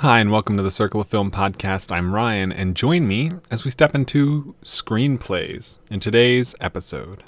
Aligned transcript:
Hi, 0.00 0.20
and 0.20 0.30
welcome 0.30 0.58
to 0.58 0.62
the 0.62 0.70
Circle 0.70 1.00
of 1.00 1.08
Film 1.08 1.30
podcast. 1.30 1.90
I'm 1.90 2.14
Ryan, 2.14 2.52
and 2.52 2.76
join 2.76 3.08
me 3.08 3.32
as 3.50 3.64
we 3.64 3.70
step 3.70 3.94
into 3.94 4.54
screenplays 4.62 5.78
in 5.90 6.00
today's 6.00 6.54
episode. 6.60 7.24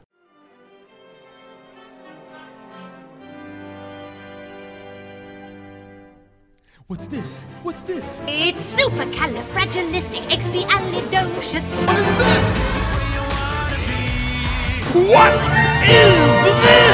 What's 6.89 7.07
this? 7.07 7.43
What's 7.63 7.83
this? 7.85 8.21
It's 8.27 8.79
supercalifragilisticexpialidocious. 8.79 11.69
What 11.87 11.97
is 11.97 12.17
this? 12.19 12.45
What 15.09 15.41
is 15.89 16.45
this? 16.45 16.88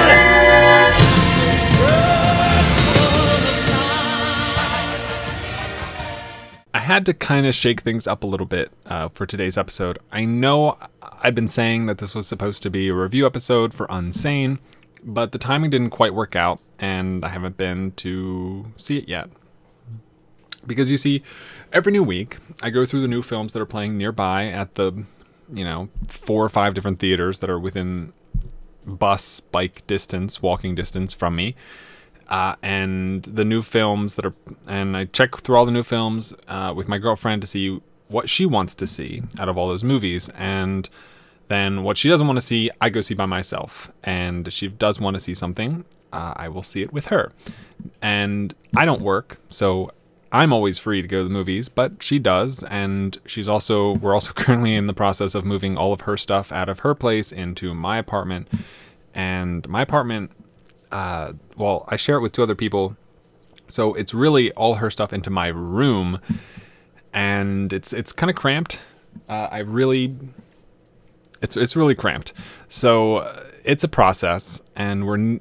Had 6.84 7.04
to 7.06 7.14
kind 7.14 7.46
of 7.46 7.54
shake 7.54 7.80
things 7.80 8.06
up 8.06 8.22
a 8.22 8.26
little 8.26 8.46
bit 8.46 8.70
uh, 8.86 9.08
for 9.08 9.26
today's 9.26 9.58
episode. 9.58 9.98
I 10.12 10.24
know 10.24 10.78
I've 11.02 11.34
been 11.34 11.48
saying 11.48 11.86
that 11.86 11.98
this 11.98 12.14
was 12.14 12.28
supposed 12.28 12.62
to 12.62 12.70
be 12.70 12.88
a 12.88 12.94
review 12.94 13.26
episode 13.26 13.74
for 13.74 13.86
Unsane, 13.88 14.58
but 15.02 15.32
the 15.32 15.38
timing 15.38 15.70
didn't 15.70 15.90
quite 15.90 16.14
work 16.14 16.36
out, 16.36 16.60
and 16.78 17.24
I 17.24 17.28
haven't 17.28 17.56
been 17.56 17.92
to 17.92 18.72
see 18.76 18.98
it 18.98 19.08
yet. 19.08 19.30
Because 20.66 20.90
you 20.90 20.96
see, 20.96 21.22
every 21.72 21.92
new 21.92 22.02
week, 22.02 22.36
I 22.62 22.70
go 22.70 22.84
through 22.84 23.00
the 23.00 23.08
new 23.08 23.22
films 23.22 23.52
that 23.54 23.60
are 23.60 23.66
playing 23.66 23.98
nearby 23.98 24.46
at 24.46 24.76
the, 24.76 25.04
you 25.50 25.64
know, 25.64 25.88
four 26.08 26.44
or 26.44 26.48
five 26.48 26.74
different 26.74 27.00
theaters 27.00 27.40
that 27.40 27.50
are 27.50 27.58
within 27.58 28.12
bus, 28.86 29.40
bike 29.40 29.86
distance, 29.86 30.40
walking 30.42 30.74
distance 30.74 31.12
from 31.12 31.34
me 31.34 31.54
uh, 32.28 32.56
and 32.62 33.22
the 33.24 33.44
new 33.44 33.62
films 33.62 34.16
that 34.16 34.26
are, 34.26 34.34
and 34.68 34.96
I 34.96 35.06
check 35.06 35.36
through 35.36 35.56
all 35.56 35.66
the 35.66 35.72
new 35.72 35.82
films 35.82 36.34
uh, 36.48 36.72
with 36.74 36.88
my 36.88 36.98
girlfriend 36.98 37.42
to 37.42 37.46
see 37.46 37.80
what 38.08 38.28
she 38.28 38.46
wants 38.46 38.74
to 38.76 38.86
see 38.86 39.22
out 39.38 39.48
of 39.48 39.58
all 39.58 39.68
those 39.68 39.84
movies, 39.84 40.28
and 40.30 40.88
then 41.48 41.82
what 41.82 41.98
she 41.98 42.08
doesn't 42.08 42.26
want 42.26 42.36
to 42.38 42.44
see, 42.44 42.70
I 42.80 42.88
go 42.90 43.00
see 43.00 43.14
by 43.14 43.26
myself. 43.26 43.92
And 44.02 44.46
if 44.48 44.52
she 44.54 44.68
does 44.68 45.00
want 45.00 45.14
to 45.14 45.20
see 45.20 45.34
something, 45.34 45.84
uh, 46.12 46.34
I 46.36 46.48
will 46.48 46.62
see 46.62 46.82
it 46.82 46.92
with 46.92 47.06
her. 47.06 47.32
And 48.00 48.54
I 48.76 48.84
don't 48.84 49.02
work, 49.02 49.38
so 49.48 49.90
I'm 50.32 50.52
always 50.52 50.78
free 50.78 51.00
to 51.00 51.06
go 51.06 51.18
to 51.18 51.24
the 51.24 51.30
movies, 51.30 51.68
but 51.68 52.02
she 52.02 52.18
does, 52.18 52.64
and 52.64 53.16
she's 53.24 53.48
also 53.48 53.94
we're 53.94 54.14
also 54.14 54.32
currently 54.34 54.74
in 54.74 54.86
the 54.86 54.94
process 54.94 55.34
of 55.34 55.44
moving 55.44 55.76
all 55.76 55.92
of 55.92 56.02
her 56.02 56.16
stuff 56.16 56.50
out 56.50 56.68
of 56.68 56.80
her 56.80 56.94
place 56.94 57.30
into 57.30 57.74
my 57.74 57.98
apartment. 57.98 58.48
And 59.14 59.68
my 59.68 59.82
apartment 59.82 60.32
uh, 60.94 61.32
well, 61.56 61.84
I 61.88 61.96
share 61.96 62.16
it 62.16 62.20
with 62.20 62.32
two 62.32 62.42
other 62.44 62.54
people. 62.54 62.96
So 63.66 63.94
it's 63.94 64.14
really 64.14 64.52
all 64.52 64.76
her 64.76 64.90
stuff 64.90 65.12
into 65.12 65.28
my 65.28 65.48
room, 65.48 66.20
and 67.12 67.72
it's 67.72 67.92
it's 67.92 68.12
kind 68.12 68.30
of 68.30 68.36
cramped. 68.36 68.80
Uh, 69.28 69.48
I 69.50 69.58
really, 69.58 70.14
it's 71.42 71.56
it's 71.56 71.74
really 71.74 71.94
cramped. 71.96 72.32
So 72.68 73.16
uh, 73.16 73.44
it's 73.64 73.82
a 73.82 73.88
process, 73.88 74.62
and 74.76 75.04
we're 75.06 75.16
n- 75.16 75.40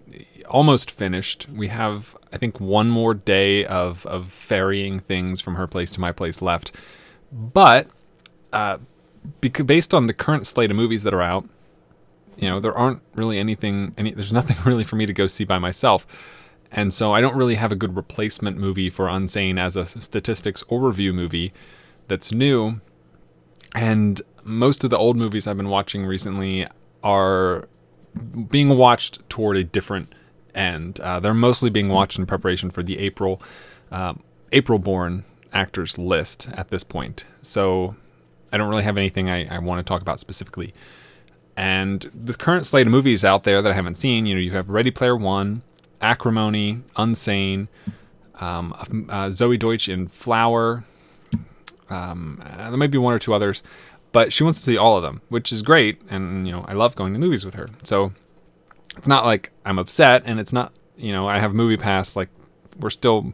almost 0.49 0.89
finished. 0.89 1.47
We 1.49 1.67
have, 1.67 2.17
I 2.31 2.37
think, 2.37 2.59
one 2.59 2.89
more 2.89 3.13
day 3.13 3.65
of 3.65 4.05
of 4.07 4.31
ferrying 4.31 4.99
things 4.99 5.39
from 5.39 5.55
her 5.55 5.67
place 5.67 5.91
to 5.91 6.01
my 6.01 6.11
place 6.11 6.41
left, 6.41 6.71
but 7.31 7.87
uh, 8.53 8.77
bec- 9.41 9.67
based 9.67 9.93
on 9.93 10.07
the 10.07 10.13
current 10.13 10.47
slate 10.47 10.71
of 10.71 10.77
movies 10.77 11.03
that 11.03 11.13
are 11.13 11.21
out, 11.21 11.47
you 12.37 12.49
know, 12.49 12.59
there 12.59 12.73
aren't 12.73 13.01
really 13.15 13.39
anything, 13.39 13.93
any, 13.97 14.11
there's 14.11 14.33
nothing 14.33 14.57
really 14.65 14.83
for 14.83 14.95
me 14.95 15.05
to 15.05 15.13
go 15.13 15.27
see 15.27 15.43
by 15.43 15.59
myself. 15.59 16.05
And 16.71 16.91
so 16.91 17.13
I 17.13 17.21
don't 17.21 17.35
really 17.35 17.55
have 17.55 17.71
a 17.71 17.75
good 17.75 17.95
replacement 17.95 18.57
movie 18.57 18.89
for 18.89 19.05
Unsane 19.05 19.59
as 19.59 19.75
a 19.75 19.85
statistics 19.85 20.63
or 20.67 20.81
review 20.81 21.13
movie 21.13 21.53
that's 22.07 22.31
new. 22.31 22.81
And 23.75 24.21
most 24.43 24.83
of 24.83 24.89
the 24.89 24.97
old 24.97 25.15
movies 25.15 25.45
I've 25.47 25.57
been 25.57 25.69
watching 25.69 26.05
recently 26.05 26.67
are 27.03 27.67
being 28.49 28.69
watched 28.69 29.27
toward 29.29 29.57
a 29.57 29.63
different 29.63 30.13
end. 30.55 30.99
Uh, 30.99 31.19
they're 31.19 31.33
mostly 31.33 31.69
being 31.69 31.89
watched 31.89 32.19
in 32.19 32.25
preparation 32.25 32.69
for 32.71 32.83
the 32.83 32.99
April 32.99 33.41
uh, 33.91 34.13
April 34.51 34.79
born 34.79 35.23
actors 35.51 35.97
list 35.97 36.49
at 36.53 36.69
this 36.69 36.83
point. 36.83 37.25
So 37.41 37.95
I 38.51 38.57
don't 38.57 38.69
really 38.69 38.83
have 38.83 38.97
anything 38.97 39.29
I, 39.29 39.55
I 39.55 39.59
want 39.59 39.79
to 39.79 39.83
talk 39.83 40.01
about 40.01 40.19
specifically. 40.19 40.73
And 41.55 42.09
this 42.13 42.35
current 42.35 42.65
slate 42.65 42.87
of 42.87 42.91
movies 42.91 43.23
out 43.23 43.43
there 43.43 43.61
that 43.61 43.71
I 43.71 43.75
haven't 43.75 43.95
seen, 43.95 44.25
you 44.25 44.35
know, 44.35 44.41
you 44.41 44.51
have 44.51 44.69
Ready 44.69 44.91
Player 44.91 45.15
One, 45.15 45.61
Acrimony, 46.01 46.81
Unsane, 46.95 47.67
um, 48.39 48.73
uh, 49.09 49.27
Zoey 49.27 49.59
Deutch 49.59 49.87
in 49.87 50.07
Flower. 50.07 50.83
Um, 51.89 52.41
uh, 52.43 52.69
there 52.69 52.77
might 52.77 52.91
be 52.91 52.97
one 52.97 53.13
or 53.13 53.19
two 53.19 53.33
others, 53.33 53.61
but 54.11 54.33
she 54.33 54.43
wants 54.43 54.59
to 54.59 54.65
see 54.65 54.77
all 54.77 54.97
of 54.97 55.03
them, 55.03 55.21
which 55.29 55.51
is 55.51 55.61
great. 55.61 56.01
And 56.09 56.47
you 56.47 56.53
know, 56.53 56.65
I 56.67 56.73
love 56.73 56.95
going 56.95 57.13
to 57.13 57.19
movies 57.19 57.45
with 57.45 57.53
her. 57.53 57.69
So 57.83 58.13
it's 58.97 59.07
not 59.07 59.25
like 59.25 59.51
I'm 59.65 59.77
upset, 59.79 60.23
and 60.25 60.39
it's 60.39 60.53
not 60.53 60.73
you 60.97 61.11
know 61.11 61.27
I 61.27 61.39
have 61.39 61.53
Movie 61.53 61.77
Pass. 61.77 62.15
Like 62.15 62.29
we're 62.79 62.89
still 62.89 63.33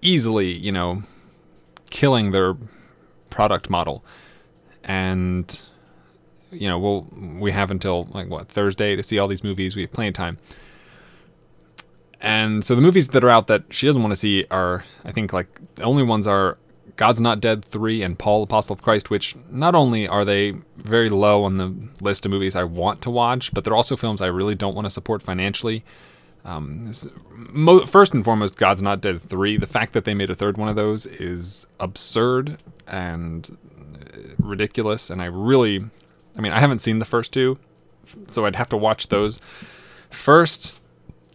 easily 0.00 0.52
you 0.52 0.72
know 0.72 1.02
killing 1.90 2.32
their 2.32 2.56
product 3.30 3.68
model, 3.68 4.04
and 4.84 5.60
you 6.52 6.68
know, 6.68 6.78
we'll 6.78 7.06
we 7.38 7.52
have 7.52 7.70
until 7.70 8.04
like 8.10 8.28
what 8.28 8.48
Thursday 8.48 8.96
to 8.96 9.02
see 9.02 9.18
all 9.18 9.28
these 9.28 9.44
movies. 9.44 9.74
We 9.76 9.82
have 9.82 9.92
plenty 9.92 10.08
of 10.08 10.14
time. 10.14 10.38
And 12.20 12.64
so 12.64 12.76
the 12.76 12.80
movies 12.80 13.08
that 13.08 13.24
are 13.24 13.30
out 13.30 13.48
that 13.48 13.64
she 13.70 13.86
doesn't 13.86 14.00
want 14.00 14.12
to 14.12 14.16
see 14.16 14.46
are, 14.48 14.84
I 15.04 15.10
think, 15.10 15.32
like 15.32 15.74
the 15.74 15.82
only 15.82 16.04
ones 16.04 16.28
are 16.28 16.56
God's 16.94 17.20
Not 17.20 17.40
Dead 17.40 17.64
3 17.64 18.02
and 18.02 18.16
Paul, 18.16 18.44
Apostle 18.44 18.74
of 18.74 18.82
Christ, 18.82 19.10
which 19.10 19.34
not 19.50 19.74
only 19.74 20.06
are 20.06 20.24
they 20.24 20.54
very 20.76 21.08
low 21.08 21.42
on 21.42 21.56
the 21.56 21.74
list 22.00 22.24
of 22.24 22.30
movies 22.30 22.54
I 22.54 22.62
want 22.62 23.02
to 23.02 23.10
watch, 23.10 23.52
but 23.52 23.64
they're 23.64 23.74
also 23.74 23.96
films 23.96 24.22
I 24.22 24.26
really 24.26 24.54
don't 24.54 24.74
want 24.74 24.86
to 24.86 24.90
support 24.90 25.20
financially. 25.20 25.84
Um, 26.44 26.92
mo- 27.34 27.86
first 27.86 28.14
and 28.14 28.24
foremost, 28.24 28.56
God's 28.56 28.82
Not 28.82 29.00
Dead 29.00 29.20
3. 29.20 29.56
The 29.56 29.66
fact 29.66 29.92
that 29.92 30.04
they 30.04 30.14
made 30.14 30.30
a 30.30 30.34
third 30.34 30.56
one 30.56 30.68
of 30.68 30.76
those 30.76 31.06
is 31.06 31.66
absurd 31.80 32.58
and 32.86 33.56
ridiculous, 34.38 35.10
and 35.10 35.22
I 35.22 35.26
really 35.26 35.90
I 36.36 36.40
mean, 36.40 36.52
I 36.52 36.60
haven't 36.60 36.80
seen 36.80 36.98
the 36.98 37.04
first 37.04 37.32
two, 37.32 37.58
so 38.26 38.46
I'd 38.46 38.56
have 38.56 38.68
to 38.70 38.76
watch 38.76 39.08
those 39.08 39.40
first. 40.10 40.80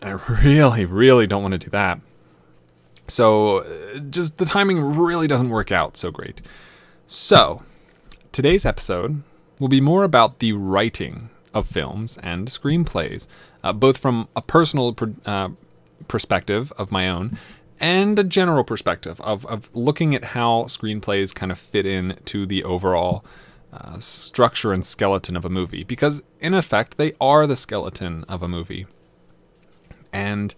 I 0.02 0.12
really, 0.42 0.86
really 0.86 1.28
don't 1.28 1.42
want 1.42 1.54
to 1.54 1.58
do 1.58 1.70
that. 1.72 2.00
So, 3.08 3.66
just 4.10 4.38
the 4.38 4.46
timing 4.46 4.82
really 4.82 5.28
doesn't 5.28 5.50
work 5.50 5.72
out 5.72 5.96
so 5.96 6.12
great. 6.12 6.42
So, 7.06 7.64
today's 8.32 8.66
episode 8.66 9.24
will 9.60 9.70
be 9.70 9.80
more 9.80 10.04
about 10.04 10.40
the 10.40 10.52
writing 10.54 11.30
of 11.54 11.68
films 11.68 12.18
and 12.18 12.50
screenplays, 12.50 13.28
uh, 13.64 13.74
both 13.74 13.98
from 13.98 14.28
a 14.36 14.42
personal 14.42 14.94
pr- 14.94 15.06
uh, 15.26 15.50
perspective 16.08 16.74
of 16.78 16.92
my 16.92 17.08
own 17.08 17.38
and 17.80 18.18
a 18.18 18.24
general 18.24 18.64
perspective 18.64 19.22
of, 19.22 19.46
of 19.46 19.70
looking 19.74 20.16
at 20.16 20.24
how 20.24 20.64
screenplays 20.64 21.34
kind 21.34 21.52
of 21.52 21.60
fit 21.60 21.86
in 21.86 22.18
to 22.26 22.46
the 22.46 22.64
overall 22.64 23.24
uh, 23.74 24.00
structure 24.00 24.72
and 24.72 24.84
skeleton 24.86 25.36
of 25.36 25.46
a 25.46 25.50
movie 25.50 25.84
because, 25.84 26.24
in 26.40 26.54
effect, 26.54 26.98
they 26.98 27.14
are 27.20 27.46
the 27.46 27.56
skeleton 27.56 28.24
of 28.30 28.42
a 28.42 28.48
movie. 28.48 28.86
And 30.14 30.56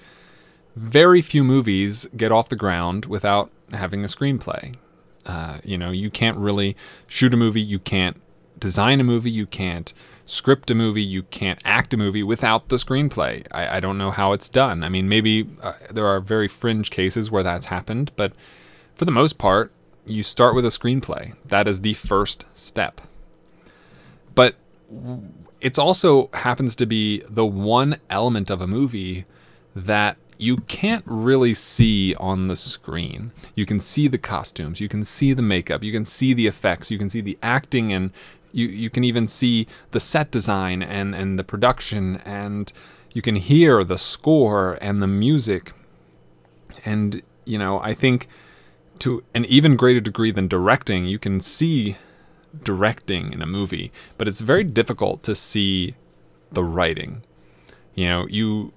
very 0.75 1.21
few 1.21 1.43
movies 1.43 2.07
get 2.15 2.31
off 2.31 2.49
the 2.49 2.55
ground 2.55 3.05
without 3.05 3.51
having 3.71 4.03
a 4.03 4.07
screenplay. 4.07 4.75
Uh, 5.25 5.59
you 5.63 5.77
know, 5.77 5.91
you 5.91 6.09
can't 6.09 6.37
really 6.37 6.75
shoot 7.07 7.33
a 7.33 7.37
movie, 7.37 7.61
you 7.61 7.79
can't 7.79 8.21
design 8.57 8.99
a 8.99 9.03
movie, 9.03 9.31
you 9.31 9.45
can't 9.45 9.93
script 10.25 10.69
a 10.69 10.75
movie, 10.75 11.03
you 11.03 11.23
can't 11.23 11.59
act 11.65 11.93
a 11.93 11.97
movie 11.97 12.23
without 12.23 12.69
the 12.69 12.75
screenplay. 12.77 13.45
I, 13.51 13.77
I 13.77 13.79
don't 13.79 13.97
know 13.97 14.11
how 14.11 14.33
it's 14.33 14.49
done. 14.49 14.83
I 14.83 14.89
mean, 14.89 15.09
maybe 15.09 15.49
uh, 15.61 15.73
there 15.89 16.07
are 16.07 16.19
very 16.19 16.47
fringe 16.47 16.89
cases 16.91 17.31
where 17.31 17.43
that's 17.43 17.67
happened, 17.67 18.11
but 18.15 18.33
for 18.95 19.05
the 19.05 19.11
most 19.11 19.37
part, 19.37 19.71
you 20.09 20.23
start 20.23 20.55
with 20.55 20.65
a 20.65 20.69
screenplay. 20.69 21.35
That 21.45 21.67
is 21.67 21.81
the 21.81 21.93
first 21.93 22.45
step. 22.53 23.01
But 24.33 24.55
it's 25.61 25.77
also 25.77 26.29
happens 26.33 26.75
to 26.77 26.85
be 26.85 27.23
the 27.29 27.45
one 27.45 27.97
element 28.09 28.49
of 28.49 28.61
a 28.61 28.67
movie 28.67 29.25
that 29.75 30.17
you 30.37 30.57
can't 30.57 31.03
really 31.05 31.53
see 31.53 32.15
on 32.15 32.47
the 32.47 32.55
screen. 32.55 33.33
You 33.55 33.65
can 33.65 33.79
see 33.79 34.07
the 34.07 34.17
costumes, 34.17 34.79
you 34.79 34.87
can 34.87 35.03
see 35.03 35.33
the 35.33 35.41
makeup, 35.41 35.83
you 35.83 35.91
can 35.91 36.05
see 36.05 36.33
the 36.33 36.47
effects, 36.47 36.89
you 36.89 36.97
can 36.97 37.09
see 37.09 37.21
the 37.21 37.37
acting 37.43 37.91
and 37.91 38.11
you, 38.51 38.67
you 38.67 38.89
can 38.89 39.03
even 39.03 39.27
see 39.27 39.67
the 39.91 39.99
set 39.99 40.31
design 40.31 40.81
and, 40.81 41.13
and 41.13 41.37
the 41.37 41.43
production 41.43 42.17
and 42.25 42.71
you 43.13 43.21
can 43.21 43.35
hear 43.35 43.83
the 43.83 43.97
score 43.97 44.77
and 44.81 45.01
the 45.01 45.07
music. 45.07 45.73
And, 46.85 47.21
you 47.45 47.57
know, 47.57 47.79
I 47.81 47.93
think 47.93 48.27
to 48.99 49.23
an 49.33 49.45
even 49.45 49.75
greater 49.75 49.99
degree 49.99 50.31
than 50.31 50.47
directing, 50.47 51.05
you 51.05 51.19
can 51.19 51.39
see 51.39 51.97
directing 52.63 53.31
in 53.33 53.41
a 53.41 53.45
movie, 53.45 53.91
but 54.17 54.27
it's 54.27 54.41
very 54.41 54.63
difficult 54.63 55.23
to 55.23 55.35
see 55.35 55.95
the 56.51 56.63
writing. 56.63 57.23
You 57.95 58.07
know, 58.07 58.27
you 58.27 58.73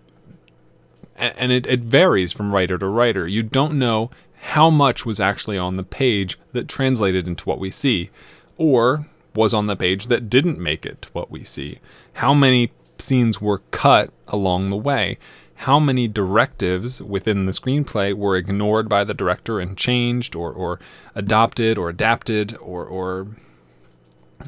and 1.16 1.52
it, 1.52 1.66
it 1.66 1.80
varies 1.80 2.32
from 2.32 2.52
writer 2.52 2.78
to 2.78 2.86
writer. 2.86 3.28
You 3.28 3.42
don't 3.42 3.78
know 3.78 4.10
how 4.34 4.70
much 4.70 5.06
was 5.06 5.20
actually 5.20 5.56
on 5.56 5.76
the 5.76 5.84
page 5.84 6.38
that 6.52 6.68
translated 6.68 7.28
into 7.28 7.44
what 7.44 7.60
we 7.60 7.70
see, 7.70 8.10
or 8.56 9.06
was 9.34 9.54
on 9.54 9.66
the 9.66 9.76
page 9.76 10.08
that 10.08 10.28
didn't 10.28 10.58
make 10.58 10.84
it 10.84 11.02
to 11.02 11.08
what 11.10 11.30
we 11.30 11.44
see. 11.44 11.78
How 12.14 12.34
many 12.34 12.72
scenes 12.98 13.40
were 13.40 13.62
cut 13.70 14.12
along 14.28 14.68
the 14.68 14.76
way? 14.76 15.18
How 15.62 15.78
many 15.78 16.08
directives 16.08 17.00
within 17.00 17.46
the 17.46 17.52
screenplay 17.52 18.14
were 18.14 18.36
ignored 18.36 18.88
by 18.88 19.04
the 19.04 19.14
director 19.14 19.60
and 19.60 19.78
changed, 19.78 20.34
or, 20.34 20.52
or 20.52 20.80
adopted, 21.14 21.78
or 21.78 21.88
adapted, 21.88 22.56
or, 22.60 22.84
or 22.84 23.28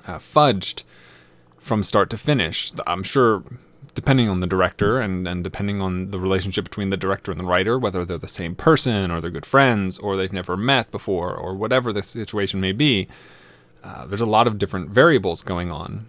uh, 0.09 0.19
fudged 0.19 0.83
from 1.57 1.85
start 1.85 2.11
to 2.11 2.17
finish? 2.17 2.73
I'm 2.89 3.05
sure 3.05 3.45
depending 3.95 4.29
on 4.29 4.41
the 4.41 4.49
director 4.49 4.99
and, 4.99 5.29
and 5.29 5.45
depending 5.45 5.81
on 5.81 6.11
the 6.11 6.19
relationship 6.19 6.65
between 6.65 6.89
the 6.89 6.97
director 6.97 7.31
and 7.31 7.39
the 7.39 7.45
writer, 7.45 7.79
whether 7.79 8.05
they're 8.05 8.19
the 8.19 8.27
same 8.27 8.57
person 8.57 9.13
or 9.13 9.21
they're 9.21 9.31
good 9.31 9.47
friends 9.47 9.99
or 9.99 10.17
they've 10.17 10.33
never 10.33 10.57
met 10.57 10.91
before 10.91 11.33
or 11.33 11.55
whatever 11.55 11.93
the 11.93 12.03
situation 12.03 12.61
may 12.61 12.73
be, 12.73 13.07
uh, 13.85 14.05
there's 14.05 14.21
a 14.21 14.27
lot 14.27 14.49
of 14.49 14.59
different 14.59 14.91
variables 14.91 15.45
going 15.45 15.71
on 15.71 16.09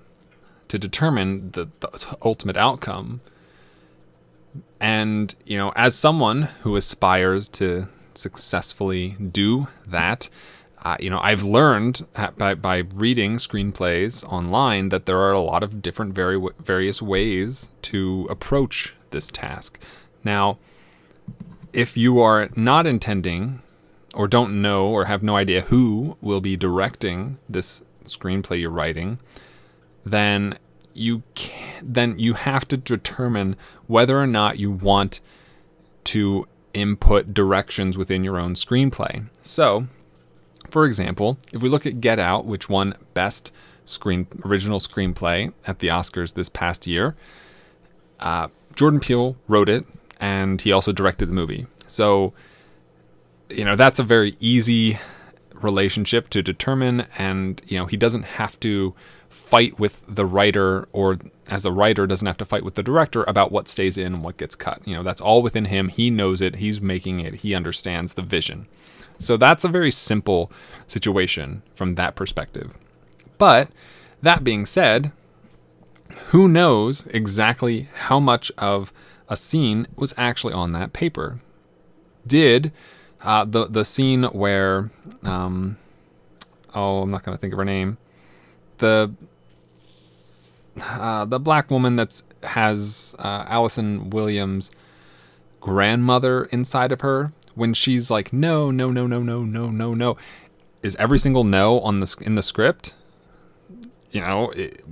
to 0.67 0.79
determine 0.79 1.51
the, 1.51 1.69
the 1.81 2.17
ultimate 2.23 2.57
outcome. 2.57 3.21
And, 4.79 5.33
you 5.45 5.57
know, 5.57 5.71
as 5.75 5.95
someone 5.95 6.43
who 6.61 6.75
aspires 6.75 7.49
to 7.49 7.87
successfully 8.13 9.17
do 9.31 9.67
that, 9.87 10.29
uh, 10.83 10.97
you 10.99 11.09
know, 11.09 11.19
I've 11.19 11.43
learned 11.43 12.05
by, 12.37 12.53
by 12.53 12.83
reading 12.93 13.37
screenplays 13.37 14.23
online 14.31 14.89
that 14.89 15.07
there 15.07 15.17
are 15.17 15.31
a 15.31 15.41
lot 15.41 15.63
of 15.63 15.81
different 15.81 16.13
vari- 16.13 16.49
various 16.59 17.01
ways 17.01 17.71
to 17.83 18.27
approach 18.29 18.93
this 19.09 19.31
task. 19.31 19.81
Now, 20.23 20.59
if 21.73 21.97
you 21.97 22.19
are 22.19 22.49
not 22.55 22.85
intending 22.85 23.61
or 24.13 24.27
don't 24.27 24.61
know 24.61 24.87
or 24.87 25.05
have 25.05 25.23
no 25.23 25.35
idea 25.35 25.61
who 25.61 26.17
will 26.21 26.39
be 26.39 26.55
directing 26.55 27.39
this 27.49 27.83
screenplay 28.03 28.61
you're 28.61 28.69
writing, 28.69 29.19
then 30.05 30.57
you 30.95 31.23
can, 31.35 31.93
then 31.93 32.17
you 32.17 32.33
have 32.33 32.67
to 32.69 32.77
determine 32.77 33.55
whether 33.87 34.19
or 34.19 34.27
not 34.27 34.57
you 34.59 34.71
want 34.71 35.19
to 36.05 36.47
input 36.73 37.33
directions 37.33 37.97
within 37.97 38.23
your 38.23 38.39
own 38.39 38.53
screenplay. 38.53 39.27
So, 39.41 39.87
for 40.69 40.85
example, 40.85 41.37
if 41.53 41.61
we 41.61 41.69
look 41.69 41.85
at 41.85 42.01
Get 42.01 42.19
Out, 42.19 42.45
which 42.45 42.69
won 42.69 42.95
Best 43.13 43.51
Screen 43.85 44.27
Original 44.43 44.79
Screenplay 44.79 45.53
at 45.67 45.79
the 45.79 45.87
Oscars 45.87 46.33
this 46.33 46.49
past 46.49 46.87
year, 46.87 47.15
uh, 48.19 48.47
Jordan 48.75 48.99
Peele 48.99 49.37
wrote 49.47 49.69
it, 49.69 49.85
and 50.19 50.61
he 50.61 50.71
also 50.71 50.91
directed 50.91 51.27
the 51.27 51.33
movie. 51.33 51.67
So, 51.87 52.33
you 53.49 53.63
know, 53.63 53.75
that's 53.75 53.99
a 53.99 54.03
very 54.03 54.35
easy 54.39 54.97
relationship 55.53 56.29
to 56.29 56.41
determine, 56.41 57.07
and 57.17 57.61
you 57.67 57.77
know, 57.77 57.85
he 57.85 57.97
doesn't 57.97 58.23
have 58.23 58.59
to 58.61 58.93
fight 59.35 59.77
with 59.77 60.01
the 60.07 60.25
writer, 60.25 60.87
or 60.93 61.19
as 61.47 61.65
a 61.65 61.71
writer, 61.71 62.07
doesn't 62.07 62.25
have 62.25 62.37
to 62.37 62.45
fight 62.45 62.63
with 62.63 62.75
the 62.75 62.83
director 62.83 63.23
about 63.23 63.51
what 63.51 63.67
stays 63.67 63.97
in 63.97 64.13
and 64.15 64.23
what 64.23 64.37
gets 64.37 64.55
cut. 64.55 64.81
You 64.85 64.95
know, 64.95 65.03
that's 65.03 65.21
all 65.21 65.41
within 65.41 65.65
him. 65.65 65.89
He 65.89 66.09
knows 66.09 66.41
it. 66.41 66.55
He's 66.55 66.81
making 66.81 67.19
it. 67.19 67.35
He 67.35 67.53
understands 67.53 68.13
the 68.13 68.21
vision. 68.21 68.67
So 69.17 69.37
that's 69.37 69.63
a 69.63 69.69
very 69.69 69.91
simple 69.91 70.51
situation 70.87 71.61
from 71.73 71.95
that 71.95 72.15
perspective. 72.15 72.73
But 73.37 73.69
that 74.21 74.43
being 74.43 74.65
said, 74.65 75.11
who 76.27 76.47
knows 76.47 77.05
exactly 77.07 77.89
how 77.93 78.19
much 78.19 78.51
of 78.57 78.91
a 79.27 79.35
scene 79.35 79.87
was 79.95 80.13
actually 80.17 80.53
on 80.53 80.71
that 80.71 80.93
paper? 80.93 81.39
Did 82.25 82.71
uh, 83.21 83.45
the 83.45 83.65
the 83.65 83.85
scene 83.85 84.23
where 84.23 84.91
um, 85.23 85.77
oh 86.73 87.01
I'm 87.01 87.11
not 87.11 87.23
going 87.23 87.37
to 87.37 87.41
think 87.41 87.53
of 87.53 87.57
her 87.57 87.65
name 87.65 87.97
the 88.77 89.13
uh, 90.81 91.25
the 91.25 91.39
black 91.39 91.71
woman 91.71 91.95
that's 91.95 92.23
has 92.43 93.15
uh, 93.19 93.45
Allison 93.47 94.09
Williams 94.09 94.71
grandmother 95.59 96.45
inside 96.45 96.91
of 96.91 97.01
her 97.01 97.33
when 97.55 97.73
she's 97.73 98.11
like, 98.11 98.33
no, 98.33 98.69
no, 98.69 98.91
no, 98.91 99.07
no, 99.07 99.23
no, 99.23 99.43
no, 99.43 99.69
no, 99.71 99.93
no, 99.93 100.17
is 100.83 100.95
every 100.97 101.17
single 101.17 101.43
no 101.43 101.79
on 101.79 101.99
the 101.99 102.15
in 102.21 102.35
the 102.35 102.43
script? 102.43 102.93
You 104.11 104.21
know, 104.21 104.51
it, 104.51 104.83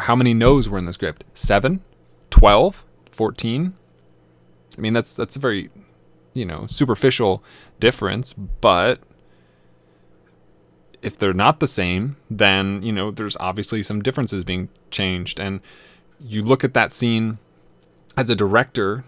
how 0.00 0.14
many 0.14 0.32
no's 0.32 0.68
were 0.68 0.78
in 0.78 0.86
the 0.86 0.92
script? 0.92 1.24
Seven, 1.34 1.82
12, 2.30 2.84
14? 3.10 3.74
I 4.76 4.80
mean, 4.80 4.92
that's 4.92 5.14
that's 5.16 5.36
a 5.36 5.40
very, 5.40 5.70
you 6.34 6.44
know, 6.44 6.66
superficial 6.66 7.42
difference, 7.80 8.32
but 8.32 9.00
if 11.02 11.18
they're 11.18 11.32
not 11.32 11.60
the 11.60 11.66
same, 11.66 12.16
then, 12.30 12.82
you 12.82 12.92
know, 12.92 13.10
there's 13.10 13.36
obviously 13.38 13.82
some 13.82 14.02
differences 14.02 14.44
being 14.44 14.68
changed. 14.90 15.40
And 15.40 15.60
you 16.20 16.42
look 16.42 16.64
at 16.64 16.74
that 16.74 16.92
scene 16.92 17.38
as 18.16 18.30
a 18.30 18.36
director 18.36 19.04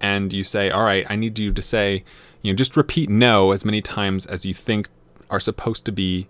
and 0.00 0.32
you 0.32 0.44
say, 0.44 0.70
all 0.70 0.84
right, 0.84 1.06
I 1.08 1.16
need 1.16 1.38
you 1.38 1.52
to 1.52 1.62
say, 1.62 2.04
you 2.42 2.52
know, 2.52 2.56
just 2.56 2.76
repeat 2.76 3.08
no 3.08 3.52
as 3.52 3.64
many 3.64 3.80
times 3.80 4.26
as 4.26 4.44
you 4.44 4.54
think 4.54 4.88
are 5.30 5.40
supposed 5.40 5.84
to 5.86 5.92
be. 5.92 6.28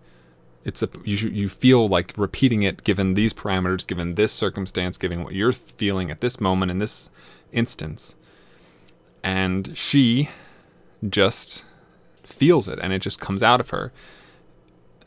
It's 0.64 0.82
a, 0.82 0.88
you 1.04 1.16
you 1.28 1.48
feel 1.50 1.86
like 1.86 2.14
repeating 2.16 2.62
it 2.62 2.84
given 2.84 3.12
these 3.12 3.34
parameters, 3.34 3.86
given 3.86 4.14
this 4.14 4.32
circumstance, 4.32 4.96
given 4.96 5.22
what 5.22 5.34
you're 5.34 5.52
feeling 5.52 6.10
at 6.10 6.22
this 6.22 6.40
moment 6.40 6.70
in 6.70 6.78
this 6.78 7.10
instance. 7.52 8.16
And 9.22 9.76
she 9.76 10.30
just 11.06 11.64
feels 12.22 12.68
it 12.68 12.78
and 12.80 12.92
it 12.92 13.00
just 13.00 13.20
comes 13.20 13.42
out 13.42 13.60
of 13.60 13.70
her. 13.70 13.92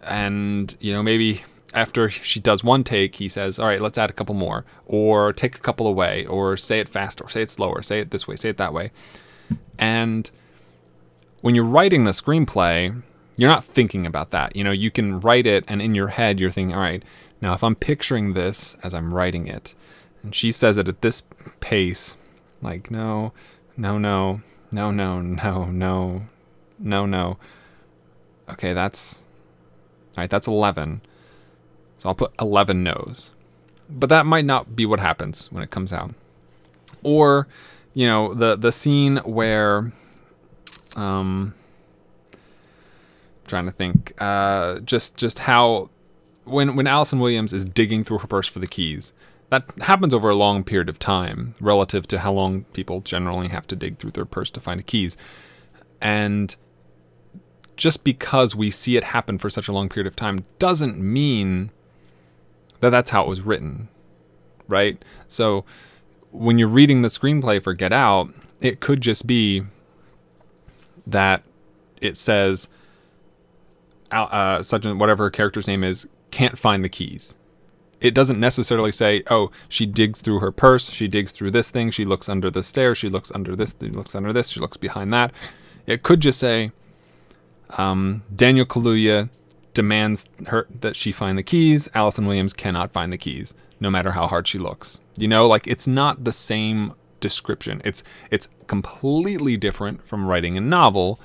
And, 0.02 0.76
you 0.80 0.94
know, 0.94 1.04
maybe 1.04 1.44
after 1.74 2.10
she 2.10 2.40
does 2.40 2.64
one 2.64 2.84
take, 2.84 3.16
he 3.16 3.30
says, 3.30 3.60
All 3.60 3.68
right, 3.68 3.82
let's 3.82 3.98
add 3.98 4.10
a 4.10 4.14
couple 4.14 4.36
more, 4.36 4.66
or 4.86 5.34
take 5.34 5.56
a 5.56 5.60
couple 5.60 5.88
away, 5.88 6.26
or 6.26 6.58
say 6.58 6.80
it 6.80 6.88
faster, 6.88 7.28
say 7.28 7.42
it 7.42 7.50
slower, 7.50 7.82
say 7.82 8.00
it 8.00 8.12
this 8.12 8.28
way, 8.28 8.36
say 8.36 8.50
it 8.50 8.58
that 8.58 8.74
way. 8.74 8.92
And 9.78 10.30
when 11.42 11.56
you're 11.56 11.66
writing 11.66 12.04
the 12.04 12.12
screenplay, 12.12 13.02
you're 13.36 13.50
not 13.50 13.64
thinking 13.64 14.06
about 14.06 14.32
that. 14.32 14.56
You 14.56 14.64
know, 14.64 14.72
you 14.72 14.90
can 14.90 15.20
write 15.20 15.46
it, 15.46 15.64
and 15.68 15.82
in 15.82 15.94
your 15.94 16.08
head, 16.10 16.40
you're 16.40 16.52
thinking, 16.52 16.76
All 16.76 16.82
right, 16.82 17.04
now 17.42 17.54
if 17.54 17.64
I'm 17.64 17.76
picturing 17.76 18.34
this 18.34 18.76
as 18.84 18.94
I'm 18.94 19.14
writing 19.14 19.48
it, 19.48 19.76
and 20.24 20.34
she 20.34 20.52
says 20.52 20.78
it 20.78 20.88
at 20.88 21.02
this 21.02 21.24
pace, 21.60 22.18
like, 22.62 22.90
no, 22.90 23.34
no, 23.76 23.98
no, 23.98 24.42
no, 24.72 24.92
no, 24.92 25.22
no, 25.22 25.66
no, 25.66 26.26
no, 26.80 27.06
no. 27.06 27.38
Okay, 28.50 28.74
that's. 28.74 29.24
All 30.18 30.24
right, 30.24 30.30
that's 30.30 30.48
11 30.48 31.02
so 31.98 32.10
I'll 32.10 32.16
put 32.16 32.32
11 32.40 32.84
no's. 32.84 33.34
But 33.90 34.10
that 34.10 34.26
might 34.26 34.46
not 34.46 34.76
be 34.76 34.86
what 34.86 35.00
happens 35.00 35.52
when 35.52 35.64
it 35.64 35.72
comes 35.72 35.92
out. 35.92 36.14
Or, 37.04 37.48
you 37.94 38.06
know, 38.08 38.34
the 38.34 38.56
the 38.56 38.72
scene 38.72 39.18
where 39.18 39.92
um 40.96 41.54
trying 43.46 43.66
to 43.66 43.72
think 43.72 44.14
uh 44.20 44.80
just 44.80 45.16
just 45.16 45.40
how 45.40 45.90
when 46.44 46.76
when 46.76 46.88
Allison 46.88 47.20
Williams 47.20 47.54
is 47.54 47.64
digging 47.66 48.04
through 48.04 48.20
her 48.20 48.28
purse 48.28 48.48
for 48.48 48.60
the 48.60 48.68
keys. 48.68 49.14
That 49.50 49.64
happens 49.80 50.14
over 50.14 50.30
a 50.30 50.36
long 50.36 50.66
period 50.66 50.90
of 50.90 51.00
time 51.00 51.56
relative 51.62 52.06
to 52.08 52.20
how 52.20 52.34
long 52.34 52.66
people 52.74 53.00
generally 53.00 53.48
have 53.48 53.66
to 53.68 53.78
dig 53.78 53.98
through 53.98 54.12
their 54.12 54.26
purse 54.26 54.50
to 54.52 54.60
find 54.60 54.78
the 54.78 54.84
keys. 54.84 55.16
And 56.02 56.54
just 57.78 58.04
because 58.04 58.56
we 58.56 58.70
see 58.70 58.98
it 58.98 59.06
happen 59.06 59.38
for 59.38 59.50
such 59.50 59.68
a 59.68 59.72
long 59.72 59.88
period 59.88 60.08
of 60.08 60.16
time 60.16 60.44
doesn't 60.60 60.98
mean 60.98 61.72
that 62.82 62.90
that's 62.90 63.12
how 63.12 63.24
it 63.24 63.30
was 63.30 63.42
written, 63.42 63.88
right? 64.68 65.02
So 65.28 65.64
when 66.32 66.58
you're 66.58 66.68
reading 66.68 67.04
the 67.04 67.08
screenplay 67.08 67.64
for 67.64 67.74
Get 67.74 67.94
Out, 67.94 68.30
it 68.60 68.80
could 68.80 69.02
just 69.02 69.26
be 69.26 69.64
that 71.06 71.44
it 72.02 72.18
says 72.18 72.68
uh, 74.12 74.62
such 74.62 74.86
and 74.86 75.00
whatever 75.00 75.30
character's 75.30 75.68
name 75.68 75.84
is 75.84 76.08
can't 76.32 76.58
find 76.58 76.84
the 76.84 76.90
keys. 76.90 77.38
It 78.00 78.14
doesn't 78.14 78.40
necessarily 78.40 78.92
say, 78.92 79.24
oh, 79.28 79.50
she 79.70 79.88
digs 79.88 80.22
through 80.22 80.40
her 80.40 80.52
purse, 80.52 80.92
she 80.92 81.08
digs 81.08 81.32
through 81.32 81.52
this 81.52 81.72
thing, 81.72 81.90
she 81.90 82.06
looks 82.06 82.30
under 82.30 82.52
the 82.52 82.62
stairs, 82.62 83.00
she 83.00 83.10
looks 83.10 83.32
under 83.34 83.56
this, 83.56 83.76
she 83.80 83.90
looks 83.90 84.14
under 84.14 84.32
this, 84.32 84.50
she 84.50 84.60
looks 84.60 84.78
behind 84.78 85.12
that. 85.14 85.32
It 85.88 86.04
could 86.04 86.20
just 86.20 86.40
say, 86.40 86.72
um, 87.72 88.24
Daniel 88.34 88.66
Kaluuya 88.66 89.30
demands 89.74 90.28
her 90.48 90.68
that 90.82 90.96
she 90.96 91.12
find 91.12 91.38
the 91.38 91.44
keys. 91.44 91.90
Allison 91.94 92.26
Williams 92.26 92.54
cannot 92.54 92.92
find 92.92 93.14
the 93.14 93.18
keys, 93.18 93.54
no 93.80 93.90
matter 93.90 94.12
how 94.12 94.28
hard 94.28 94.48
she 94.48 94.58
looks. 94.58 95.02
You 95.18 95.28
know, 95.28 95.48
like 95.48 95.68
it's 95.68 95.88
not 95.88 96.24
the 96.24 96.32
same 96.32 96.94
description. 97.20 97.82
It's 97.84 98.04
it's 98.32 98.50
completely 98.68 99.58
different 99.58 100.04
from 100.04 100.26
writing 100.26 100.58
a 100.58 100.62
novel 100.62 101.20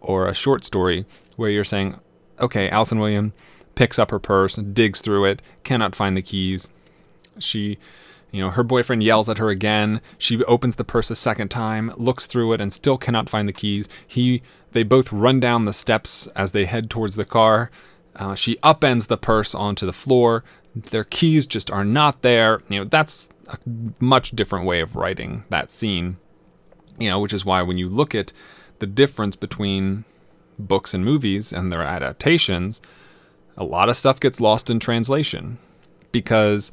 or 0.00 0.28
a 0.28 0.34
short 0.34 0.64
story 0.64 1.04
where 1.36 1.50
you're 1.50 1.64
saying, 1.64 1.96
okay, 2.40 2.68
Allison 2.70 2.98
Williams 2.98 3.32
picks 3.74 3.98
up 3.98 4.10
her 4.10 4.18
purse, 4.18 4.56
digs 4.56 5.00
through 5.00 5.24
it, 5.26 5.42
cannot 5.62 5.94
find 5.94 6.16
the 6.16 6.22
keys. 6.22 6.70
She 7.38 7.78
You 8.30 8.42
know, 8.42 8.50
her 8.50 8.62
boyfriend 8.62 9.02
yells 9.02 9.28
at 9.28 9.38
her 9.38 9.48
again. 9.48 10.00
She 10.18 10.42
opens 10.44 10.76
the 10.76 10.84
purse 10.84 11.10
a 11.10 11.16
second 11.16 11.48
time, 11.48 11.92
looks 11.96 12.26
through 12.26 12.52
it, 12.52 12.60
and 12.60 12.72
still 12.72 12.98
cannot 12.98 13.30
find 13.30 13.48
the 13.48 13.54
keys. 13.54 13.88
He, 14.06 14.42
they 14.72 14.82
both 14.82 15.12
run 15.12 15.40
down 15.40 15.64
the 15.64 15.72
steps 15.72 16.26
as 16.28 16.52
they 16.52 16.66
head 16.66 16.90
towards 16.90 17.16
the 17.16 17.24
car. 17.24 17.70
Uh, 18.16 18.34
she 18.34 18.56
upends 18.56 19.06
the 19.06 19.16
purse 19.16 19.54
onto 19.54 19.86
the 19.86 19.92
floor. 19.92 20.44
Their 20.74 21.04
keys 21.04 21.46
just 21.46 21.70
are 21.70 21.84
not 21.84 22.22
there. 22.22 22.60
You 22.68 22.80
know, 22.80 22.84
that's 22.84 23.30
a 23.48 23.58
much 23.98 24.32
different 24.32 24.66
way 24.66 24.80
of 24.80 24.96
writing 24.96 25.44
that 25.48 25.70
scene. 25.70 26.18
You 26.98 27.08
know, 27.08 27.20
which 27.20 27.32
is 27.32 27.44
why 27.44 27.62
when 27.62 27.78
you 27.78 27.88
look 27.88 28.14
at 28.14 28.32
the 28.80 28.86
difference 28.86 29.36
between 29.36 30.04
books 30.58 30.92
and 30.92 31.04
movies 31.04 31.52
and 31.52 31.72
their 31.72 31.82
adaptations, 31.82 32.82
a 33.56 33.64
lot 33.64 33.88
of 33.88 33.96
stuff 33.96 34.20
gets 34.20 34.40
lost 34.40 34.68
in 34.68 34.78
translation 34.78 35.58
because 36.12 36.70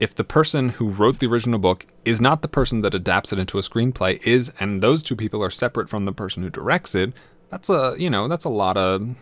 if 0.00 0.14
the 0.14 0.24
person 0.24 0.70
who 0.70 0.88
wrote 0.88 1.18
the 1.18 1.26
original 1.26 1.58
book 1.58 1.86
is 2.06 2.20
not 2.20 2.40
the 2.40 2.48
person 2.48 2.80
that 2.80 2.94
adapts 2.94 3.32
it 3.32 3.38
into 3.38 3.58
a 3.58 3.62
screenplay 3.62 4.20
is 4.26 4.50
and 4.58 4.82
those 4.82 5.02
two 5.02 5.14
people 5.14 5.44
are 5.44 5.50
separate 5.50 5.88
from 5.88 6.06
the 6.06 6.12
person 6.12 6.42
who 6.42 6.50
directs 6.50 6.94
it 6.94 7.12
that's 7.50 7.68
a 7.68 7.94
you 7.98 8.08
know 8.08 8.26
that's 8.26 8.44
a 8.44 8.48
lot 8.48 8.76
of 8.76 9.14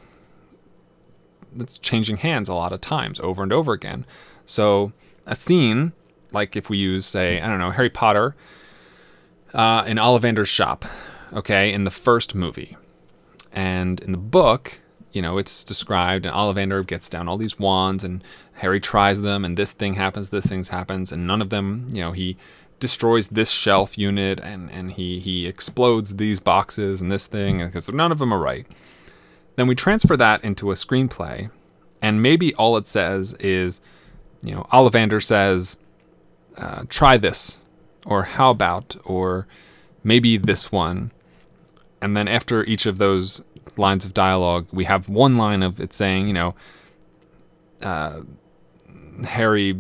that's 1.55 1.79
changing 1.79 2.19
hands 2.19 2.49
a 2.49 2.55
lot 2.55 2.73
of 2.73 2.81
times 2.81 3.19
over 3.21 3.43
and 3.43 3.53
over 3.53 3.73
again. 3.73 4.07
So 4.45 4.93
a 5.27 5.35
scene 5.35 5.93
like 6.31 6.57
if 6.57 6.71
we 6.71 6.77
use 6.77 7.07
say 7.07 7.41
i 7.41 7.47
don't 7.47 7.59
know 7.59 7.71
harry 7.71 7.89
potter 7.89 8.37
uh, 9.55 9.83
in 9.87 9.97
ollivander's 9.97 10.49
shop 10.49 10.85
okay 11.33 11.73
in 11.73 11.85
the 11.85 11.91
first 11.91 12.35
movie. 12.35 12.77
And 13.51 14.01
in 14.01 14.13
the 14.13 14.19
book 14.19 14.79
you 15.13 15.23
know, 15.23 15.39
it's 15.39 15.65
described, 15.65 16.27
and 16.27 16.35
Ollivander 16.35 16.87
gets 16.87 17.09
down 17.09 17.29
all 17.29 17.37
these 17.37 17.59
wands, 17.59 18.05
and 18.05 18.23
Harry 18.59 18.81
tries 18.81 19.23
them, 19.23 19.45
and 19.45 19.57
this 19.57 19.73
thing 19.73 19.95
happens, 19.95 20.31
this 20.31 20.47
thing 20.47 20.65
happens, 20.65 21.13
and 21.13 21.27
none 21.27 21.41
of 21.41 21.51
them, 21.51 21.87
you 21.93 22.01
know, 22.01 22.13
he 22.13 22.37
destroys 22.81 23.29
this 23.29 23.51
shelf 23.51 23.97
unit, 23.97 24.41
and, 24.41 24.71
and 24.71 24.93
he, 24.93 25.21
he 25.21 25.47
explodes 25.47 26.17
these 26.17 26.41
boxes 26.41 27.01
and 27.01 27.11
this 27.11 27.27
thing, 27.27 27.59
because 27.59 27.89
none 27.89 28.13
of 28.13 28.19
them 28.19 28.33
are 28.33 28.39
right. 28.41 28.67
Then 29.57 29.67
we 29.67 29.75
transfer 29.75 30.17
that 30.17 30.45
into 30.45 30.71
a 30.71 30.75
screenplay, 30.75 31.51
and 32.03 32.23
maybe 32.23 32.55
all 32.55 32.77
it 32.77 32.87
says 32.87 33.33
is, 33.35 33.81
you 34.43 34.55
know, 34.55 34.67
Ollivander 34.73 35.23
says, 35.23 35.79
uh, 36.57 36.83
try 36.89 37.17
this, 37.17 37.59
or 38.07 38.25
how 38.25 38.51
about, 38.51 38.97
or 39.05 39.47
maybe 40.03 40.37
this 40.37 40.73
one. 40.73 41.13
And 42.01 42.17
then 42.17 42.27
after 42.29 42.65
each 42.65 42.87
of 42.87 42.99
those 42.99 43.43
lines 43.77 44.05
of 44.05 44.15
dialogue, 44.15 44.67
we 44.73 44.85
have 44.85 45.09
one 45.09 45.37
line 45.37 45.63
of 45.63 45.81
it 45.81 45.93
saying, 45.93 46.27
you 46.27 46.33
know, 46.33 46.55
uh, 47.83 48.23
Harry 49.25 49.79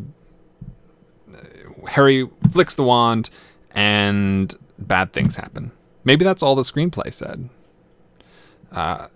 Harry 1.88 2.28
flicks 2.50 2.74
the 2.74 2.82
wand 2.82 3.30
and 3.72 4.54
bad 4.78 5.12
things 5.12 5.36
happen. 5.36 5.72
Maybe 6.04 6.24
that's 6.24 6.42
all 6.42 6.54
the 6.54 6.62
screenplay 6.62 7.12
said. 7.12 7.48
Uh, 8.72 9.08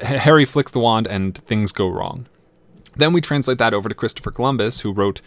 Harry 0.00 0.44
flicks 0.44 0.72
the 0.72 0.78
wand 0.78 1.06
and 1.06 1.36
things 1.36 1.72
go 1.72 1.88
wrong. 1.88 2.26
Then 2.96 3.12
we 3.12 3.20
translate 3.20 3.58
that 3.58 3.74
over 3.74 3.88
to 3.88 3.94
Christopher 3.94 4.30
Columbus, 4.30 4.80
who 4.80 4.92
wrote, 4.92 5.20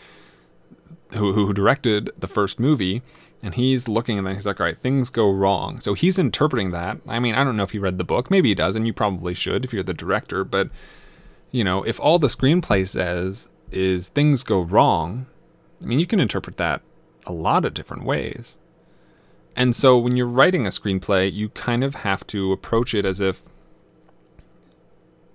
who 1.12 1.34
who 1.34 1.54
directed 1.54 2.10
the 2.18 2.28
first 2.28 2.60
movie, 2.60 3.02
and 3.44 3.54
he's 3.54 3.88
looking 3.88 4.18
and 4.18 4.26
then 4.26 4.36
he's 4.36 4.46
like, 4.46 4.60
all 4.60 4.66
right, 4.66 4.78
things 4.78 5.10
go 5.10 5.30
wrong. 5.30 5.80
So 5.80 5.94
he's 5.94 6.18
interpreting 6.18 6.72
that. 6.72 6.98
I 7.08 7.20
mean, 7.20 7.36
I 7.36 7.44
don't 7.44 7.56
know 7.56 7.64
if 7.64 7.72
he 7.72 7.80
read 7.80 7.98
the 7.98 8.04
book. 8.04 8.32
Maybe 8.32 8.50
he 8.50 8.56
does, 8.56 8.76
and 8.76 8.88
you 8.88 8.94
probably 8.94 9.34
should 9.34 9.66
if 9.66 9.74
you're 9.74 9.84
the 9.84 9.94
director. 9.94 10.44
But, 10.44 10.70
you 11.52 11.64
know, 11.64 11.84
if 11.84 12.00
all 12.00 12.18
the 12.18 12.28
screenplay 12.28 12.88
says 12.88 13.50
is 13.72 14.10
things 14.10 14.44
go 14.44 14.62
wrong, 14.62 15.28
I 15.84 15.86
mean, 15.86 16.00
you 16.00 16.08
can 16.08 16.20
interpret 16.20 16.58
that 16.58 16.82
a 17.26 17.32
lot 17.32 17.66
of 17.66 17.74
different 17.74 18.04
ways. 18.04 18.58
And 19.56 19.76
so 19.76 19.98
when 19.98 20.16
you're 20.16 20.28
writing 20.28 20.66
a 20.66 20.70
screenplay, 20.70 21.32
you 21.32 21.50
kind 21.50 21.84
of 21.84 21.96
have 21.96 22.26
to 22.28 22.52
approach 22.52 22.94
it 22.94 23.06
as 23.06 23.20
if, 23.20 23.42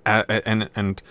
and, 0.07 0.71
and, 0.75 1.03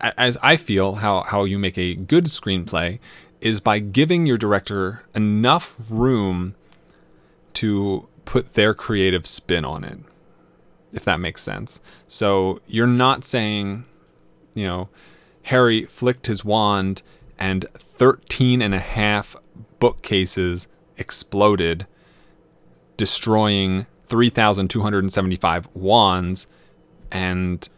as 0.00 0.38
I 0.42 0.56
feel 0.56 0.96
how, 0.96 1.22
how 1.22 1.44
you 1.44 1.58
make 1.58 1.76
a 1.76 1.94
good 1.94 2.24
screenplay 2.24 2.98
is 3.40 3.60
by 3.60 3.78
giving 3.78 4.26
your 4.26 4.38
director 4.38 5.02
enough 5.14 5.76
room 5.90 6.54
to 7.54 8.08
put 8.24 8.54
their 8.54 8.74
creative 8.74 9.26
spin 9.26 9.64
on 9.64 9.84
it, 9.84 9.98
if 10.92 11.04
that 11.04 11.20
makes 11.20 11.42
sense. 11.42 11.80
So 12.08 12.60
you're 12.66 12.86
not 12.86 13.24
saying, 13.24 13.84
you 14.54 14.66
know, 14.66 14.88
Harry 15.50 15.84
flicked 15.84 16.28
his 16.28 16.44
wand 16.44 17.02
and 17.36 17.66
13 17.74 18.62
and 18.62 18.72
a 18.72 18.78
half 18.78 19.34
bookcases 19.80 20.68
exploded, 20.96 21.88
destroying 22.96 23.84
3,275 24.06 25.68
wands 25.74 26.46
and 27.10 27.68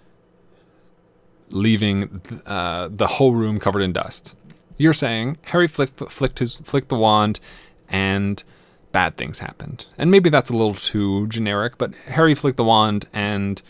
leaving 1.48 2.20
uh, 2.44 2.90
the 2.92 3.06
whole 3.06 3.32
room 3.32 3.58
covered 3.58 3.80
in 3.80 3.94
dust. 3.94 4.36
You're 4.76 4.92
saying 4.92 5.38
Harry 5.44 5.66
flicked, 5.66 5.98
flicked 6.10 6.40
his 6.40 6.56
flicked 6.56 6.90
the 6.90 6.98
wand, 6.98 7.40
and 7.88 8.44
bad 8.90 9.16
things 9.16 9.38
happened. 9.38 9.86
And 9.96 10.10
maybe 10.10 10.28
that's 10.28 10.50
a 10.50 10.54
little 10.54 10.74
too 10.74 11.26
generic, 11.28 11.78
but 11.78 11.94
Harry 12.08 12.34
flicked 12.34 12.58
the 12.58 12.64
wand, 12.64 13.08
and 13.14 13.62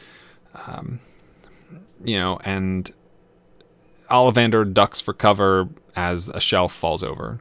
um, 0.67 0.99
you 2.05 2.19
know, 2.19 2.41
and 2.45 2.93
Ollivander 4.13 4.73
ducks 4.73 5.01
for 5.01 5.13
cover 5.13 5.69
as 5.97 6.29
a 6.29 6.41
shelf 6.41 6.73
falls 6.73 7.03
over. 7.03 7.41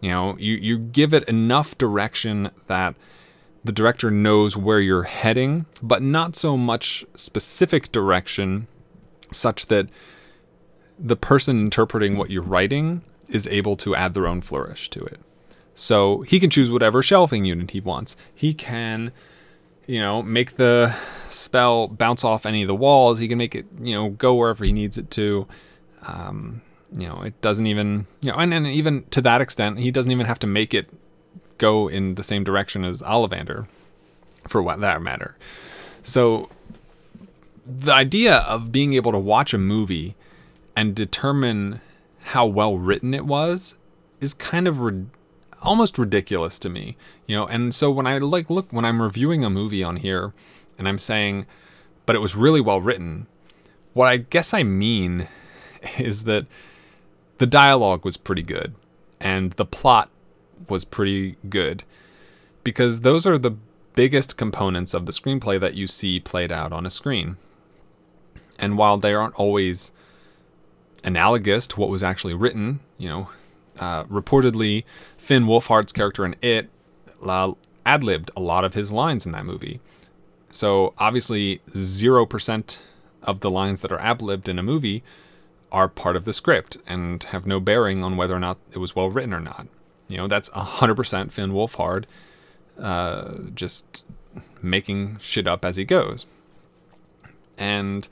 You 0.00 0.10
know, 0.10 0.36
you 0.38 0.54
you 0.54 0.78
give 0.78 1.12
it 1.12 1.28
enough 1.28 1.76
direction 1.76 2.50
that 2.66 2.94
the 3.64 3.72
director 3.72 4.10
knows 4.10 4.56
where 4.56 4.80
you're 4.80 5.02
heading, 5.02 5.66
but 5.82 6.00
not 6.00 6.36
so 6.36 6.56
much 6.56 7.04
specific 7.14 7.92
direction, 7.92 8.68
such 9.30 9.66
that 9.66 9.88
the 10.98 11.16
person 11.16 11.58
interpreting 11.60 12.16
what 12.16 12.30
you're 12.30 12.42
writing 12.42 13.02
is 13.28 13.46
able 13.48 13.76
to 13.76 13.94
add 13.94 14.14
their 14.14 14.26
own 14.26 14.40
flourish 14.40 14.88
to 14.90 15.04
it. 15.04 15.20
So 15.74 16.22
he 16.22 16.40
can 16.40 16.50
choose 16.50 16.72
whatever 16.72 17.02
shelving 17.02 17.44
unit 17.44 17.72
he 17.72 17.80
wants. 17.80 18.16
He 18.34 18.54
can, 18.54 19.12
you 19.86 20.00
know, 20.00 20.22
make 20.22 20.56
the 20.56 20.96
spell 21.24 21.88
bounce 21.88 22.24
off 22.24 22.46
any 22.46 22.62
of 22.62 22.68
the 22.68 22.74
walls. 22.74 23.18
He 23.18 23.28
can 23.28 23.38
make 23.38 23.54
it, 23.54 23.66
you 23.80 23.94
know, 23.94 24.10
go 24.10 24.34
wherever 24.34 24.64
he 24.64 24.72
needs 24.72 24.98
it 24.98 25.10
to. 25.12 25.46
Um, 26.06 26.62
you 26.92 27.06
know, 27.06 27.22
it 27.22 27.40
doesn't 27.40 27.66
even, 27.66 28.06
you 28.20 28.30
know, 28.30 28.38
and, 28.38 28.54
and 28.54 28.66
even 28.66 29.04
to 29.10 29.20
that 29.22 29.40
extent, 29.40 29.78
he 29.78 29.90
doesn't 29.90 30.10
even 30.10 30.26
have 30.26 30.38
to 30.40 30.46
make 30.46 30.72
it 30.72 30.88
go 31.58 31.88
in 31.88 32.14
the 32.14 32.22
same 32.22 32.44
direction 32.44 32.84
as 32.84 33.02
Ollivander, 33.02 33.66
for 34.46 34.62
what 34.62 34.80
that 34.80 35.02
matter. 35.02 35.36
So 36.02 36.48
the 37.66 37.92
idea 37.92 38.36
of 38.36 38.72
being 38.72 38.94
able 38.94 39.12
to 39.12 39.18
watch 39.18 39.52
a 39.52 39.58
movie 39.58 40.16
and 40.74 40.94
determine 40.94 41.80
how 42.20 42.46
well 42.46 42.78
written 42.78 43.12
it 43.12 43.26
was 43.26 43.74
is 44.20 44.32
kind 44.32 44.66
of 44.66 44.80
ri- 44.80 45.06
almost 45.62 45.98
ridiculous 45.98 46.58
to 46.60 46.68
me, 46.68 46.96
you 47.26 47.36
know. 47.36 47.46
And 47.46 47.74
so 47.74 47.90
when 47.90 48.06
I 48.06 48.18
like 48.18 48.48
look 48.48 48.72
when 48.72 48.84
I'm 48.84 49.02
reviewing 49.02 49.44
a 49.44 49.50
movie 49.50 49.82
on 49.82 49.96
here 49.96 50.32
and 50.78 50.88
I'm 50.88 50.98
saying, 50.98 51.46
but 52.06 52.16
it 52.16 52.20
was 52.20 52.36
really 52.36 52.60
well 52.60 52.80
written, 52.80 53.26
what 53.92 54.06
I 54.06 54.16
guess 54.18 54.54
I 54.54 54.62
mean 54.62 55.28
is 55.98 56.24
that 56.24 56.46
the 57.38 57.46
dialogue 57.46 58.04
was 58.04 58.16
pretty 58.16 58.42
good 58.42 58.74
and 59.20 59.52
the 59.52 59.64
plot 59.64 60.10
was 60.68 60.84
pretty 60.84 61.36
good 61.48 61.84
because 62.64 63.00
those 63.00 63.26
are 63.26 63.38
the 63.38 63.56
biggest 63.94 64.36
components 64.36 64.94
of 64.94 65.06
the 65.06 65.12
screenplay 65.12 65.58
that 65.58 65.74
you 65.74 65.86
see 65.86 66.20
played 66.20 66.52
out 66.52 66.72
on 66.72 66.86
a 66.86 66.90
screen. 66.90 67.36
And 68.58 68.76
while 68.76 68.98
they 68.98 69.14
aren't 69.14 69.34
always 69.36 69.92
analogous 71.04 71.66
to 71.68 71.80
what 71.80 71.88
was 71.88 72.02
actually 72.02 72.34
written. 72.34 72.80
You 72.96 73.08
know, 73.08 73.30
uh, 73.78 74.04
reportedly, 74.04 74.84
Finn 75.16 75.44
Wolfhard's 75.44 75.92
character 75.92 76.24
in 76.24 76.36
It 76.40 76.70
uh, 77.24 77.52
ad 77.84 78.04
libbed 78.04 78.30
a 78.36 78.40
lot 78.40 78.64
of 78.64 78.74
his 78.74 78.92
lines 78.92 79.26
in 79.26 79.32
that 79.32 79.44
movie. 79.44 79.80
So 80.50 80.94
obviously, 80.98 81.60
0% 81.72 82.78
of 83.22 83.40
the 83.40 83.50
lines 83.50 83.80
that 83.80 83.92
are 83.92 84.00
ad 84.00 84.22
libbed 84.22 84.48
in 84.48 84.58
a 84.58 84.62
movie 84.62 85.02
are 85.70 85.88
part 85.88 86.16
of 86.16 86.24
the 86.24 86.32
script 86.32 86.76
and 86.86 87.22
have 87.24 87.46
no 87.46 87.60
bearing 87.60 88.02
on 88.02 88.16
whether 88.16 88.34
or 88.34 88.40
not 88.40 88.58
it 88.72 88.78
was 88.78 88.96
well 88.96 89.10
written 89.10 89.34
or 89.34 89.40
not. 89.40 89.66
You 90.08 90.16
know, 90.16 90.26
that's 90.28 90.48
100% 90.50 91.32
Finn 91.32 91.52
Wolfhard 91.52 92.04
uh, 92.78 93.34
just 93.54 94.04
making 94.62 95.18
shit 95.18 95.46
up 95.46 95.64
as 95.64 95.76
he 95.76 95.84
goes. 95.84 96.26
And 97.58 98.08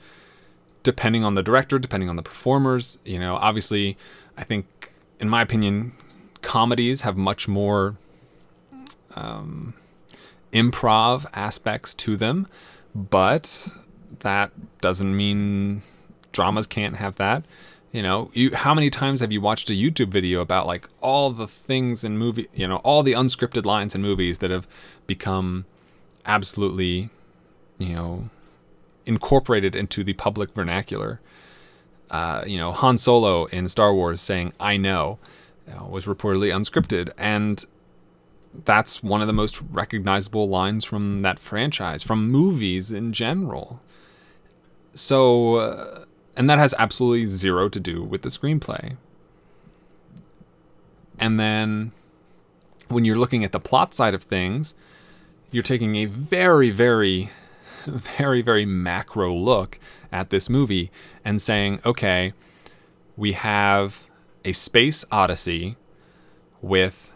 depending 0.87 1.21
on 1.25 1.35
the 1.35 1.43
director, 1.43 1.77
depending 1.77 2.09
on 2.09 2.15
the 2.15 2.23
performers. 2.23 2.97
You 3.03 3.19
know, 3.19 3.35
obviously, 3.35 3.97
I 4.37 4.45
think, 4.45 4.93
in 5.19 5.27
my 5.27 5.41
opinion, 5.41 5.91
comedies 6.41 7.01
have 7.01 7.17
much 7.17 7.45
more 7.45 7.97
um, 9.13 9.73
improv 10.53 11.25
aspects 11.33 11.93
to 11.95 12.15
them, 12.15 12.47
but 12.95 13.67
that 14.19 14.51
doesn't 14.79 15.13
mean 15.13 15.81
dramas 16.31 16.67
can't 16.67 16.97
have 16.97 17.15
that. 17.15 17.43
You 17.91 18.03
know, 18.03 18.29
you 18.33 18.53
how 18.53 18.73
many 18.73 18.89
times 18.89 19.21
have 19.21 19.31
you 19.31 19.41
watched 19.41 19.69
a 19.69 19.73
YouTube 19.73 20.09
video 20.09 20.41
about 20.41 20.67
like 20.67 20.87
all 21.01 21.31
the 21.31 21.47
things 21.47 22.03
in 22.03 22.17
movie, 22.17 22.47
you 22.53 22.67
know, 22.67 22.77
all 22.77 23.01
the 23.01 23.13
unscripted 23.13 23.65
lines 23.65 23.95
in 23.95 24.01
movies 24.01 24.39
that 24.39 24.51
have 24.51 24.67
become 25.07 25.65
absolutely, 26.25 27.09
you 27.77 27.95
know, 27.95 28.29
incorporated 29.05 29.75
into 29.75 30.03
the 30.03 30.13
public 30.13 30.53
vernacular. 30.53 31.21
Uh, 32.11 32.43
you 32.45 32.57
know, 32.57 32.71
Han 32.71 32.97
Solo 32.97 33.45
in 33.45 33.67
Star 33.67 33.93
Wars 33.93 34.21
saying 34.21 34.53
"I 34.59 34.77
know" 34.77 35.17
was 35.89 36.05
reportedly 36.05 36.53
unscripted, 36.53 37.09
and 37.17 37.65
that's 38.65 39.03
one 39.03 39.21
of 39.21 39.27
the 39.27 39.33
most 39.33 39.61
recognizable 39.71 40.47
lines 40.49 40.85
from 40.85 41.21
that 41.21 41.39
franchise, 41.39 42.03
from 42.03 42.29
movies 42.29 42.91
in 42.91 43.13
general. 43.13 43.79
So, 44.93 45.55
uh, 45.55 46.05
and 46.37 46.47
that 46.49 46.59
has 46.59 46.73
absolutely 46.77 47.25
zero 47.25 47.67
to 47.67 47.79
do 47.79 48.03
with 48.03 48.21
the 48.21 48.29
screenplay. 48.29 48.95
And 51.19 51.39
then 51.39 51.91
when 52.89 53.03
you're 53.03 53.17
looking 53.17 53.43
at 53.43 53.51
the 53.51 53.59
plot 53.59 53.93
side 53.93 54.13
of 54.13 54.21
things, 54.21 54.75
you're 55.51 55.63
taking 55.63 55.95
a 55.95 56.05
very, 56.05 56.69
very, 56.69 57.31
very, 57.85 58.43
very 58.43 58.65
macro 58.65 59.33
look 59.33 59.79
at 60.11 60.29
this 60.29 60.47
movie 60.47 60.91
and 61.25 61.41
saying, 61.41 61.79
okay, 61.83 62.33
we 63.17 63.33
have 63.33 64.03
a 64.45 64.51
space 64.51 65.03
odyssey 65.11 65.75
with 66.61 67.13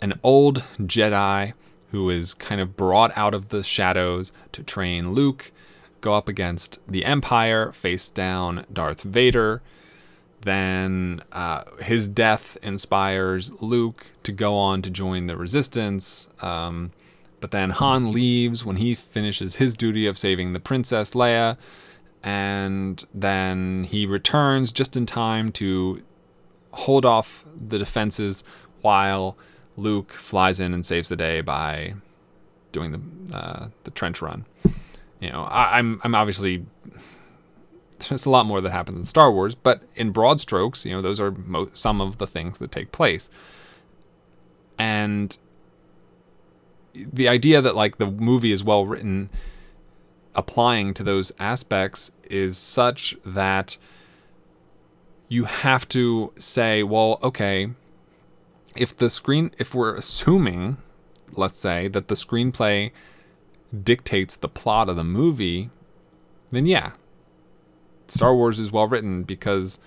an 0.00 0.18
old 0.22 0.62
Jedi 0.80 1.52
who 1.90 2.08
is 2.08 2.32
kind 2.32 2.62
of 2.62 2.76
brought 2.76 3.16
out 3.16 3.34
of 3.34 3.50
the 3.50 3.62
shadows 3.62 4.32
to 4.52 4.62
train 4.62 5.12
Luke, 5.12 5.52
go 6.06 6.14
up 6.14 6.28
against 6.28 6.78
the 6.86 7.04
Empire, 7.04 7.72
face 7.72 8.10
down 8.10 8.64
Darth 8.72 9.02
Vader. 9.02 9.60
Then 10.42 11.20
uh, 11.32 11.64
his 11.82 12.08
death 12.08 12.56
inspires 12.62 13.50
Luke 13.60 14.12
to 14.22 14.30
go 14.30 14.56
on 14.56 14.82
to 14.82 14.90
join 14.90 15.26
the 15.26 15.36
Resistance. 15.36 16.28
Um, 16.40 16.92
but 17.40 17.50
then 17.50 17.70
Han 17.70 18.12
leaves 18.12 18.64
when 18.64 18.76
he 18.76 18.94
finishes 18.94 19.56
his 19.56 19.74
duty 19.74 20.06
of 20.06 20.16
saving 20.16 20.52
the 20.52 20.60
Princess 20.60 21.10
Leia. 21.10 21.56
And 22.22 23.04
then 23.12 23.82
he 23.82 24.06
returns 24.06 24.70
just 24.70 24.96
in 24.96 25.06
time 25.06 25.50
to 25.52 26.02
hold 26.70 27.04
off 27.04 27.44
the 27.68 27.78
defenses 27.78 28.44
while 28.80 29.36
Luke 29.76 30.12
flies 30.12 30.60
in 30.60 30.72
and 30.72 30.86
saves 30.86 31.08
the 31.08 31.16
day 31.16 31.40
by 31.40 31.94
doing 32.70 32.92
the 32.92 33.36
uh, 33.36 33.68
the 33.82 33.90
trench 33.90 34.22
run. 34.22 34.44
You 35.20 35.30
know, 35.30 35.42
I, 35.44 35.78
I'm 35.78 36.00
I'm 36.04 36.14
obviously 36.14 36.64
there's 38.08 38.26
a 38.26 38.30
lot 38.30 38.46
more 38.46 38.60
that 38.60 38.70
happens 38.70 38.98
in 38.98 39.04
Star 39.04 39.32
Wars, 39.32 39.54
but 39.54 39.82
in 39.94 40.10
broad 40.10 40.40
strokes, 40.40 40.84
you 40.84 40.92
know, 40.92 41.00
those 41.00 41.20
are 41.20 41.30
mo- 41.30 41.70
some 41.72 42.00
of 42.00 42.18
the 42.18 42.26
things 42.26 42.58
that 42.58 42.70
take 42.70 42.92
place. 42.92 43.30
And 44.78 45.36
the 46.94 47.28
idea 47.28 47.60
that 47.60 47.74
like 47.74 47.98
the 47.98 48.06
movie 48.06 48.52
is 48.52 48.64
well 48.64 48.86
written 48.86 49.30
applying 50.34 50.92
to 50.94 51.02
those 51.02 51.32
aspects 51.38 52.10
is 52.28 52.58
such 52.58 53.16
that 53.24 53.78
you 55.28 55.44
have 55.44 55.88
to 55.88 56.32
say, 56.38 56.82
well, 56.82 57.18
okay, 57.22 57.70
if 58.76 58.96
the 58.96 59.08
screen 59.08 59.50
if 59.58 59.74
we're 59.74 59.94
assuming, 59.94 60.76
let's 61.32 61.56
say, 61.56 61.88
that 61.88 62.08
the 62.08 62.14
screenplay 62.14 62.92
dictates 63.82 64.36
the 64.36 64.48
plot 64.48 64.88
of 64.88 64.96
the 64.96 65.04
movie, 65.04 65.70
then 66.50 66.66
yeah. 66.66 66.92
Star 68.08 68.34
Wars 68.34 68.58
is 68.58 68.70
well 68.70 68.86
written 68.86 69.22
because 69.24 69.78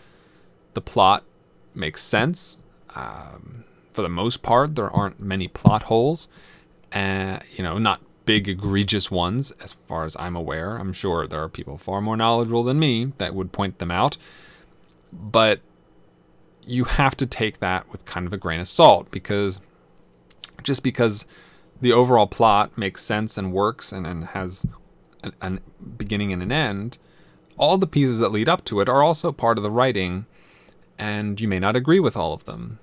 the 0.74 0.82
plot 0.82 1.24
makes 1.74 2.02
sense. 2.02 2.58
Um, 2.96 3.64
for 3.94 4.02
the 4.02 4.10
most 4.10 4.44
part, 4.44 4.76
there 4.76 4.90
aren't 4.90 5.20
many 5.20 5.48
plot 5.48 5.84
holes. 5.84 6.28
Uh, 6.92 7.40
you 7.56 7.64
know, 7.64 7.78
not 7.78 8.02
big 8.26 8.48
egregious 8.48 9.10
ones 9.10 9.52
as 9.62 9.74
far 9.88 10.06
as 10.06 10.16
I'm 10.20 10.36
aware. 10.36 10.78
I'm 10.78 10.94
sure 10.94 11.26
there 11.26 11.42
are 11.42 11.50
people 11.50 11.78
far 11.78 12.02
more 12.02 12.18
knowledgeable 12.18 12.64
than 12.64 12.78
me 12.78 13.14
that 13.18 13.34
would 13.34 13.52
point 13.52 13.80
them 13.80 13.92
out. 13.92 14.18
But 15.12 15.62
you 16.66 16.84
have 16.84 17.18
to 17.18 17.26
take 17.26 17.60
that 17.60 17.92
with 17.92 18.06
kind 18.06 18.28
of 18.28 18.34
a 18.34 18.38
grain 18.38 18.60
of 18.60 18.68
salt 18.68 19.10
because 19.10 19.60
just 20.62 20.84
because 20.84 21.26
the 21.82 21.94
overall 21.94 22.28
plot 22.28 22.78
makes 22.78 23.02
sense 23.02 23.38
and 23.38 23.54
works 23.54 23.92
and, 23.92 24.06
and 24.06 24.26
has 24.28 24.66
a 25.42 25.60
beginning 25.98 26.34
and 26.34 26.42
an 26.42 26.52
end, 26.52 26.98
all 27.58 27.78
the 27.78 27.88
pieces 27.88 28.20
that 28.20 28.32
lead 28.32 28.50
up 28.50 28.64
to 28.66 28.80
it 28.80 28.90
are 28.90 29.04
also 29.04 29.32
part 29.32 29.58
of 29.58 29.64
the 29.64 29.72
writing, 29.72 30.26
and 30.98 31.40
you 31.40 31.48
may 31.48 31.60
not 31.60 31.76
agree 31.76 32.00
with 32.00 32.16
all 32.16 32.34
of 32.34 32.46
them. 32.46 32.80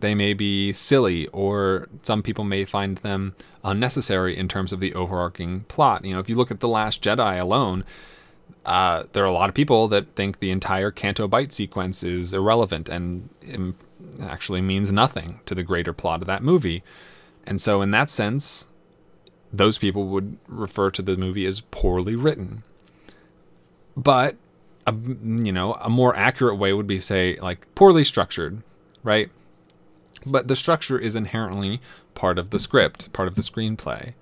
They 0.00 0.14
may 0.14 0.32
be 0.32 0.72
silly, 0.72 1.26
or 1.28 1.88
some 2.02 2.22
people 2.22 2.44
may 2.44 2.64
find 2.64 2.98
them 2.98 3.34
unnecessary 3.64 4.36
in 4.36 4.46
terms 4.46 4.72
of 4.72 4.78
the 4.78 4.94
overarching 4.94 5.60
plot. 5.62 6.04
You 6.04 6.14
know, 6.14 6.20
if 6.20 6.28
you 6.28 6.36
look 6.36 6.52
at 6.52 6.60
The 6.60 6.68
Last 6.68 7.02
Jedi 7.02 7.40
alone, 7.40 7.84
uh, 8.64 9.04
there 9.12 9.24
are 9.24 9.26
a 9.26 9.32
lot 9.32 9.48
of 9.48 9.54
people 9.54 9.88
that 9.88 10.14
think 10.14 10.38
the 10.38 10.50
entire 10.50 10.92
Canto 10.92 11.26
Bight 11.26 11.52
sequence 11.52 12.04
is 12.04 12.32
irrelevant 12.32 12.88
and 12.88 13.28
actually 14.22 14.60
means 14.60 14.92
nothing 14.92 15.40
to 15.46 15.54
the 15.54 15.64
greater 15.64 15.92
plot 15.92 16.20
of 16.20 16.26
that 16.28 16.42
movie. 16.42 16.84
And 17.48 17.58
so, 17.58 17.80
in 17.80 17.90
that 17.92 18.10
sense, 18.10 18.68
those 19.50 19.78
people 19.78 20.06
would 20.08 20.36
refer 20.46 20.90
to 20.90 21.00
the 21.00 21.16
movie 21.16 21.46
as 21.46 21.62
poorly 21.62 22.14
written. 22.14 22.62
But, 23.96 24.36
a, 24.86 24.92
you 24.92 25.50
know, 25.50 25.72
a 25.80 25.88
more 25.88 26.14
accurate 26.14 26.58
way 26.58 26.74
would 26.74 26.86
be 26.86 26.98
say, 26.98 27.38
like, 27.40 27.74
poorly 27.74 28.04
structured, 28.04 28.62
right? 29.02 29.30
But 30.26 30.46
the 30.46 30.56
structure 30.56 30.98
is 30.98 31.16
inherently 31.16 31.80
part 32.14 32.38
of 32.38 32.50
the 32.50 32.58
script, 32.58 33.14
part 33.14 33.28
of 33.28 33.34
the 33.34 33.42
screenplay 33.42 34.12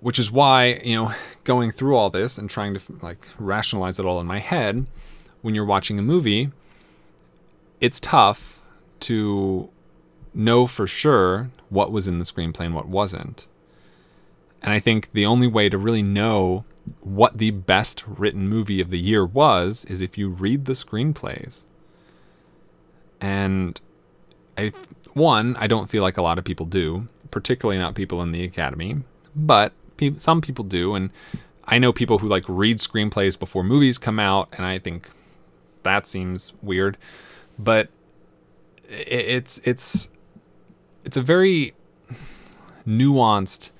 which 0.00 0.18
is 0.18 0.30
why 0.30 0.80
you 0.84 0.94
know 0.94 1.12
going 1.42 1.72
through 1.72 1.96
all 1.96 2.08
this 2.08 2.38
and 2.38 2.48
trying 2.48 2.72
to 2.72 2.80
like 3.02 3.26
rationalize 3.36 3.98
it 3.98 4.06
all 4.06 4.20
in 4.20 4.26
my 4.28 4.38
head 4.38 4.86
when 5.42 5.56
you're 5.56 5.64
watching 5.64 5.98
a 5.98 6.02
movie 6.02 6.50
it's 7.80 7.98
tough 7.98 8.60
to 9.00 9.68
know 10.34 10.66
for 10.66 10.86
sure 10.86 11.50
what 11.68 11.92
was 11.92 12.08
in 12.08 12.18
the 12.18 12.24
screenplay 12.24 12.66
and 12.66 12.74
what 12.74 12.88
wasn't. 12.88 13.48
And 14.62 14.72
i 14.72 14.80
think 14.80 15.12
the 15.12 15.26
only 15.26 15.46
way 15.46 15.68
to 15.68 15.78
really 15.78 16.02
know 16.02 16.64
what 17.00 17.36
the 17.36 17.50
best 17.50 18.04
written 18.06 18.48
movie 18.48 18.80
of 18.80 18.90
the 18.90 18.98
year 18.98 19.24
was 19.24 19.84
is 19.86 20.00
if 20.00 20.16
you 20.16 20.28
read 20.28 20.64
the 20.64 20.72
screenplays. 20.72 21.64
And 23.20 23.80
i 24.56 24.72
one 25.14 25.56
i 25.56 25.66
don't 25.66 25.90
feel 25.90 26.02
like 26.02 26.16
a 26.16 26.22
lot 26.22 26.38
of 26.38 26.44
people 26.44 26.66
do 26.66 27.08
particularly 27.30 27.78
not 27.78 27.94
people 27.94 28.22
in 28.22 28.30
the 28.30 28.44
academy 28.44 29.02
but 29.34 29.72
pe- 29.96 30.16
some 30.18 30.40
people 30.40 30.64
do, 30.64 30.94
and 30.94 31.10
I 31.64 31.78
know 31.78 31.92
people 31.92 32.18
who 32.18 32.28
like 32.28 32.44
read 32.48 32.78
screenplays 32.78 33.38
before 33.38 33.62
movies 33.62 33.98
come 33.98 34.18
out, 34.18 34.48
and 34.52 34.66
I 34.66 34.78
think 34.78 35.10
that 35.82 36.06
seems 36.06 36.52
weird. 36.62 36.96
But 37.58 37.88
it's 38.88 39.60
it's 39.64 40.08
it's 41.08 41.16
a 41.16 41.22
very 41.22 41.72
nuanced 42.86 43.72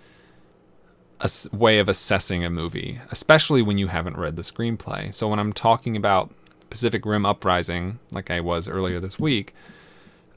way 1.52 1.78
of 1.78 1.86
assessing 1.86 2.42
a 2.42 2.48
movie, 2.48 3.00
especially 3.10 3.60
when 3.60 3.76
you 3.76 3.88
haven't 3.88 4.16
read 4.16 4.36
the 4.36 4.40
screenplay. 4.40 5.12
So 5.12 5.28
when 5.28 5.38
I'm 5.38 5.52
talking 5.52 5.94
about 5.94 6.32
Pacific 6.70 7.04
Rim 7.04 7.26
Uprising, 7.26 7.98
like 8.12 8.30
I 8.30 8.40
was 8.40 8.66
earlier 8.66 8.98
this 8.98 9.20
week, 9.20 9.54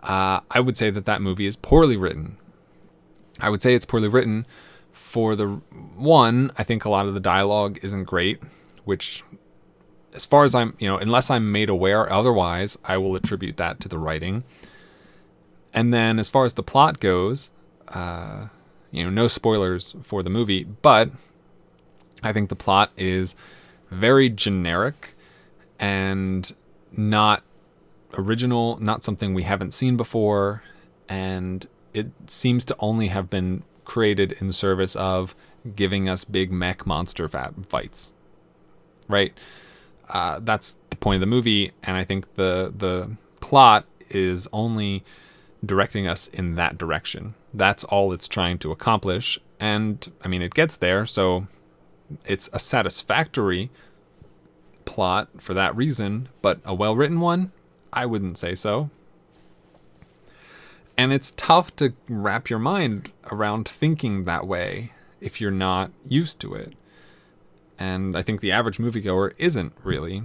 uh, 0.03 0.41
I 0.51 0.59
would 0.59 0.75
say 0.75 0.89
that 0.89 1.05
that 1.05 1.21
movie 1.21 1.45
is 1.45 1.55
poorly 1.55 1.95
written. 1.95 2.35
I 3.39 3.49
would 3.49 3.61
say 3.61 3.73
it's 3.73 3.85
poorly 3.85 4.09
written 4.09 4.45
for 4.91 5.33
the 5.33 5.47
one, 5.95 6.51
I 6.57 6.63
think 6.63 6.83
a 6.83 6.89
lot 6.89 7.05
of 7.05 7.13
the 7.13 7.21
dialogue 7.21 7.79
isn't 7.83 8.03
great, 8.03 8.43
which 8.83 9.23
as 10.13 10.25
far 10.25 10.43
as 10.43 10.53
I'm, 10.53 10.75
you 10.77 10.89
know, 10.89 10.97
unless 10.97 11.31
I'm 11.31 11.53
made 11.53 11.69
aware 11.69 12.11
otherwise, 12.11 12.77
I 12.83 12.97
will 12.97 13.15
attribute 13.15 13.55
that 13.55 13.79
to 13.79 13.87
the 13.87 13.97
writing. 13.97 14.43
And 15.73 15.93
then 15.93 16.19
as 16.19 16.29
far 16.29 16.45
as 16.45 16.55
the 16.55 16.63
plot 16.63 16.99
goes, 16.99 17.49
uh, 17.87 18.47
you 18.91 19.03
know, 19.03 19.09
no 19.09 19.27
spoilers 19.27 19.95
for 20.03 20.21
the 20.21 20.29
movie, 20.29 20.63
but 20.63 21.09
I 22.23 22.33
think 22.33 22.49
the 22.49 22.55
plot 22.55 22.91
is 22.97 23.35
very 23.89 24.29
generic 24.29 25.15
and 25.79 26.53
not 26.91 27.43
original, 28.17 28.77
not 28.81 29.03
something 29.03 29.33
we 29.33 29.43
haven't 29.43 29.71
seen 29.71 29.97
before, 29.97 30.63
and 31.07 31.67
it 31.93 32.11
seems 32.27 32.65
to 32.65 32.75
only 32.79 33.07
have 33.07 33.29
been 33.29 33.63
created 33.85 34.33
in 34.33 34.51
service 34.51 34.95
of 34.95 35.35
giving 35.75 36.07
us 36.07 36.23
big 36.23 36.51
mech 36.51 36.85
monster 36.85 37.27
fights. 37.27 38.13
Right? 39.07 39.33
Uh, 40.09 40.39
that's 40.41 40.77
the 40.89 40.97
point 40.97 41.15
of 41.15 41.21
the 41.21 41.27
movie, 41.27 41.71
and 41.83 41.97
I 41.97 42.03
think 42.03 42.35
the 42.35 42.73
the 42.75 43.15
plot 43.39 43.85
is 44.09 44.47
only 44.51 45.03
directing 45.63 46.07
us 46.07 46.27
in 46.27 46.55
that 46.55 46.77
direction. 46.77 47.35
That's 47.53 47.83
all 47.83 48.13
it's 48.13 48.27
trying 48.27 48.57
to 48.59 48.71
accomplish, 48.71 49.39
and 49.59 50.11
I 50.23 50.27
mean 50.27 50.41
it 50.41 50.53
gets 50.53 50.75
there, 50.75 51.05
so 51.05 51.47
it's 52.25 52.49
a 52.53 52.59
satisfactory 52.59 53.69
plot 54.85 55.29
for 55.39 55.53
that 55.53 55.75
reason, 55.75 56.29
but 56.41 56.59
a 56.65 56.73
well 56.73 56.95
written 56.95 57.19
one, 57.19 57.51
I 57.93 58.05
wouldn't 58.05 58.37
say 58.37 58.55
so. 58.55 58.89
And 60.97 61.13
it's 61.13 61.31
tough 61.31 61.75
to 61.77 61.93
wrap 62.07 62.49
your 62.49 62.59
mind 62.59 63.11
around 63.31 63.67
thinking 63.67 64.25
that 64.25 64.45
way 64.45 64.91
if 65.19 65.39
you're 65.39 65.49
not 65.49 65.91
used 66.07 66.39
to 66.41 66.53
it. 66.53 66.73
And 67.79 68.15
I 68.15 68.21
think 68.21 68.41
the 68.41 68.51
average 68.51 68.77
moviegoer 68.77 69.33
isn't 69.37 69.73
really. 69.83 70.23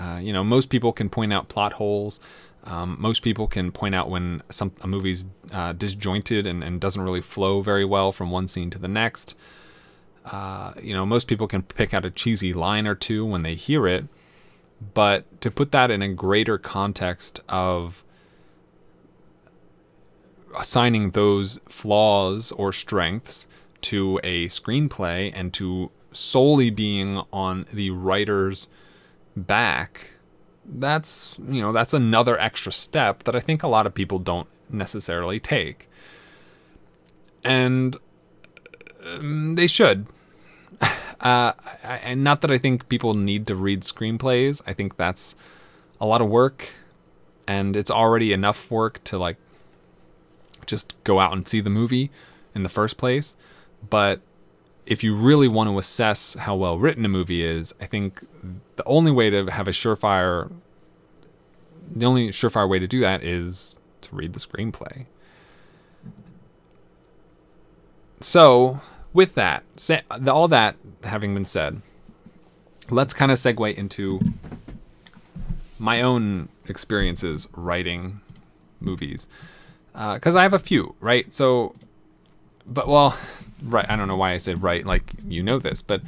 Uh, 0.00 0.18
you 0.20 0.32
know, 0.32 0.42
most 0.42 0.70
people 0.70 0.92
can 0.92 1.08
point 1.08 1.32
out 1.32 1.48
plot 1.48 1.74
holes. 1.74 2.18
Um, 2.64 2.96
most 3.00 3.22
people 3.22 3.48
can 3.48 3.72
point 3.72 3.94
out 3.94 4.08
when 4.08 4.42
some 4.48 4.72
a 4.82 4.86
movie's 4.86 5.26
uh, 5.52 5.72
disjointed 5.72 6.46
and, 6.46 6.62
and 6.62 6.80
doesn't 6.80 7.02
really 7.02 7.20
flow 7.20 7.60
very 7.60 7.84
well 7.84 8.12
from 8.12 8.30
one 8.30 8.46
scene 8.46 8.70
to 8.70 8.78
the 8.78 8.88
next. 8.88 9.36
Uh, 10.24 10.72
you 10.80 10.94
know, 10.94 11.04
most 11.04 11.26
people 11.26 11.48
can 11.48 11.62
pick 11.62 11.92
out 11.92 12.04
a 12.04 12.10
cheesy 12.10 12.52
line 12.52 12.86
or 12.86 12.94
two 12.94 13.24
when 13.26 13.42
they 13.42 13.56
hear 13.56 13.88
it, 13.88 14.06
but 14.94 15.40
to 15.40 15.50
put 15.50 15.72
that 15.72 15.90
in 15.90 16.02
a 16.02 16.08
greater 16.08 16.58
context 16.58 17.40
of 17.48 18.04
assigning 20.56 21.10
those 21.10 21.60
flaws 21.68 22.52
or 22.52 22.72
strengths 22.72 23.48
to 23.80 24.20
a 24.22 24.46
screenplay 24.46 25.32
and 25.34 25.52
to 25.52 25.90
solely 26.12 26.70
being 26.70 27.20
on 27.32 27.66
the 27.72 27.90
writer's 27.90 28.68
back 29.34 30.11
that's 30.64 31.36
you 31.48 31.60
know 31.60 31.72
that's 31.72 31.92
another 31.92 32.38
extra 32.38 32.70
step 32.70 33.24
that 33.24 33.34
i 33.34 33.40
think 33.40 33.62
a 33.62 33.68
lot 33.68 33.86
of 33.86 33.92
people 33.94 34.18
don't 34.18 34.46
necessarily 34.72 35.38
take. 35.38 35.88
And 37.44 37.96
um, 39.04 39.54
they 39.54 39.66
should. 39.66 40.06
Uh, 41.20 41.52
I, 41.84 41.98
and 41.98 42.24
not 42.24 42.40
that 42.40 42.50
i 42.50 42.58
think 42.58 42.88
people 42.88 43.14
need 43.14 43.46
to 43.46 43.54
read 43.54 43.82
screenplays. 43.82 44.60
I 44.66 44.72
think 44.72 44.96
that's 44.96 45.36
a 46.00 46.04
lot 46.04 46.20
of 46.20 46.28
work 46.28 46.70
and 47.46 47.76
it's 47.76 47.92
already 47.92 48.32
enough 48.32 48.68
work 48.72 49.04
to 49.04 49.18
like 49.18 49.36
just 50.66 50.96
go 51.04 51.20
out 51.20 51.32
and 51.32 51.46
see 51.46 51.60
the 51.60 51.70
movie 51.70 52.10
in 52.56 52.64
the 52.64 52.68
first 52.68 52.96
place. 52.96 53.36
But 53.88 54.20
if 54.86 55.04
you 55.04 55.14
really 55.14 55.48
want 55.48 55.70
to 55.70 55.78
assess 55.78 56.34
how 56.34 56.56
well 56.56 56.78
written 56.78 57.04
a 57.04 57.08
movie 57.08 57.42
is, 57.42 57.74
I 57.80 57.86
think 57.86 58.26
the 58.76 58.84
only 58.84 59.10
way 59.10 59.30
to 59.30 59.46
have 59.46 59.68
a 59.68 59.72
surefire 59.72 60.50
the 61.94 62.06
only 62.06 62.28
surefire 62.28 62.68
way 62.68 62.78
to 62.78 62.86
do 62.86 63.00
that 63.00 63.22
is 63.22 63.80
to 64.02 64.14
read 64.14 64.32
the 64.32 64.40
screenplay. 64.40 65.06
So, 68.20 68.80
with 69.12 69.34
that, 69.34 69.64
all 70.26 70.48
that 70.48 70.76
having 71.04 71.34
been 71.34 71.44
said, 71.44 71.82
let's 72.88 73.12
kind 73.12 73.32
of 73.32 73.38
segue 73.38 73.74
into 73.74 74.20
my 75.78 76.00
own 76.00 76.48
experiences 76.66 77.48
writing 77.54 78.20
movies 78.80 79.28
because 79.92 80.36
uh, 80.36 80.38
I 80.38 80.42
have 80.42 80.54
a 80.54 80.58
few, 80.58 80.94
right? 81.00 81.32
So, 81.32 81.74
but 82.66 82.88
well, 82.88 83.16
right. 83.62 83.86
I 83.88 83.96
don't 83.96 84.08
know 84.08 84.16
why 84.16 84.32
I 84.32 84.38
said 84.38 84.62
right. 84.62 84.84
Like 84.84 85.12
you 85.26 85.42
know 85.42 85.58
this, 85.58 85.82
but 85.82 86.02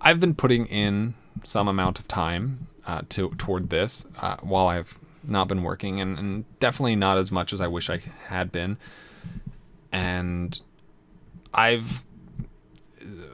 I've 0.00 0.20
been 0.20 0.34
putting 0.34 0.66
in 0.66 1.14
some 1.44 1.68
amount 1.68 1.98
of 1.98 2.08
time 2.08 2.66
uh, 2.86 3.02
to 3.10 3.30
toward 3.30 3.70
this 3.70 4.04
uh, 4.20 4.36
while 4.42 4.68
I've 4.68 4.98
not 5.24 5.48
been 5.48 5.62
working, 5.62 6.00
and, 6.00 6.18
and 6.18 6.58
definitely 6.60 6.96
not 6.96 7.18
as 7.18 7.30
much 7.30 7.52
as 7.52 7.60
I 7.60 7.66
wish 7.66 7.90
I 7.90 8.00
had 8.26 8.50
been. 8.50 8.78
And 9.92 10.60
I've 11.52 12.02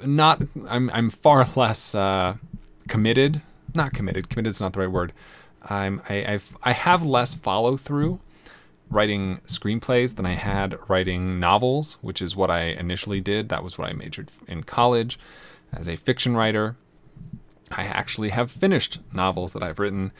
not. 0.04 0.42
I'm 0.68 0.90
I'm 0.90 1.10
far 1.10 1.46
less 1.56 1.94
uh, 1.94 2.36
committed. 2.88 3.42
Not 3.74 3.92
committed. 3.92 4.28
Committed 4.30 4.50
is 4.50 4.60
not 4.60 4.72
the 4.72 4.80
right 4.80 4.90
word. 4.90 5.12
I'm 5.62 6.02
I 6.08 6.24
I've, 6.24 6.56
I 6.62 6.72
have 6.72 7.04
less 7.04 7.34
follow 7.34 7.76
through 7.76 8.20
writing 8.90 9.40
screenplays 9.46 10.16
than 10.16 10.26
I 10.26 10.34
had 10.34 10.78
writing 10.88 11.40
novels, 11.40 11.98
which 12.00 12.22
is 12.22 12.36
what 12.36 12.50
I 12.50 12.62
initially 12.62 13.20
did. 13.20 13.48
That 13.48 13.64
was 13.64 13.78
what 13.78 13.88
I 13.88 13.92
majored 13.92 14.30
in 14.46 14.62
college 14.62 15.18
as 15.72 15.88
a 15.88 15.96
fiction 15.96 16.36
writer. 16.36 16.76
I 17.70 17.84
actually 17.84 18.28
have 18.28 18.50
finished 18.50 19.00
novels 19.12 19.52
that 19.52 19.62
I've 19.62 19.80
written. 19.80 20.12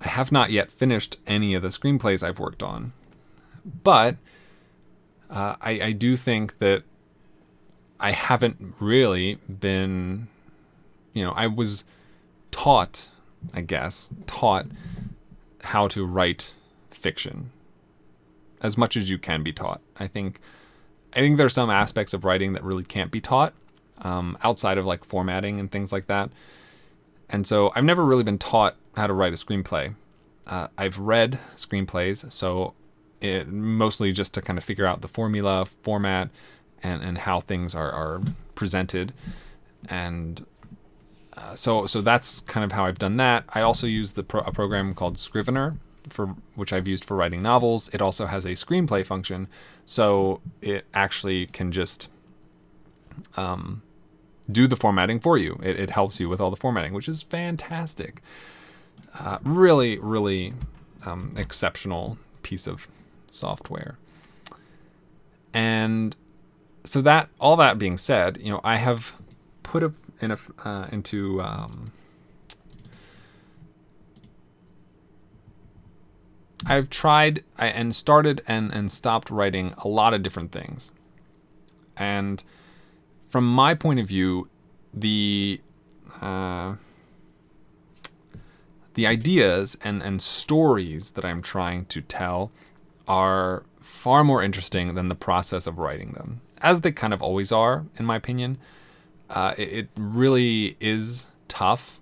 I 0.00 0.08
have 0.08 0.32
not 0.32 0.50
yet 0.50 0.72
finished 0.72 1.18
any 1.26 1.54
of 1.54 1.62
the 1.62 1.68
screenplays 1.68 2.26
I've 2.26 2.38
worked 2.38 2.62
on. 2.62 2.92
But 3.64 4.16
uh, 5.28 5.56
I, 5.60 5.70
I 5.80 5.92
do 5.92 6.16
think 6.16 6.58
that 6.58 6.82
I 8.00 8.12
haven't 8.12 8.74
really 8.80 9.34
been, 9.34 10.28
you 11.12 11.24
know, 11.24 11.32
I 11.32 11.46
was 11.46 11.84
taught, 12.50 13.10
I 13.52 13.60
guess, 13.60 14.08
taught 14.26 14.66
how 15.62 15.88
to 15.88 16.04
write 16.04 16.54
fiction 16.90 17.50
as 18.62 18.78
much 18.78 18.96
as 18.96 19.10
you 19.10 19.18
can 19.18 19.42
be 19.42 19.52
taught. 19.52 19.80
I 19.98 20.06
think 20.06 20.40
I 21.12 21.20
think 21.20 21.36
there 21.36 21.46
are 21.46 21.50
some 21.50 21.68
aspects 21.68 22.14
of 22.14 22.24
writing 22.24 22.54
that 22.54 22.64
really 22.64 22.84
can't 22.84 23.10
be 23.10 23.20
taught 23.20 23.52
um, 23.98 24.38
outside 24.42 24.78
of 24.78 24.86
like 24.86 25.04
formatting 25.04 25.60
and 25.60 25.70
things 25.70 25.92
like 25.92 26.06
that. 26.06 26.30
And 27.28 27.46
so 27.46 27.70
I've 27.74 27.84
never 27.84 28.04
really 28.04 28.22
been 28.22 28.38
taught 28.38 28.76
how 28.96 29.06
to 29.06 29.12
write 29.12 29.32
a 29.32 29.36
screenplay. 29.36 29.94
Uh, 30.46 30.68
I've 30.78 30.98
read 30.98 31.38
screenplays, 31.56 32.30
so 32.32 32.74
it, 33.20 33.48
mostly 33.48 34.12
just 34.12 34.34
to 34.34 34.42
kind 34.42 34.58
of 34.58 34.64
figure 34.64 34.86
out 34.86 35.02
the 35.02 35.08
formula, 35.08 35.66
format, 35.82 36.30
and, 36.82 37.02
and 37.02 37.18
how 37.18 37.40
things 37.40 37.74
are, 37.74 37.90
are 37.90 38.20
presented. 38.54 39.12
And 39.88 40.44
uh, 41.36 41.54
so 41.54 41.86
so 41.86 42.00
that's 42.00 42.40
kind 42.40 42.64
of 42.64 42.72
how 42.72 42.86
I've 42.86 42.98
done 42.98 43.16
that. 43.18 43.44
I 43.50 43.60
also 43.60 43.86
use 43.86 44.12
the 44.12 44.22
pro- 44.22 44.42
a 44.42 44.52
program 44.52 44.94
called 44.94 45.16
Scrivener, 45.16 45.76
for 46.08 46.34
which 46.54 46.72
I've 46.72 46.88
used 46.88 47.04
for 47.04 47.16
writing 47.16 47.42
novels. 47.42 47.88
It 47.92 48.02
also 48.02 48.26
has 48.26 48.44
a 48.44 48.50
screenplay 48.50 49.04
function, 49.04 49.48
so 49.84 50.40
it 50.60 50.86
actually 50.94 51.46
can 51.46 51.72
just 51.72 52.08
um, 53.36 53.82
do 54.50 54.66
the 54.66 54.76
formatting 54.76 55.20
for 55.20 55.38
you. 55.38 55.58
It, 55.62 55.78
it, 55.78 55.90
helps 55.90 56.20
you 56.20 56.28
with 56.28 56.40
all 56.40 56.50
the 56.50 56.56
formatting, 56.56 56.92
which 56.92 57.08
is 57.08 57.22
fantastic. 57.22 58.22
Uh, 59.18 59.38
really, 59.44 59.98
really 59.98 60.54
um, 61.04 61.34
exceptional 61.36 62.18
piece 62.42 62.66
of 62.66 62.88
software. 63.28 63.98
And 65.52 66.16
so 66.84 67.02
that 67.02 67.28
all 67.38 67.56
that 67.56 67.78
being 67.78 67.96
said, 67.96 68.38
you 68.42 68.50
know, 68.50 68.60
I 68.64 68.76
have 68.76 69.14
put 69.62 69.82
a, 69.82 69.92
in 70.20 70.32
a, 70.32 70.38
uh, 70.64 70.86
into 70.90 71.40
um, 71.42 71.92
I've 76.66 76.90
tried 76.90 77.44
and 77.58 77.94
started 77.94 78.42
and, 78.46 78.72
and 78.72 78.90
stopped 78.90 79.30
writing 79.30 79.72
a 79.78 79.88
lot 79.88 80.14
of 80.14 80.22
different 80.22 80.52
things. 80.52 80.92
And 81.96 82.42
from 83.28 83.46
my 83.46 83.74
point 83.74 84.00
of 84.00 84.06
view, 84.06 84.48
the 84.94 85.60
uh, 86.20 86.74
the 88.94 89.06
ideas 89.06 89.76
and, 89.82 90.02
and 90.02 90.20
stories 90.20 91.12
that 91.12 91.24
I'm 91.24 91.40
trying 91.40 91.86
to 91.86 92.02
tell 92.02 92.52
are 93.08 93.64
far 93.80 94.22
more 94.22 94.42
interesting 94.42 94.94
than 94.94 95.08
the 95.08 95.14
process 95.14 95.66
of 95.66 95.78
writing 95.78 96.12
them, 96.12 96.40
as 96.60 96.82
they 96.82 96.92
kind 96.92 97.12
of 97.12 97.22
always 97.22 97.50
are, 97.50 97.86
in 97.96 98.04
my 98.04 98.16
opinion. 98.16 98.58
Uh, 99.30 99.54
it, 99.56 99.72
it, 99.72 99.88
really 99.96 100.76
is 100.78 101.26
tough, 101.48 102.00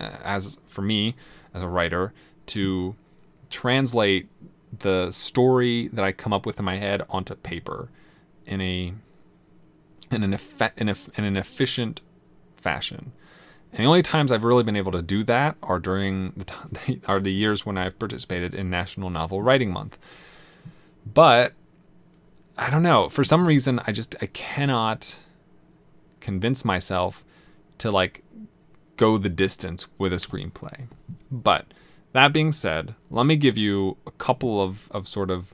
uh, 0.00 0.08
as 0.24 0.58
for 0.66 0.80
me 0.80 1.14
as 1.52 1.62
a 1.62 1.68
writer, 1.68 2.14
to 2.46 2.96
translate 3.50 4.28
the 4.78 5.10
story 5.10 5.88
that 5.88 6.04
I 6.04 6.12
come 6.12 6.32
up 6.32 6.46
with 6.46 6.58
in 6.58 6.64
my 6.64 6.76
head 6.76 7.02
onto 7.08 7.34
paper 7.34 7.88
in 8.44 8.60
a 8.60 8.92
in 10.10 10.22
an 10.22 10.32
effect 10.32 10.80
in, 10.80 10.88
in 10.88 11.24
an 11.24 11.36
efficient 11.36 12.00
fashion. 12.56 13.12
And 13.72 13.80
the 13.82 13.88
only 13.88 14.02
times 14.02 14.32
I've 14.32 14.44
really 14.44 14.62
been 14.62 14.76
able 14.76 14.92
to 14.92 15.02
do 15.02 15.22
that 15.24 15.56
are 15.62 15.78
during 15.78 16.30
the 16.36 16.44
t- 16.44 17.00
are 17.08 17.20
the 17.20 17.32
years 17.32 17.66
when 17.66 17.76
I've 17.76 17.98
participated 17.98 18.54
in 18.54 18.70
National 18.70 19.10
Novel 19.10 19.42
Writing 19.42 19.72
Month. 19.72 19.98
But 21.12 21.52
I 22.56 22.70
don't 22.70 22.82
know, 22.82 23.08
for 23.08 23.24
some 23.24 23.46
reason 23.46 23.80
I 23.86 23.92
just 23.92 24.14
I 24.20 24.26
cannot 24.26 25.16
convince 26.20 26.64
myself 26.64 27.24
to 27.78 27.90
like 27.90 28.22
go 28.96 29.18
the 29.18 29.28
distance 29.28 29.86
with 29.98 30.12
a 30.12 30.16
screenplay. 30.16 30.86
But 31.30 31.66
that 32.16 32.32
being 32.32 32.52
said, 32.52 32.94
let 33.10 33.26
me 33.26 33.36
give 33.36 33.58
you 33.58 33.96
a 34.06 34.10
couple 34.10 34.62
of, 34.62 34.90
of 34.90 35.06
sort 35.06 35.30
of 35.30 35.52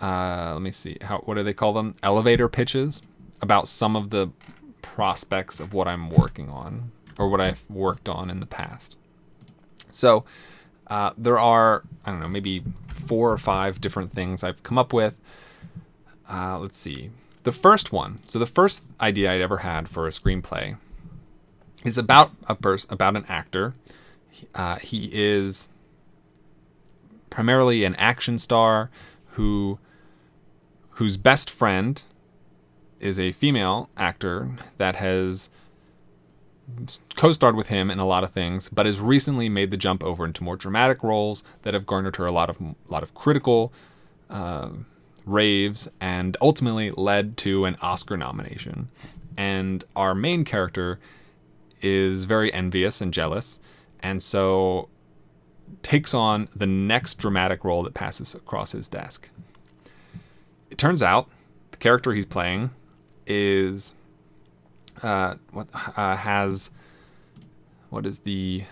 uh, 0.00 0.50
let 0.52 0.62
me 0.62 0.70
see 0.70 0.96
how 1.02 1.18
what 1.18 1.34
do 1.34 1.42
they 1.42 1.52
call 1.52 1.72
them 1.72 1.94
elevator 2.02 2.48
pitches 2.48 3.02
about 3.42 3.66
some 3.66 3.96
of 3.96 4.10
the 4.10 4.28
prospects 4.80 5.58
of 5.58 5.74
what 5.74 5.88
I'm 5.88 6.10
working 6.10 6.48
on 6.48 6.92
or 7.18 7.28
what 7.28 7.40
I've 7.40 7.62
worked 7.68 8.08
on 8.08 8.30
in 8.30 8.38
the 8.38 8.46
past. 8.46 8.96
So 9.90 10.24
uh, 10.86 11.10
there 11.18 11.38
are 11.38 11.82
I 12.04 12.12
don't 12.12 12.20
know 12.20 12.28
maybe 12.28 12.62
four 12.88 13.32
or 13.32 13.38
five 13.38 13.80
different 13.80 14.12
things 14.12 14.44
I've 14.44 14.62
come 14.62 14.78
up 14.78 14.92
with. 14.92 15.16
Uh, 16.30 16.58
let's 16.58 16.78
see 16.78 17.10
the 17.42 17.52
first 17.52 17.92
one. 17.92 18.22
So 18.28 18.38
the 18.38 18.46
first 18.46 18.84
idea 19.00 19.32
I'd 19.32 19.40
ever 19.40 19.58
had 19.58 19.88
for 19.88 20.06
a 20.06 20.10
screenplay 20.10 20.76
is 21.84 21.98
about 21.98 22.32
a 22.46 22.54
person 22.54 22.92
about 22.92 23.16
an 23.16 23.24
actor. 23.28 23.74
Uh, 24.54 24.76
he 24.76 25.10
is 25.12 25.68
primarily 27.30 27.84
an 27.84 27.94
action 27.96 28.38
star 28.38 28.90
who 29.32 29.78
whose 30.90 31.16
best 31.16 31.48
friend 31.48 32.02
is 32.98 33.20
a 33.20 33.30
female 33.32 33.88
actor 33.96 34.56
that 34.78 34.96
has 34.96 35.48
co-starred 37.14 37.54
with 37.54 37.68
him 37.68 37.90
in 37.90 37.98
a 37.98 38.04
lot 38.04 38.24
of 38.24 38.30
things, 38.30 38.68
but 38.68 38.84
has 38.84 39.00
recently 39.00 39.48
made 39.48 39.70
the 39.70 39.76
jump 39.76 40.02
over 40.02 40.24
into 40.24 40.42
more 40.44 40.56
dramatic 40.56 41.02
roles 41.02 41.44
that 41.62 41.74
have 41.74 41.86
garnered 41.86 42.16
her 42.16 42.26
a 42.26 42.32
lot 42.32 42.50
of 42.50 42.58
lot 42.88 43.02
of 43.02 43.14
critical 43.14 43.72
uh, 44.28 44.70
raves 45.24 45.88
and 46.00 46.36
ultimately 46.40 46.90
led 46.90 47.36
to 47.38 47.64
an 47.64 47.76
Oscar 47.80 48.16
nomination. 48.16 48.88
And 49.36 49.84
our 49.94 50.14
main 50.14 50.44
character 50.44 50.98
is 51.80 52.24
very 52.24 52.52
envious 52.52 53.00
and 53.00 53.14
jealous, 53.14 53.60
and 54.02 54.22
so 54.22 54.88
takes 55.82 56.14
on 56.14 56.48
the 56.54 56.66
next 56.66 57.14
dramatic 57.18 57.64
role 57.64 57.82
that 57.82 57.94
passes 57.94 58.34
across 58.34 58.72
his 58.72 58.88
desk. 58.88 59.28
It 60.70 60.78
turns 60.78 61.02
out 61.02 61.28
the 61.70 61.76
character 61.76 62.12
he's 62.12 62.26
playing 62.26 62.70
is 63.26 63.94
uh, 65.02 65.36
what 65.52 65.68
uh, 65.96 66.16
has 66.16 66.70
what 67.90 68.06
is 68.06 68.20
the 68.20 68.64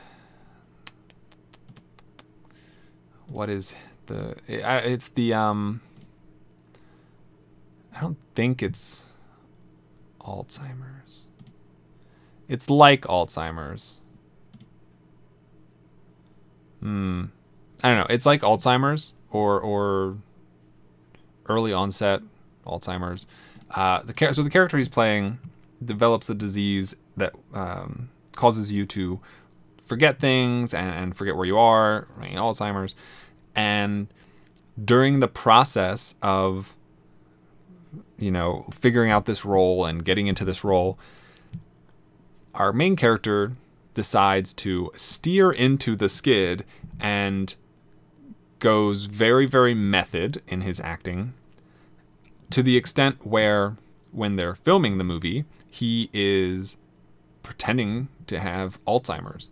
what 3.29 3.49
is 3.49 3.75
the 4.07 4.37
it, 4.47 4.61
it's 4.91 5.09
the 5.09 5.35
um 5.35 5.81
I 7.95 8.01
don't 8.01 8.19
think 8.35 8.63
it's 8.63 9.07
Alzheimer's. 10.21 11.25
It's 12.47 12.69
like 12.69 13.03
Alzheimer's. 13.03 14.01
Hmm. 16.87 17.25
I 17.83 17.89
don't 17.89 17.99
know. 17.99 18.15
It's 18.15 18.27
like 18.27 18.43
Alzheimer's 18.43 19.13
or 19.33 19.61
or 19.61 20.19
early 21.47 21.73
onset 21.73 22.23
Alzheimer's. 22.65 23.27
Uh, 23.73 24.03
the 24.05 24.33
so 24.33 24.45
the 24.45 24.51
character 24.51 24.77
he's 24.77 24.89
playing 24.89 25.41
develops 25.85 26.31
a 26.31 26.35
disease 26.35 26.95
that 27.17 27.35
um, 27.53 28.09
causes 28.37 28.71
you 28.71 28.87
to 28.87 29.19
forget 29.85 30.21
things 30.21 30.73
and, 30.73 30.89
and 30.89 31.17
forget 31.17 31.35
where 31.35 31.45
you 31.45 31.59
are, 31.59 32.07
right, 32.17 32.35
Alzheimer's. 32.35 32.95
And 33.57 34.07
during 34.83 35.19
the 35.19 35.27
process 35.29 36.15
of, 36.23 36.77
you 38.17 38.31
know, 38.31 38.65
figuring 38.71 39.11
out 39.11 39.27
this 39.27 39.45
role 39.45 39.85
and 39.85 40.05
getting 40.05 40.29
into 40.29 40.45
this 40.45 40.63
role, 40.63 41.01
our 42.55 42.73
main 42.73 42.95
character 42.95 43.57
decides 43.97 44.55
to 44.55 44.93
steer 44.95 45.51
into 45.51 45.97
the 45.97 46.09
skid 46.09 46.65
and 47.01 47.57
goes 48.61 49.07
very, 49.07 49.47
very 49.47 49.75
method 49.75 50.41
in 50.47 50.61
his 50.61 50.81
acting 50.81 51.35
to 52.51 52.63
the 52.63 52.77
extent 52.77 53.27
where 53.27 53.77
when 54.13 54.37
they're 54.37 54.55
filming 54.55 54.99
the 54.99 55.05
movie, 55.05 55.45
he 55.71 56.09
is 56.13 56.77
pretending 57.43 58.09
to 58.27 58.39
have 58.39 58.83
Alzheimer's 58.85 59.51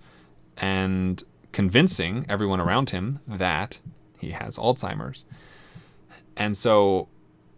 and 0.57 1.23
convincing 1.53 2.25
everyone 2.29 2.61
around 2.61 2.91
him 2.91 3.21
that 3.27 3.81
he 4.19 4.31
has 4.31 4.57
Alzheimer's. 4.57 5.25
And 6.37 6.57
so, 6.57 7.09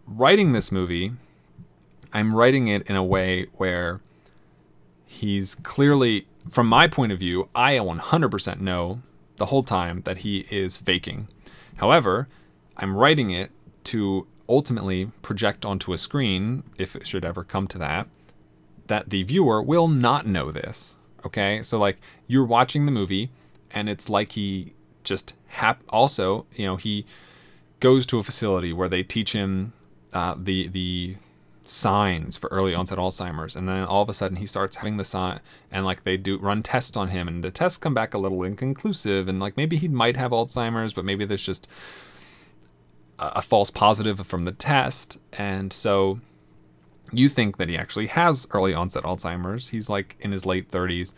writing 0.05 0.51
this 0.51 0.71
movie, 0.71 1.13
I'm 2.13 2.33
writing 2.33 2.67
it 2.67 2.85
in 2.87 2.95
a 2.95 3.03
way 3.03 3.47
where 3.53 4.01
he's 5.05 5.55
clearly, 5.55 6.27
from 6.49 6.67
my 6.67 6.87
point 6.87 7.11
of 7.11 7.19
view, 7.19 7.49
I 7.55 7.73
100% 7.73 8.59
know 8.59 9.01
the 9.37 9.47
whole 9.47 9.63
time 9.63 10.01
that 10.01 10.19
he 10.19 10.45
is 10.49 10.77
faking. 10.77 11.27
However, 11.77 12.27
I'm 12.75 12.95
writing 12.95 13.31
it 13.31 13.51
to 13.85 14.27
ultimately 14.49 15.11
project 15.21 15.65
onto 15.65 15.93
a 15.93 15.97
screen, 15.97 16.63
if 16.77 16.95
it 16.95 17.05
should 17.07 17.25
ever 17.25 17.43
come 17.43 17.67
to 17.67 17.77
that, 17.77 18.07
that 18.87 19.09
the 19.09 19.23
viewer 19.23 19.61
will 19.61 19.87
not 19.87 20.25
know 20.25 20.51
this. 20.51 20.95
Okay, 21.25 21.61
so 21.63 21.77
like 21.77 21.97
you're 22.27 22.45
watching 22.45 22.85
the 22.85 22.91
movie, 22.91 23.29
and 23.71 23.89
it's 23.89 24.09
like 24.09 24.33
he 24.33 24.73
just 25.03 25.33
hap. 25.47 25.81
Also, 25.89 26.45
you 26.53 26.65
know, 26.65 26.77
he 26.77 27.05
goes 27.79 28.05
to 28.07 28.19
a 28.19 28.23
facility 28.23 28.71
where 28.71 28.89
they 28.89 29.03
teach 29.03 29.33
him 29.33 29.73
uh, 30.13 30.35
the 30.37 30.67
the 30.67 31.15
signs 31.67 32.37
for 32.37 32.47
early 32.47 32.73
onset 32.73 32.97
Alzheimer's, 32.97 33.55
and 33.55 33.67
then 33.67 33.83
all 33.83 34.01
of 34.01 34.09
a 34.09 34.13
sudden 34.13 34.37
he 34.37 34.45
starts 34.45 34.77
having 34.77 34.97
the 34.97 35.03
sign, 35.03 35.39
and 35.71 35.85
like 35.85 36.03
they 36.03 36.17
do 36.17 36.37
run 36.37 36.63
tests 36.63 36.95
on 36.95 37.09
him, 37.09 37.27
and 37.27 37.43
the 37.43 37.51
tests 37.51 37.77
come 37.77 37.93
back 37.93 38.13
a 38.13 38.17
little 38.17 38.43
inconclusive, 38.43 39.27
and 39.27 39.39
like 39.39 39.57
maybe 39.57 39.77
he 39.77 39.87
might 39.87 40.17
have 40.17 40.31
Alzheimer's, 40.31 40.93
but 40.93 41.05
maybe 41.05 41.25
there's 41.25 41.45
just 41.45 41.67
a, 43.19 43.41
false 43.41 43.69
positive 43.69 44.25
from 44.25 44.45
the 44.45 44.51
test, 44.51 45.19
and 45.33 45.73
so 45.73 46.19
you 47.11 47.29
think 47.29 47.57
that 47.57 47.69
he 47.69 47.77
actually 47.77 48.07
has 48.07 48.47
early 48.51 48.73
onset 48.73 49.03
Alzheimer's. 49.03 49.69
He's 49.69 49.89
like 49.89 50.17
in 50.19 50.31
his 50.31 50.45
late 50.45 50.71
30s. 50.71 51.13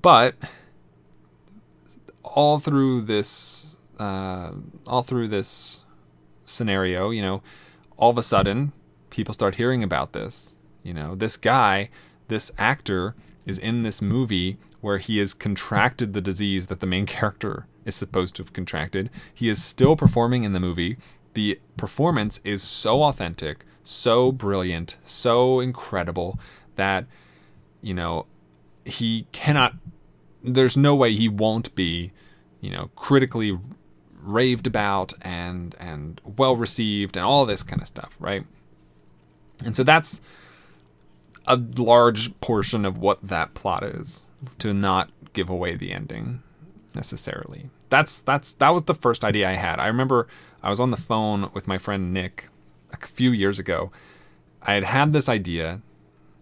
But 0.00 0.36
all 2.22 2.58
through 2.58 3.02
this 3.02 3.76
uh, 3.98 4.52
all 4.86 5.02
through 5.02 5.28
this 5.28 5.80
scenario, 6.44 7.10
you 7.10 7.22
know, 7.22 7.42
all 7.96 8.10
of 8.10 8.18
a 8.18 8.22
sudden 8.22 8.72
people 9.10 9.34
start 9.34 9.56
hearing 9.56 9.82
about 9.82 10.12
this. 10.12 10.58
You 10.82 10.94
know, 10.94 11.14
this 11.14 11.36
guy, 11.36 11.90
this 12.28 12.50
actor 12.58 13.14
is 13.44 13.58
in 13.58 13.82
this 13.82 14.02
movie 14.02 14.58
where 14.80 14.98
he 14.98 15.18
has 15.18 15.34
contracted 15.34 16.12
the 16.12 16.20
disease 16.20 16.66
that 16.68 16.80
the 16.80 16.86
main 16.86 17.06
character 17.16 17.66
is 17.84 17.94
supposed 17.94 18.36
to 18.36 18.42
have 18.42 18.52
contracted. 18.52 19.10
He 19.32 19.48
is 19.48 19.62
still 19.62 19.96
performing 19.96 20.44
in 20.44 20.52
the 20.52 20.60
movie. 20.60 20.96
The 21.34 21.60
performance 21.76 22.40
is 22.44 22.62
so 22.62 23.02
authentic, 23.02 23.64
so 23.82 24.32
brilliant, 24.32 24.98
so 25.04 25.60
incredible 25.60 26.38
that, 26.76 27.06
you 27.80 27.94
know, 27.94 28.26
he 28.84 29.26
cannot, 29.32 29.74
there's 30.42 30.76
no 30.76 30.94
way 30.94 31.14
he 31.14 31.28
won't 31.28 31.74
be, 31.74 32.12
you 32.60 32.70
know, 32.70 32.90
critically 32.96 33.58
raved 34.26 34.66
about 34.66 35.12
and 35.22 35.76
and 35.78 36.20
well 36.24 36.56
received 36.56 37.16
and 37.16 37.24
all 37.24 37.46
this 37.46 37.62
kind 37.62 37.80
of 37.80 37.88
stuff, 37.88 38.16
right? 38.18 38.44
And 39.64 39.74
so 39.74 39.82
that's 39.82 40.20
a 41.46 41.56
large 41.56 42.38
portion 42.40 42.84
of 42.84 42.98
what 42.98 43.22
that 43.22 43.54
plot 43.54 43.82
is 43.82 44.26
to 44.58 44.74
not 44.74 45.10
give 45.32 45.48
away 45.48 45.74
the 45.74 45.92
ending 45.92 46.42
necessarily. 46.94 47.70
That's 47.90 48.22
that's 48.22 48.52
that 48.54 48.70
was 48.70 48.84
the 48.84 48.94
first 48.94 49.24
idea 49.24 49.48
I 49.48 49.52
had. 49.52 49.78
I 49.78 49.86
remember 49.86 50.26
I 50.62 50.70
was 50.70 50.80
on 50.80 50.90
the 50.90 50.96
phone 50.96 51.50
with 51.54 51.68
my 51.68 51.78
friend 51.78 52.12
Nick 52.12 52.48
a 52.92 53.06
few 53.06 53.30
years 53.30 53.58
ago. 53.58 53.92
I 54.62 54.72
had 54.72 54.84
had 54.84 55.12
this 55.12 55.28
idea. 55.28 55.80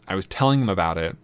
I 0.09 0.15
was 0.15 0.27
telling 0.27 0.61
him 0.61 0.69
about 0.69 0.97
it, 0.97 1.17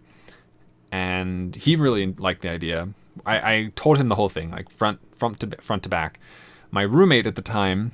and 0.91 1.55
he 1.55 1.75
really 1.75 2.13
liked 2.13 2.41
the 2.41 2.49
idea. 2.49 2.89
I, 3.25 3.53
I 3.53 3.71
told 3.75 3.97
him 3.97 4.09
the 4.09 4.15
whole 4.15 4.29
thing, 4.29 4.51
like 4.51 4.69
front 4.69 4.99
front 5.17 5.39
to 5.39 5.47
front 5.61 5.83
to 5.83 5.89
back. 5.89 6.19
My 6.69 6.83
roommate 6.83 7.27
at 7.27 7.35
the 7.35 7.41
time 7.41 7.91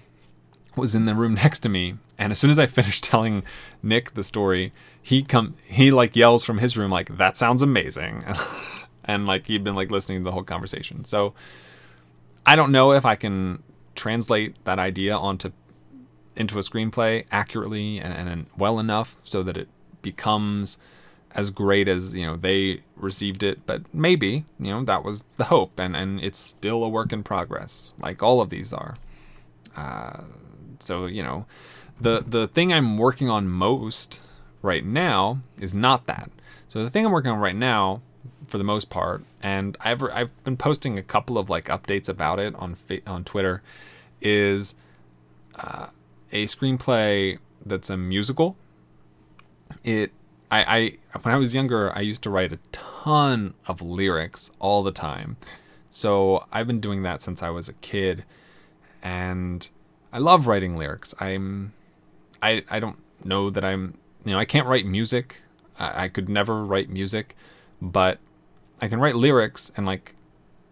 was 0.76 0.94
in 0.94 1.06
the 1.06 1.16
room 1.16 1.34
next 1.44 1.60
to 1.60 1.70
me, 1.70 1.96
and 2.18 2.32
as 2.32 2.40
soon 2.40 2.50
as 2.50 2.60
I 2.60 2.66
finished 2.80 3.04
telling 3.04 3.44
Nick 3.82 4.14
the 4.14 4.24
story, 4.24 4.74
he 5.02 5.24
come 5.24 5.56
he 5.66 5.92
like 5.92 6.16
yells 6.16 6.44
from 6.44 6.58
his 6.58 6.78
room 6.78 6.92
like 6.92 7.18
that 7.18 7.38
sounds 7.38 7.62
amazing, 7.62 8.24
and 9.06 9.28
like 9.28 9.48
he'd 9.48 9.64
been 9.64 9.76
like 9.76 9.92
listening 9.92 10.20
to 10.20 10.24
the 10.24 10.32
whole 10.32 10.44
conversation. 10.44 11.04
So 11.06 11.34
I 12.46 12.56
don't 12.56 12.72
know 12.72 12.94
if 12.94 13.06
I 13.06 13.16
can 13.16 13.64
translate 13.96 14.64
that 14.66 14.80
idea 14.80 15.18
onto 15.18 15.52
into 16.36 16.60
a 16.60 16.62
screenplay 16.62 17.26
accurately 17.32 18.00
and, 18.00 18.14
and 18.14 18.46
well 18.58 18.80
enough 18.80 19.16
so 19.24 19.42
that 19.44 19.58
it 19.58 19.68
becomes 20.04 20.78
as 21.32 21.50
great 21.50 21.88
as 21.88 22.14
you 22.14 22.26
know 22.26 22.36
they 22.36 22.82
received 22.96 23.44
it. 23.44 23.66
But 23.66 23.94
maybe 23.94 24.46
you 24.60 24.72
know 24.72 24.84
that 24.84 25.04
was 25.04 25.26
the 25.38 25.46
hope 25.46 25.80
and 25.80 25.96
and 25.96 26.20
it's 26.24 26.40
still 26.40 26.84
a 26.84 26.90
work 26.90 27.12
in 27.12 27.24
progress 27.24 27.92
like 28.00 28.24
all 28.24 28.42
of 28.42 28.50
these 28.50 28.74
are. 28.74 28.98
Uh, 29.76 30.22
so 30.80 31.06
you 31.06 31.24
know 31.24 31.46
the 32.00 32.24
the 32.26 32.48
thing 32.48 32.72
i'm 32.74 32.98
working 32.98 33.30
on 33.30 33.48
most 33.48 34.22
right 34.62 34.86
now 34.86 35.42
is 35.60 35.74
not 35.74 36.06
that 36.06 36.30
so 36.68 36.84
the 36.84 36.90
thing 36.90 37.06
i'm 37.06 37.12
working 37.12 37.32
on 37.32 37.40
right 37.40 37.56
now 37.56 38.02
for 38.48 38.58
the 38.58 38.64
most 38.64 38.90
part 38.90 39.24
and 39.42 39.78
i've 39.82 40.04
i've 40.04 40.44
been 40.44 40.58
posting 40.58 40.98
a 40.98 41.04
couple 41.04 41.38
of 41.38 41.50
like 41.50 41.66
updates 41.66 42.08
about 42.08 42.40
it 42.40 42.56
on 42.56 42.76
on 43.06 43.24
twitter 43.24 43.62
is 44.22 44.76
uh, 45.58 45.88
a 46.32 46.46
screenplay 46.46 47.40
that's 47.66 47.90
a 47.90 47.98
musical. 47.98 48.56
It 49.84 50.12
I, 50.50 50.78
I 51.14 51.20
when 51.22 51.36
I 51.36 51.38
was 51.38 51.54
younger, 51.54 51.96
I 51.96 52.02
used 52.02 52.24
to 52.24 52.30
write 52.30 52.54
a 52.54 52.60
ton 52.72 53.54
of 53.68 53.82
lyrics 53.82 54.52
all 54.60 54.84
the 54.84 54.92
time. 54.92 55.38
So 55.90 56.46
I've 56.52 56.68
been 56.68 56.80
doing 56.80 57.04
that 57.04 57.22
since 57.22 57.42
I 57.42 57.50
was 57.50 57.68
a 57.68 57.74
kid, 57.74 58.24
and 59.02 59.68
I 60.14 60.20
love 60.20 60.48
writing 60.48 60.78
lyrics. 60.78 61.14
I'm 61.20 61.74
I 62.42 62.64
I 62.70 62.80
don't 62.80 62.98
know 63.24 63.50
that 63.50 63.64
I'm 63.64 63.98
you 64.26 64.32
know 64.32 64.40
I 64.40 64.46
can't 64.46 64.68
write 64.68 64.86
music. 64.86 65.42
I, 65.80 66.06
I 66.06 66.08
could 66.08 66.30
never 66.30 66.64
write 66.66 66.90
music, 66.90 67.36
but 67.82 68.20
I 68.82 68.88
can 68.88 69.00
write 69.00 69.16
lyrics 69.16 69.72
and 69.76 69.86
like 69.86 70.16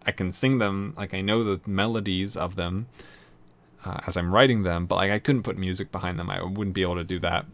I 0.04 0.12
can 0.12 0.30
sing 0.30 0.58
them, 0.58 0.94
like 0.96 1.14
I 1.14 1.20
know 1.20 1.42
the 1.42 1.60
melodies 1.68 2.36
of 2.36 2.54
them 2.54 2.86
uh, 3.84 3.98
as 4.06 4.16
I'm 4.16 4.32
writing 4.32 4.62
them, 4.62 4.86
but 4.86 4.96
like 4.96 5.10
I 5.10 5.18
couldn't 5.18 5.42
put 5.42 5.58
music 5.58 5.90
behind 5.90 6.18
them. 6.18 6.30
I 6.30 6.42
wouldn't 6.42 6.74
be 6.74 6.82
able 6.82 6.94
to 6.96 7.04
do 7.04 7.18
that. 7.20 7.46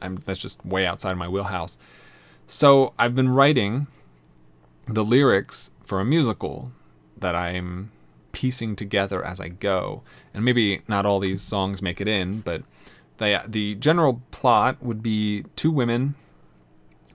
I'm 0.00 0.16
that's 0.24 0.40
just 0.40 0.64
way 0.64 0.86
outside 0.86 1.12
of 1.12 1.18
my 1.18 1.28
wheelhouse. 1.28 1.78
So 2.46 2.92
I've 2.98 3.14
been 3.14 3.28
writing 3.28 3.88
the 4.86 5.04
lyrics 5.04 5.70
for 5.84 6.00
a 6.00 6.04
musical 6.04 6.72
that 7.16 7.34
I'm 7.34 7.90
piecing 8.32 8.76
together 8.76 9.24
as 9.24 9.40
I 9.40 9.48
go. 9.48 10.02
And 10.32 10.44
maybe 10.44 10.82
not 10.88 11.04
all 11.04 11.18
these 11.18 11.42
songs 11.42 11.82
make 11.82 12.00
it 12.00 12.08
in, 12.08 12.40
but 12.40 12.62
they, 13.18 13.40
the 13.46 13.74
general 13.74 14.22
plot 14.30 14.82
would 14.82 15.02
be 15.02 15.44
two 15.56 15.70
women 15.70 16.14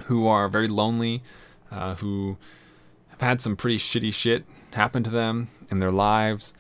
who 0.06 0.28
are 0.28 0.48
very 0.48 0.68
lonely, 0.68 1.24
uh, 1.72 1.96
who 1.96 2.38
have 3.08 3.22
had 3.22 3.42
some 3.42 3.56
pretty 3.56 3.78
shitty 3.78 4.14
shit 4.14 4.46
happen 4.74 5.04
to 5.04 5.10
them 5.10 5.50
in 5.70 5.80
their 5.80 5.92
lives, 5.92 6.54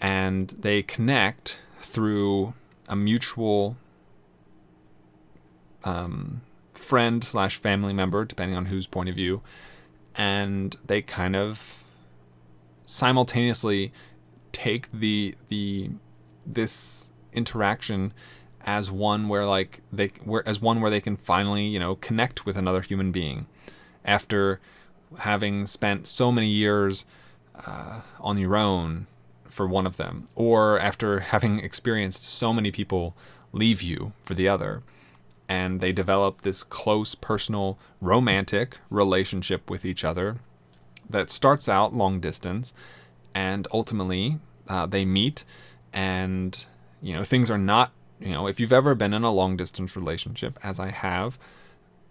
and 0.00 0.50
they 0.50 0.82
connect 0.82 1.60
through 1.80 2.54
a 2.88 2.96
mutual 2.96 3.76
um, 5.84 6.42
friend 6.74 7.22
slash 7.22 7.56
family 7.56 7.92
member, 7.92 8.24
depending 8.24 8.56
on 8.56 8.66
whose 8.66 8.86
point 8.86 9.08
of 9.08 9.14
view, 9.14 9.40
and 10.16 10.76
they 10.84 11.00
kind 11.00 11.36
of 11.36 11.84
simultaneously 12.86 13.92
take 14.52 14.90
the 14.90 15.34
the 15.48 15.90
this 16.44 17.12
interaction 17.32 18.12
as 18.64 18.90
one 18.90 19.28
where 19.28 19.46
like 19.46 19.80
they 19.92 20.08
where 20.24 20.46
as 20.46 20.60
one 20.60 20.80
where 20.80 20.90
they 20.90 21.00
can 21.00 21.16
finally 21.16 21.64
you 21.64 21.78
know 21.78 21.94
connect 21.96 22.44
with 22.44 22.56
another 22.56 22.82
human 22.82 23.10
being 23.10 23.46
after 24.04 24.60
having 25.18 25.66
spent 25.66 26.06
so 26.06 26.30
many 26.30 26.48
years 26.48 27.04
uh, 27.66 28.00
on 28.20 28.38
your 28.38 28.56
own 28.56 29.06
for 29.44 29.66
one 29.66 29.86
of 29.86 29.96
them 29.96 30.28
or 30.34 30.78
after 30.78 31.20
having 31.20 31.58
experienced 31.58 32.22
so 32.24 32.52
many 32.52 32.70
people 32.70 33.14
leave 33.52 33.82
you 33.82 34.12
for 34.22 34.34
the 34.34 34.48
other. 34.48 34.82
And 35.48 35.80
they 35.80 35.92
develop 35.92 36.42
this 36.42 36.62
close 36.62 37.16
personal 37.16 37.76
romantic 38.00 38.78
relationship 38.88 39.68
with 39.68 39.84
each 39.84 40.04
other 40.04 40.36
that 41.08 41.28
starts 41.28 41.68
out 41.68 41.92
long 41.92 42.20
distance 42.20 42.72
and 43.34 43.66
ultimately 43.72 44.38
uh, 44.68 44.86
they 44.86 45.04
meet 45.04 45.44
and 45.92 46.66
you 47.02 47.12
know 47.12 47.24
things 47.24 47.50
are 47.50 47.58
not 47.58 47.90
you 48.20 48.30
know 48.30 48.46
if 48.46 48.60
you've 48.60 48.72
ever 48.72 48.94
been 48.94 49.14
in 49.14 49.24
a 49.24 49.32
long 49.32 49.56
distance 49.56 49.96
relationship 49.96 50.58
as 50.62 50.78
i 50.78 50.90
have 50.90 51.38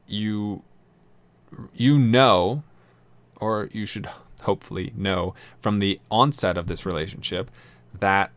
you 0.08 0.62
you 1.74 1.98
know 1.98 2.64
or 3.38 3.70
you 3.72 3.86
should 3.86 4.10
hopefully 4.44 4.94
know 4.96 5.34
from 5.60 5.80
the 5.80 6.00
onset 6.10 6.58
of 6.58 6.68
this 6.68 6.86
relationship 6.86 7.52
that 7.98 8.32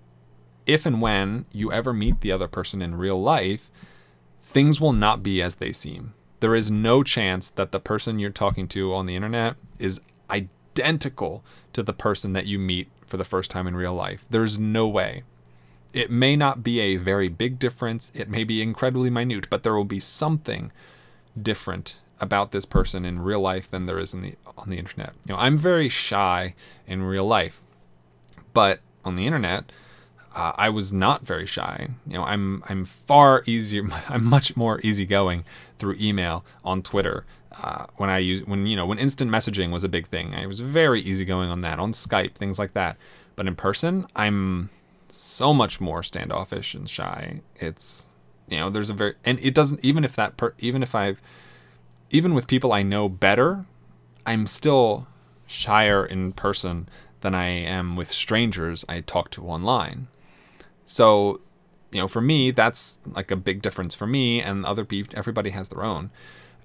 if 0.66 0.86
and 0.86 1.02
when 1.02 1.44
you 1.52 1.72
ever 1.72 1.92
meet 1.92 2.20
the 2.20 2.32
other 2.32 2.48
person 2.48 2.82
in 2.82 2.94
real 2.94 3.20
life 3.20 3.70
things 4.42 4.80
will 4.80 4.92
not 4.92 5.22
be 5.22 5.40
as 5.40 5.56
they 5.56 5.72
seem 5.72 6.14
there 6.40 6.54
is 6.56 6.70
no 6.70 7.02
chance 7.02 7.50
that 7.50 7.70
the 7.70 7.78
person 7.78 8.18
you're 8.18 8.30
talking 8.30 8.66
to 8.66 8.92
on 8.92 9.06
the 9.06 9.14
internet 9.14 9.54
is 9.78 10.00
identical 10.28 11.44
to 11.72 11.82
the 11.82 11.92
person 11.92 12.32
that 12.32 12.46
you 12.46 12.58
meet 12.58 12.88
for 13.06 13.16
the 13.16 13.24
first 13.24 13.50
time 13.50 13.66
in 13.66 13.76
real 13.76 13.94
life. 13.94 14.24
There's 14.30 14.58
no 14.58 14.88
way. 14.88 15.22
It 15.92 16.10
may 16.10 16.36
not 16.36 16.62
be 16.62 16.80
a 16.80 16.96
very 16.96 17.28
big 17.28 17.58
difference, 17.58 18.10
it 18.14 18.28
may 18.28 18.44
be 18.44 18.62
incredibly 18.62 19.10
minute, 19.10 19.48
but 19.50 19.62
there 19.62 19.74
will 19.74 19.84
be 19.84 20.00
something 20.00 20.72
different 21.40 21.98
about 22.20 22.52
this 22.52 22.64
person 22.64 23.04
in 23.04 23.20
real 23.20 23.40
life 23.40 23.70
than 23.70 23.86
there 23.86 23.98
is 23.98 24.14
in 24.14 24.22
the 24.22 24.34
on 24.56 24.70
the 24.70 24.78
internet. 24.78 25.12
You 25.26 25.34
know, 25.34 25.40
I'm 25.40 25.58
very 25.58 25.88
shy 25.88 26.54
in 26.86 27.02
real 27.02 27.26
life, 27.26 27.60
but 28.52 28.80
on 29.04 29.16
the 29.16 29.26
internet, 29.26 29.72
uh, 30.34 30.52
I 30.56 30.68
was 30.68 30.92
not 30.92 31.26
very 31.26 31.46
shy. 31.46 31.88
You 32.06 32.14
know, 32.14 32.24
I'm 32.24 32.62
I'm 32.68 32.84
far 32.84 33.42
easier. 33.46 33.84
I'm 34.08 34.24
much 34.24 34.56
more 34.56 34.80
easygoing 34.82 35.44
through 35.78 35.96
email 36.00 36.44
on 36.64 36.82
Twitter. 36.82 37.26
Uh, 37.62 37.86
when 37.96 38.08
I 38.08 38.18
use 38.18 38.46
when 38.46 38.66
you 38.66 38.76
know 38.76 38.86
when 38.86 38.98
instant 38.98 39.30
messaging 39.30 39.70
was 39.72 39.84
a 39.84 39.88
big 39.88 40.06
thing, 40.06 40.34
I 40.34 40.46
was 40.46 40.60
very 40.60 41.02
easygoing 41.02 41.50
on 41.50 41.60
that 41.62 41.78
on 41.78 41.92
Skype, 41.92 42.34
things 42.34 42.58
like 42.58 42.72
that. 42.74 42.96
But 43.36 43.46
in 43.46 43.56
person, 43.56 44.06
I'm 44.14 44.70
so 45.12 45.52
much 45.52 45.80
more 45.80 46.02
standoffish 46.02 46.74
and 46.74 46.88
shy. 46.88 47.40
It's 47.56 48.08
you 48.48 48.58
know 48.58 48.70
there's 48.70 48.90
a 48.90 48.94
very 48.94 49.14
and 49.24 49.38
it 49.42 49.54
doesn't 49.54 49.84
even 49.84 50.04
if 50.04 50.16
that 50.16 50.36
per, 50.36 50.54
even 50.58 50.82
if 50.82 50.94
I've 50.94 51.20
even 52.10 52.34
with 52.34 52.46
people 52.46 52.72
I 52.72 52.82
know 52.82 53.08
better, 53.08 53.66
I'm 54.26 54.46
still 54.46 55.06
shyer 55.46 56.04
in 56.04 56.32
person 56.32 56.88
than 57.20 57.34
I 57.34 57.46
am 57.46 57.96
with 57.96 58.10
strangers 58.10 58.84
I 58.88 59.00
talk 59.00 59.30
to 59.32 59.46
online. 59.46 60.08
So, 60.84 61.40
you 61.90 62.00
know, 62.00 62.08
for 62.08 62.20
me, 62.20 62.50
that's 62.50 63.00
like 63.06 63.30
a 63.30 63.36
big 63.36 63.62
difference 63.62 63.94
for 63.94 64.06
me, 64.06 64.40
and 64.42 64.66
other 64.66 64.84
people, 64.84 65.14
everybody 65.16 65.50
has 65.50 65.68
their 65.68 65.84
own. 65.84 66.10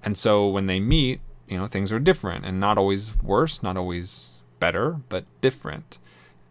And 0.02 0.16
so 0.16 0.46
when 0.48 0.66
they 0.66 0.80
meet, 0.80 1.20
you 1.48 1.56
know, 1.56 1.66
things 1.66 1.92
are 1.92 1.98
different 1.98 2.44
and 2.44 2.60
not 2.60 2.76
always 2.76 3.16
worse, 3.22 3.62
not 3.62 3.76
always 3.76 4.40
better, 4.60 5.00
but 5.08 5.24
different. 5.40 5.98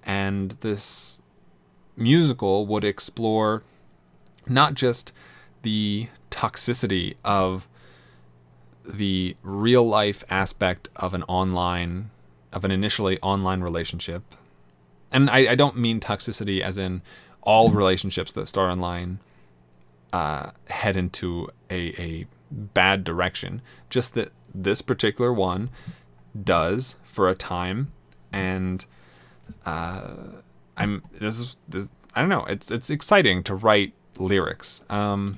And 0.04 0.52
this 0.62 1.20
musical 1.98 2.66
would 2.66 2.84
explore 2.84 3.64
not 4.48 4.74
just 4.74 5.12
the 5.64 6.08
toxicity 6.32 7.16
of 7.26 7.68
the 8.86 9.36
real 9.44 9.86
life 9.86 10.24
aspect 10.30 10.88
of 10.96 11.14
an 11.14 11.24
online 11.24 12.10
of 12.54 12.64
an 12.64 12.72
initially 12.72 13.20
online 13.20 13.60
relationship 13.60 14.24
and 15.12 15.30
I, 15.30 15.52
I 15.52 15.56
don't 15.56 15.78
mean 15.78 16.00
toxicity 16.00 16.62
as 16.62 16.78
in 16.78 17.02
all 17.42 17.70
relationships 17.70 18.32
that 18.34 18.48
start 18.48 18.72
online 18.72 19.20
uh, 20.14 20.52
head 20.70 20.98
into 20.98 21.50
a, 21.70 22.02
a 22.02 22.28
bad 22.52 23.04
direction. 23.04 23.62
Just 23.90 24.14
that 24.16 24.32
this 24.54 24.82
particular 24.82 25.32
one 25.34 25.70
does 26.44 26.98
for 27.04 27.30
a 27.30 27.36
time, 27.36 27.92
and 28.32 28.86
uh, 29.66 30.14
I'm 30.78 31.04
this 31.12 31.40
is 31.40 31.58
this 31.68 31.90
I 32.14 32.22
don't 32.22 32.30
know. 32.30 32.46
It's 32.46 32.72
it's 32.72 32.90
exciting 32.90 33.44
to 33.44 33.56
write 33.56 33.94
lyrics. 34.18 34.82
Um, 34.90 35.38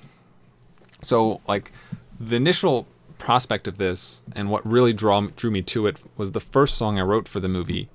so 1.01 1.41
like 1.47 1.71
the 2.19 2.35
initial 2.35 2.87
prospect 3.17 3.67
of 3.67 3.77
this 3.77 4.21
and 4.35 4.49
what 4.49 4.65
really 4.65 4.93
draw, 4.93 5.21
drew 5.35 5.51
me 5.51 5.61
to 5.61 5.87
it 5.87 5.97
was 6.17 6.31
the 6.31 6.39
first 6.39 6.75
song 6.75 6.99
I 6.99 7.03
wrote 7.03 7.27
for 7.27 7.39
the 7.39 7.49
movie, 7.49 7.89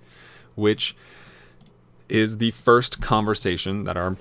which 0.54 0.94
is 2.08 2.38
the 2.38 2.50
first 2.52 3.00
conversation 3.00 3.84
that 3.84 3.96
our 3.96 4.16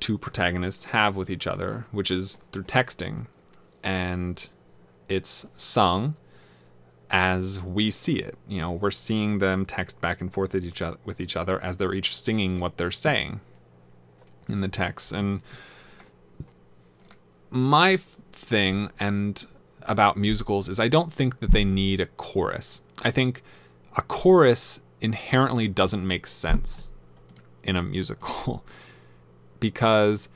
two 0.00 0.18
protagonists 0.18 0.86
have 0.86 1.16
with 1.16 1.30
each 1.30 1.46
other, 1.46 1.86
which 1.90 2.10
is 2.10 2.40
through 2.52 2.64
texting. 2.64 3.26
And 3.82 4.48
it's 5.08 5.46
sung 5.56 6.16
as 7.14 7.62
we 7.62 7.92
see 7.92 8.16
it. 8.16 8.36
You 8.48 8.58
know, 8.58 8.72
we're 8.72 8.90
seeing 8.90 9.38
them 9.38 9.64
text 9.64 10.00
back 10.00 10.20
and 10.20 10.32
forth 10.32 10.52
with 10.52 10.66
each 10.66 10.82
other, 10.82 10.96
with 11.04 11.20
each 11.20 11.36
other 11.36 11.62
as 11.62 11.76
they're 11.76 11.94
each 11.94 12.14
singing 12.14 12.58
what 12.58 12.76
they're 12.76 12.90
saying 12.90 13.38
in 14.48 14.62
the 14.62 14.68
text. 14.68 15.12
And 15.12 15.40
my 17.50 17.98
thing 18.32 18.90
and 18.98 19.46
about 19.82 20.16
musicals 20.16 20.68
is 20.68 20.80
I 20.80 20.88
don't 20.88 21.12
think 21.12 21.38
that 21.38 21.52
they 21.52 21.64
need 21.64 22.00
a 22.00 22.06
chorus. 22.06 22.82
I 23.04 23.12
think 23.12 23.44
a 23.96 24.02
chorus 24.02 24.80
inherently 25.00 25.68
doesn't 25.68 26.04
make 26.04 26.26
sense 26.26 26.88
in 27.62 27.76
a 27.76 27.82
musical 27.82 28.64
because 29.60 30.28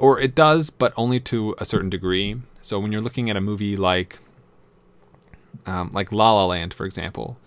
or 0.00 0.18
it 0.18 0.34
does 0.34 0.70
but 0.70 0.92
only 0.96 1.20
to 1.20 1.54
a 1.58 1.64
certain 1.64 1.88
degree 1.88 2.36
so 2.60 2.80
when 2.80 2.90
you're 2.90 3.00
looking 3.00 3.30
at 3.30 3.36
a 3.36 3.40
movie 3.40 3.76
like 3.76 4.18
um, 5.66 5.90
like 5.92 6.12
La 6.12 6.32
La 6.32 6.46
Land 6.46 6.74
for 6.74 6.84
example 6.86 7.38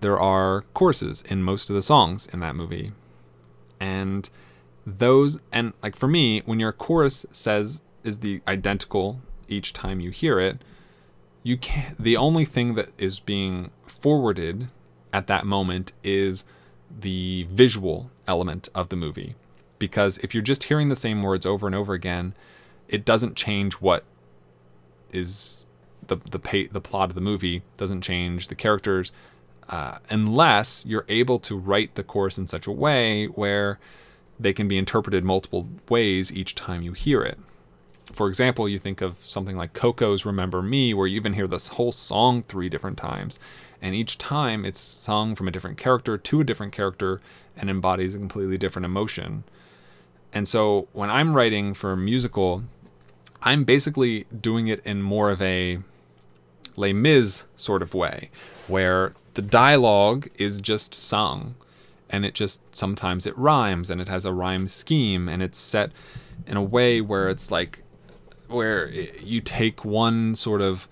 there 0.00 0.18
are 0.18 0.62
choruses 0.74 1.22
in 1.22 1.42
most 1.42 1.68
of 1.70 1.76
the 1.76 1.82
songs 1.82 2.26
in 2.32 2.40
that 2.40 2.56
movie 2.56 2.92
and 3.78 4.30
those 4.86 5.38
and 5.52 5.72
like 5.82 5.96
for 5.96 6.08
me 6.08 6.42
when 6.46 6.58
your 6.58 6.72
chorus 6.72 7.26
says 7.30 7.80
is 8.02 8.18
the 8.18 8.40
identical 8.48 9.20
each 9.48 9.72
time 9.72 10.00
you 10.00 10.10
hear 10.10 10.40
it 10.40 10.62
you 11.42 11.56
can't 11.56 12.02
the 12.02 12.16
only 12.16 12.44
thing 12.44 12.74
that 12.74 12.88
is 12.98 13.20
being 13.20 13.70
forwarded 13.86 14.68
at 15.12 15.26
that 15.26 15.44
moment 15.44 15.92
is 16.02 16.44
the 17.00 17.46
visual 17.50 18.10
element 18.26 18.68
of 18.74 18.88
the 18.88 18.96
movie. 18.96 19.34
Because 19.78 20.18
if 20.18 20.34
you're 20.34 20.42
just 20.42 20.64
hearing 20.64 20.88
the 20.88 20.96
same 20.96 21.22
words 21.22 21.46
over 21.46 21.66
and 21.66 21.74
over 21.74 21.94
again, 21.94 22.34
it 22.88 23.04
doesn't 23.04 23.36
change 23.36 23.74
what 23.74 24.04
is 25.12 25.66
the 26.06 26.16
the 26.16 26.38
pay, 26.38 26.66
the 26.66 26.80
plot 26.80 27.10
of 27.10 27.14
the 27.14 27.20
movie 27.20 27.62
doesn't 27.76 28.02
change 28.02 28.48
the 28.48 28.54
characters 28.54 29.12
uh, 29.68 29.98
unless 30.08 30.84
you're 30.84 31.06
able 31.08 31.38
to 31.38 31.56
write 31.56 31.94
the 31.94 32.02
chorus 32.02 32.38
in 32.38 32.46
such 32.46 32.66
a 32.66 32.72
way 32.72 33.26
where 33.26 33.78
they 34.38 34.52
can 34.52 34.66
be 34.66 34.78
interpreted 34.78 35.22
multiple 35.22 35.68
ways 35.88 36.32
each 36.32 36.54
time 36.54 36.82
you 36.82 36.92
hear 36.92 37.22
it. 37.22 37.38
For 38.12 38.26
example, 38.26 38.68
you 38.68 38.78
think 38.78 39.00
of 39.00 39.18
something 39.18 39.56
like 39.56 39.72
Coco's 39.72 40.26
Remember 40.26 40.62
Me, 40.62 40.92
where 40.92 41.06
you 41.06 41.16
even 41.16 41.34
hear 41.34 41.46
this 41.46 41.68
whole 41.68 41.92
song 41.92 42.42
three 42.42 42.68
different 42.68 42.98
times. 42.98 43.38
And 43.80 43.94
each 43.94 44.18
time 44.18 44.64
it's 44.64 44.80
sung 44.80 45.36
from 45.36 45.46
a 45.46 45.52
different 45.52 45.78
character 45.78 46.18
to 46.18 46.40
a 46.40 46.44
different 46.44 46.72
character 46.72 47.20
and 47.56 47.70
embodies 47.70 48.14
a 48.14 48.18
completely 48.18 48.58
different 48.58 48.86
emotion. 48.86 49.44
And 50.32 50.48
so 50.48 50.88
when 50.92 51.10
I'm 51.10 51.34
writing 51.34 51.72
for 51.74 51.92
a 51.92 51.96
musical, 51.96 52.64
I'm 53.42 53.64
basically 53.64 54.26
doing 54.38 54.68
it 54.68 54.84
in 54.84 55.02
more 55.02 55.30
of 55.30 55.40
a 55.40 55.78
Les 56.76 56.92
Mis 56.92 57.44
sort 57.56 57.82
of 57.82 57.94
way, 57.94 58.30
where 58.68 59.14
the 59.34 59.42
dialogue 59.42 60.28
is 60.36 60.60
just 60.60 60.94
sung 60.94 61.54
and 62.10 62.26
it 62.26 62.34
just 62.34 62.60
sometimes 62.74 63.26
it 63.26 63.36
rhymes 63.38 63.90
and 63.90 64.00
it 64.00 64.08
has 64.08 64.24
a 64.24 64.32
rhyme 64.32 64.68
scheme 64.68 65.28
and 65.28 65.42
it's 65.42 65.58
set 65.58 65.92
in 66.46 66.56
a 66.56 66.62
way 66.62 67.00
where 67.00 67.28
it's 67.28 67.50
like 67.50 67.82
where 68.48 68.90
you 68.90 69.40
take 69.40 69.84
one 69.84 70.34
sort 70.34 70.60
of 70.60 70.88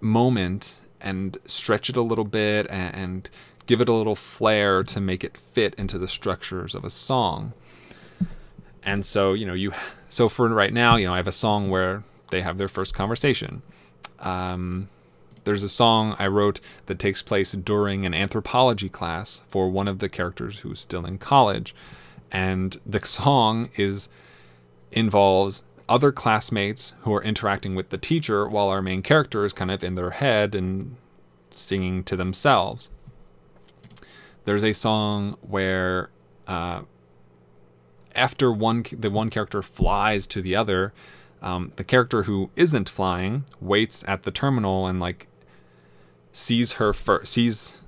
moment 0.00 0.80
and 1.00 1.36
stretch 1.44 1.90
it 1.90 1.96
a 1.96 2.02
little 2.02 2.24
bit 2.24 2.66
and, 2.70 2.94
and 2.94 3.30
give 3.66 3.80
it 3.80 3.88
a 3.88 3.92
little 3.92 4.16
flair 4.16 4.82
to 4.82 5.00
make 5.00 5.22
it 5.22 5.36
fit 5.36 5.74
into 5.74 5.98
the 5.98 6.08
structures 6.08 6.74
of 6.74 6.84
a 6.84 6.90
song. 6.90 7.52
And 8.84 9.04
so, 9.04 9.32
you 9.32 9.46
know, 9.46 9.54
you 9.54 9.72
so 10.08 10.28
for 10.28 10.48
right 10.48 10.72
now, 10.72 10.96
you 10.96 11.06
know, 11.06 11.14
I 11.14 11.18
have 11.18 11.28
a 11.28 11.32
song 11.32 11.70
where 11.70 12.02
they 12.30 12.42
have 12.42 12.58
their 12.58 12.68
first 12.68 12.94
conversation. 12.94 13.62
Um, 14.20 14.88
there's 15.44 15.62
a 15.62 15.68
song 15.68 16.16
I 16.18 16.26
wrote 16.26 16.60
that 16.86 16.98
takes 16.98 17.22
place 17.22 17.52
during 17.52 18.04
an 18.04 18.14
anthropology 18.14 18.88
class 18.88 19.42
for 19.48 19.68
one 19.68 19.88
of 19.88 19.98
the 19.98 20.08
characters 20.08 20.60
who's 20.60 20.80
still 20.80 21.04
in 21.04 21.18
college, 21.18 21.74
and 22.30 22.78
the 22.86 23.00
song 23.04 23.70
is 23.76 24.08
involves 24.90 25.64
other 25.88 26.12
classmates 26.12 26.94
who 27.00 27.14
are 27.14 27.22
interacting 27.22 27.74
with 27.74 27.90
the 27.90 27.98
teacher 27.98 28.48
while 28.48 28.68
our 28.68 28.82
main 28.82 29.02
character 29.02 29.44
is 29.44 29.52
kind 29.52 29.70
of 29.70 29.82
in 29.82 29.94
their 29.94 30.10
head 30.10 30.54
and 30.54 30.96
singing 31.52 32.04
to 32.04 32.16
themselves. 32.16 32.90
There's 34.44 34.64
a 34.64 34.72
song 34.72 35.36
where 35.40 36.10
uh, 36.46 36.82
after 38.14 38.52
one 38.52 38.84
the 38.92 39.10
one 39.10 39.30
character 39.30 39.62
flies 39.62 40.26
to 40.28 40.42
the 40.42 40.56
other, 40.56 40.92
um, 41.40 41.72
the 41.76 41.84
character 41.84 42.24
who 42.24 42.50
isn't 42.56 42.88
flying 42.88 43.44
waits 43.60 44.04
at 44.06 44.22
the 44.22 44.30
terminal 44.30 44.86
and 44.86 45.00
like 45.00 45.26
sees 46.32 46.74
her 46.74 46.92
fir- 46.92 47.24
sees 47.24 47.80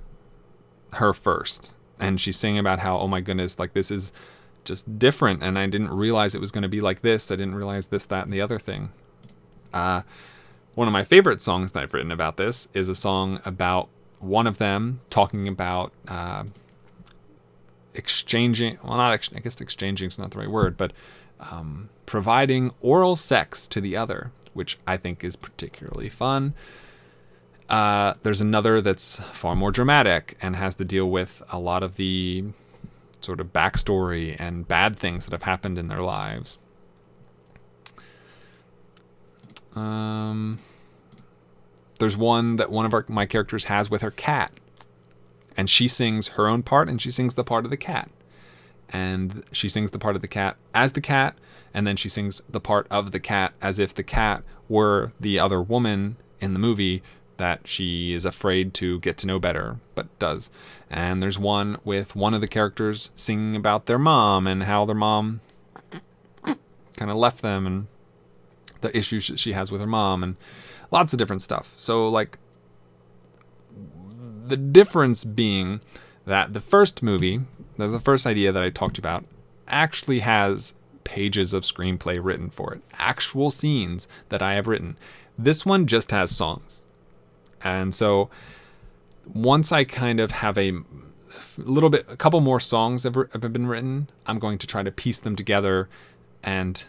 her 0.93 1.13
first, 1.13 1.73
and 1.99 2.19
she's 2.19 2.37
singing 2.37 2.59
about 2.59 2.79
how 2.79 2.97
oh 2.97 3.07
my 3.07 3.21
goodness 3.21 3.59
like 3.59 3.73
this 3.73 3.91
is 3.91 4.13
just 4.63 4.97
different, 4.99 5.43
and 5.43 5.57
I 5.57 5.67
didn't 5.67 5.91
realize 5.91 6.35
it 6.35 6.41
was 6.41 6.51
going 6.51 6.63
to 6.63 6.67
be 6.69 6.81
like 6.81 7.01
this. 7.01 7.31
I 7.31 7.35
didn't 7.35 7.55
realize 7.55 7.87
this, 7.87 8.05
that, 8.05 8.25
and 8.25 8.33
the 8.33 8.41
other 8.41 8.59
thing. 8.59 8.91
Uh, 9.73 10.01
one 10.73 10.87
of 10.87 10.91
my 10.91 11.03
favorite 11.03 11.41
songs 11.41 11.71
that 11.71 11.83
I've 11.83 11.93
written 11.93 12.11
about 12.11 12.37
this 12.37 12.67
is 12.73 12.89
a 12.89 12.95
song 12.95 13.39
about 13.45 13.89
one 14.19 14.47
of 14.47 14.57
them 14.57 15.01
talking 15.09 15.47
about 15.47 15.91
uh, 16.07 16.45
exchanging. 17.95 18.77
Well, 18.83 18.97
not 18.97 19.13
ex- 19.13 19.31
I 19.35 19.39
guess 19.39 19.59
exchanging 19.61 20.07
is 20.07 20.19
not 20.19 20.31
the 20.31 20.39
right 20.39 20.49
word, 20.49 20.77
but 20.77 20.93
um, 21.39 21.89
providing 22.05 22.73
oral 22.81 23.15
sex 23.15 23.67
to 23.69 23.81
the 23.81 23.97
other, 23.97 24.31
which 24.53 24.77
I 24.85 24.97
think 24.97 25.23
is 25.23 25.35
particularly 25.35 26.09
fun. 26.09 26.53
Uh, 27.69 28.13
there's 28.23 28.41
another 28.41 28.79
that's 28.79 29.19
far 29.19 29.55
more 29.55 29.71
dramatic 29.71 30.37
and 30.41 30.55
has 30.55 30.75
to 30.75 30.85
deal 30.85 31.09
with 31.09 31.41
a 31.49 31.59
lot 31.59 31.81
of 31.81 31.95
the 31.95 32.45
sort 33.21 33.41
of 33.41 33.51
backstory 33.51 34.35
and 34.39 34.67
bad 34.67 34.95
things 34.95 35.25
that 35.25 35.31
have 35.31 35.43
happened 35.43 35.77
in 35.77 35.87
their 35.87 36.01
lives. 36.01 36.59
Um, 39.75 40.59
there's 41.99 42.15
one 42.15 42.57
that 42.57 42.69
one 42.71 42.85
of 42.85 42.93
our, 42.93 43.03
my 43.07 43.25
characters 43.25 43.65
has 43.65 43.89
with 43.89 44.01
her 44.03 44.11
cat, 44.11 44.51
and 45.57 45.69
she 45.69 45.87
sings 45.87 46.29
her 46.29 46.47
own 46.47 46.63
part 46.63 46.89
and 46.89 47.01
she 47.01 47.11
sings 47.11 47.35
the 47.35 47.43
part 47.43 47.65
of 47.65 47.71
the 47.71 47.77
cat, 47.77 48.09
and 48.89 49.43
she 49.51 49.67
sings 49.69 49.91
the 49.91 49.99
part 49.99 50.15
of 50.15 50.21
the 50.21 50.27
cat 50.27 50.57
as 50.73 50.93
the 50.93 51.01
cat, 51.01 51.35
and 51.73 51.85
then 51.85 51.95
she 51.95 52.09
sings 52.09 52.41
the 52.49 52.59
part 52.59 52.87
of 52.89 53.11
the 53.11 53.19
cat 53.19 53.53
as 53.61 53.79
if 53.79 53.93
the 53.93 54.03
cat 54.03 54.43
were 54.69 55.11
the 55.19 55.39
other 55.39 55.61
woman 55.61 56.17
in 56.39 56.53
the 56.53 56.59
movie 56.59 57.03
that 57.37 57.67
she 57.67 58.13
is 58.13 58.25
afraid 58.25 58.73
to 58.73 58.99
get 59.01 59.17
to 59.17 59.27
know 59.27 59.39
better, 59.39 59.77
but 59.93 60.07
does. 60.19 60.49
And 60.89 61.21
there's 61.21 61.37
one 61.37 61.77
with 61.83 62.15
one 62.15 62.33
of 62.33 62.41
the 62.41 62.47
characters 62.47 63.11
singing 63.15 63.55
about 63.55 63.87
their 63.87 63.99
mom 63.99 64.47
and 64.47 64.63
how 64.63 64.85
their 64.85 64.95
mom 64.95 65.41
kind 66.95 67.11
of 67.11 67.17
left 67.17 67.41
them 67.41 67.67
and 67.67 67.87
the 68.79 68.95
issues 68.97 69.31
she 69.35 69.51
has 69.51 69.71
with 69.71 69.81
her 69.81 69.87
mom 69.87 70.23
and 70.23 70.37
lots 70.91 71.11
of 71.11 71.19
different 71.19 71.41
stuff. 71.41 71.73
So, 71.77 72.07
like, 72.07 72.37
the 74.47 74.57
difference 74.57 75.23
being 75.23 75.81
that 76.25 76.53
the 76.53 76.61
first 76.61 77.03
movie, 77.03 77.41
the 77.77 77.99
first 77.99 78.25
idea 78.25 78.51
that 78.51 78.63
I 78.63 78.69
talked 78.69 78.97
about, 78.97 79.25
actually 79.67 80.19
has 80.19 80.73
pages 81.03 81.53
of 81.53 81.63
screenplay 81.63 82.19
written 82.21 82.49
for 82.49 82.73
it, 82.73 82.81
actual 82.93 83.51
scenes 83.51 84.07
that 84.29 84.41
I 84.41 84.53
have 84.55 84.67
written. 84.67 84.97
This 85.37 85.65
one 85.65 85.85
just 85.87 86.11
has 86.11 86.35
songs. 86.35 86.81
And 87.63 87.93
so 87.93 88.29
once 89.33 89.71
I 89.71 89.83
kind 89.83 90.19
of 90.19 90.31
have 90.31 90.57
a 90.57 90.73
little 91.57 91.89
bit, 91.89 92.05
a 92.09 92.15
couple 92.15 92.39
more 92.41 92.59
songs 92.59 93.03
have, 93.03 93.15
have 93.15 93.53
been 93.53 93.67
written, 93.67 94.09
I'm 94.25 94.39
going 94.39 94.57
to 94.59 94.67
try 94.67 94.83
to 94.83 94.91
piece 94.91 95.19
them 95.19 95.35
together 95.35 95.89
and 96.43 96.83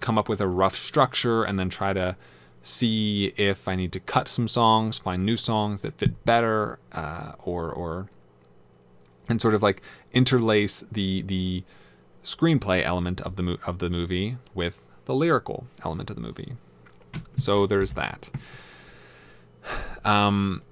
come 0.00 0.18
up 0.18 0.28
with 0.28 0.40
a 0.40 0.46
rough 0.46 0.76
structure 0.76 1.44
and 1.44 1.58
then 1.58 1.68
try 1.68 1.92
to 1.92 2.16
see 2.62 3.32
if 3.36 3.66
I 3.68 3.74
need 3.74 3.92
to 3.92 4.00
cut 4.00 4.28
some 4.28 4.48
songs, 4.48 4.98
find 4.98 5.24
new 5.24 5.36
songs 5.36 5.82
that 5.82 5.94
fit 5.94 6.24
better, 6.24 6.78
uh, 6.92 7.32
or 7.42 7.70
or 7.70 8.08
and 9.28 9.40
sort 9.40 9.54
of 9.54 9.62
like 9.62 9.82
interlace 10.12 10.84
the 10.90 11.22
the 11.22 11.64
screenplay 12.22 12.82
element 12.84 13.20
of 13.22 13.36
the 13.36 13.42
mo- 13.42 13.58
of 13.66 13.78
the 13.78 13.88
movie 13.88 14.36
with 14.54 14.88
the 15.06 15.14
lyrical 15.14 15.66
element 15.84 16.10
of 16.10 16.16
the 16.16 16.22
movie. 16.22 16.54
So 17.34 17.66
there's 17.66 17.92
that. 17.94 18.30
Um, 20.04 20.62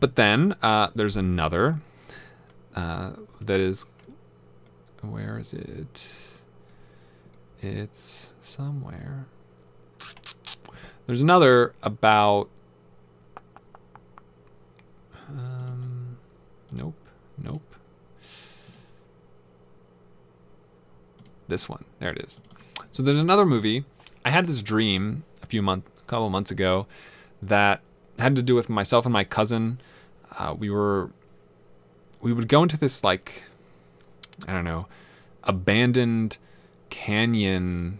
but 0.00 0.16
then 0.16 0.54
uh, 0.62 0.88
there's 0.94 1.16
another 1.16 1.80
uh, 2.74 3.12
that 3.40 3.60
is. 3.60 3.86
Where 5.02 5.38
is 5.38 5.52
it? 5.52 6.06
It's 7.60 8.32
somewhere. 8.40 9.26
There's 11.06 11.20
another 11.20 11.74
about. 11.82 12.48
Um, 15.28 16.18
nope. 16.72 16.94
Nope. 17.42 17.62
This 21.48 21.68
one. 21.68 21.84
There 21.98 22.10
it 22.10 22.18
is. 22.18 22.40
So 22.90 23.02
there's 23.02 23.16
another 23.18 23.44
movie. 23.44 23.84
I 24.24 24.30
had 24.30 24.46
this 24.46 24.62
dream 24.62 25.24
a 25.42 25.46
few 25.46 25.62
months, 25.62 25.88
a 25.98 26.02
couple 26.08 26.30
months 26.30 26.50
ago, 26.50 26.86
that 27.42 27.80
had 28.18 28.36
to 28.36 28.42
do 28.42 28.54
with 28.54 28.68
myself 28.68 29.04
and 29.04 29.12
my 29.12 29.24
cousin. 29.24 29.80
Uh, 30.38 30.54
we 30.56 30.70
were, 30.70 31.10
we 32.20 32.32
would 32.32 32.48
go 32.48 32.62
into 32.62 32.76
this 32.76 33.02
like, 33.02 33.42
I 34.46 34.52
don't 34.52 34.64
know, 34.64 34.86
abandoned 35.42 36.36
canyon, 36.90 37.98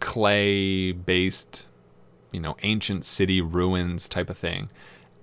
clay 0.00 0.92
based, 0.92 1.66
you 2.32 2.40
know, 2.40 2.56
ancient 2.62 3.04
city 3.04 3.40
ruins 3.40 4.08
type 4.08 4.30
of 4.30 4.38
thing, 4.38 4.68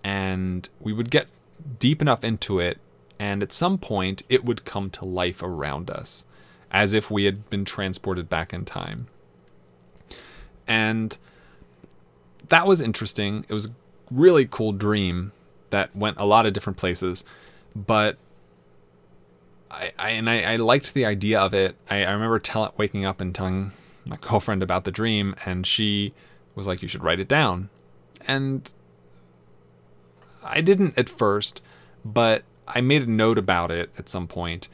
and 0.04 0.70
we 0.80 0.94
would 0.94 1.10
get 1.10 1.32
deep 1.78 2.02
enough 2.02 2.24
into 2.24 2.60
it, 2.60 2.80
and 3.20 3.44
at 3.44 3.52
some 3.52 3.78
point 3.78 4.24
it 4.30 4.46
would 4.46 4.66
come 4.66 4.90
to 4.92 5.06
life 5.06 5.44
around 5.44 5.90
us, 5.90 6.26
as 6.72 6.94
if 6.94 7.12
we 7.12 7.26
had 7.26 7.50
been 7.50 7.66
transported 7.66 8.30
back 8.30 8.54
in 8.54 8.66
time. 8.66 9.08
And 10.68 11.18
that 12.50 12.68
was 12.68 12.82
interesting. 12.82 13.46
It 13.50 13.54
was 13.54 13.66
a 13.66 13.72
really 14.12 14.46
cool 14.46 14.72
dream 14.72 15.32
that 15.72 15.96
went 15.96 16.20
a 16.20 16.26
lot 16.26 16.46
of 16.46 16.54
different 16.54 16.78
places, 16.78 17.24
but 17.76 18.18
I, 19.72 19.92
I 19.98 20.10
and 20.12 20.30
I, 20.30 20.54
I, 20.54 20.56
liked 20.56 20.94
the 20.94 21.06
idea 21.06 21.40
of 21.40 21.54
it. 21.54 21.76
I, 21.90 22.04
I 22.04 22.12
remember 22.12 22.40
tell, 22.40 22.74
waking 22.78 23.06
up 23.06 23.22
and 23.22 23.34
telling 23.34 23.72
my 24.06 24.18
girlfriend 24.20 24.64
about 24.64 24.84
the 24.84 24.92
dream, 24.92 25.36
and 25.46 25.66
she 25.66 26.14
was 26.60 26.68
like, 26.68 26.82
"You 26.82 26.88
should 26.88 27.04
write 27.04 27.20
it 27.20 27.28
down." 27.28 27.70
And 28.28 28.72
I 30.44 30.62
didn't 30.62 30.98
at 30.98 31.10
first, 31.10 31.62
but 32.06 32.44
I 32.68 32.82
made 32.82 33.04
a 33.04 33.12
note 33.12 33.38
about 33.38 33.72
it 33.72 33.90
at 33.98 34.08
some 34.08 34.28
point, 34.28 34.68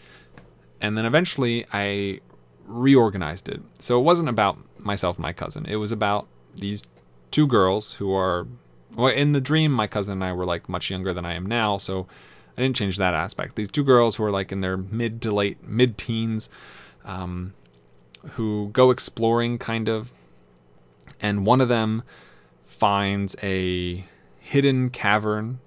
and 0.81 0.97
then 0.97 1.05
eventually 1.05 1.65
I 1.71 2.19
reorganized 2.65 3.47
it. 3.47 3.61
So 3.79 3.99
it 3.99 4.03
wasn't 4.03 4.29
about 4.29 4.57
myself 4.79 5.17
and 5.17 5.23
my 5.23 5.33
cousin. 5.33 5.65
It 5.65 5.77
was 5.77 5.91
about 5.91 6.27
these 6.55 6.83
two 7.31 7.47
girls 7.47 7.93
who 7.93 8.13
are 8.13 8.47
well 8.95 9.07
in 9.07 9.33
the 9.33 9.41
dream 9.41 9.71
my 9.71 9.87
cousin 9.87 10.13
and 10.13 10.23
I 10.23 10.33
were 10.33 10.45
like 10.45 10.69
much 10.69 10.89
younger 10.89 11.13
than 11.13 11.25
I 11.25 11.33
am 11.33 11.45
now, 11.45 11.77
so 11.77 12.07
I 12.57 12.61
didn't 12.61 12.75
change 12.75 12.97
that 12.97 13.13
aspect. 13.13 13.55
These 13.55 13.71
two 13.71 13.83
girls 13.83 14.15
who 14.15 14.23
are 14.23 14.31
like 14.31 14.51
in 14.51 14.61
their 14.61 14.77
mid 14.77 15.21
to 15.23 15.31
late 15.31 15.63
mid 15.63 15.97
teens, 15.97 16.49
um, 17.03 17.53
who 18.31 18.69
go 18.71 18.91
exploring, 18.91 19.57
kind 19.57 19.87
of, 19.89 20.11
and 21.19 21.45
one 21.45 21.61
of 21.61 21.69
them 21.69 22.03
finds 22.63 23.35
a 23.41 24.05
hidden 24.39 24.89
cavern 24.89 25.59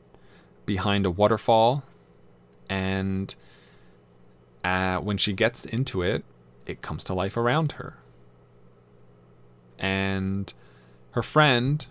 behind 0.67 1.07
a 1.07 1.11
waterfall, 1.11 1.83
and 2.69 3.35
uh, 4.63 4.99
when 4.99 5.17
she 5.17 5.33
gets 5.33 5.65
into 5.65 6.03
it, 6.03 6.25
it 6.67 6.83
comes 6.83 7.05
to 7.05 7.15
life 7.15 7.37
around 7.37 7.73
her. 7.73 7.97
And 9.79 10.53
her 11.13 11.23
friend 11.23 11.87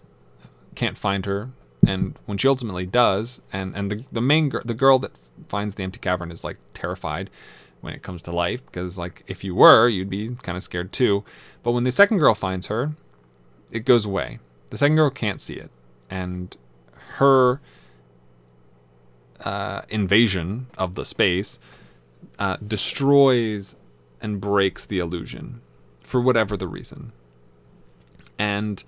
can't 0.75 0.97
find 0.97 1.25
her, 1.25 1.49
and 1.85 2.17
when 2.25 2.37
she 2.37 2.47
ultimately 2.47 2.85
does, 2.85 3.41
and 3.51 3.75
and 3.75 3.89
the 3.89 4.03
the 4.11 4.21
main 4.21 4.51
the 4.63 4.73
girl 4.73 4.99
that 4.99 5.11
finds 5.47 5.75
the 5.75 5.83
empty 5.83 5.99
cavern 5.99 6.31
is 6.31 6.43
like 6.43 6.57
terrified 6.73 7.29
when 7.81 7.93
it 7.93 8.01
comes 8.01 8.21
to 8.23 8.31
life 8.31 8.65
because 8.65 8.97
like 8.97 9.23
if 9.27 9.43
you 9.43 9.55
were, 9.55 9.87
you'd 9.87 10.09
be 10.09 10.35
kind 10.43 10.57
of 10.57 10.63
scared 10.63 10.91
too. 10.91 11.23
But 11.63 11.71
when 11.71 11.83
the 11.83 11.91
second 11.91 12.17
girl 12.17 12.33
finds 12.33 12.67
her, 12.67 12.91
it 13.71 13.85
goes 13.85 14.05
away. 14.05 14.39
The 14.69 14.77
second 14.77 14.95
girl 14.95 15.09
can't 15.09 15.41
see 15.41 15.55
it, 15.55 15.71
and 16.09 16.55
her 17.17 17.61
uh, 19.43 19.81
invasion 19.89 20.67
of 20.77 20.95
the 20.95 21.05
space 21.05 21.59
uh, 22.39 22.57
destroys 22.65 23.75
and 24.21 24.41
breaks 24.41 24.85
the 24.85 24.99
illusion 24.99 25.61
for 26.01 26.21
whatever 26.21 26.57
the 26.57 26.67
reason. 26.67 27.11
And 28.39 28.83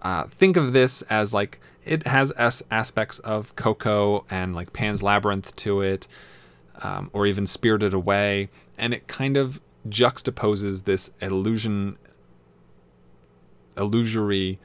uh, 0.00 0.24
think 0.24 0.56
of 0.56 0.72
this 0.72 1.02
as 1.02 1.32
like 1.34 1.60
it 1.84 2.06
has 2.06 2.30
as 2.32 2.62
aspects 2.70 3.18
of 3.20 3.54
Coco 3.56 4.24
and 4.28 4.54
like 4.54 4.72
Pan's 4.72 5.02
Labyrinth 5.02 5.54
to 5.56 5.80
it, 5.80 6.08
um, 6.82 7.10
or 7.12 7.26
even 7.26 7.46
Spirited 7.46 7.94
Away, 7.94 8.48
and 8.76 8.92
it 8.92 9.06
kind 9.06 9.36
of 9.36 9.60
juxtaposes 9.88 10.84
this 10.84 11.10
illusion, 11.20 11.96
illusory 13.76 14.58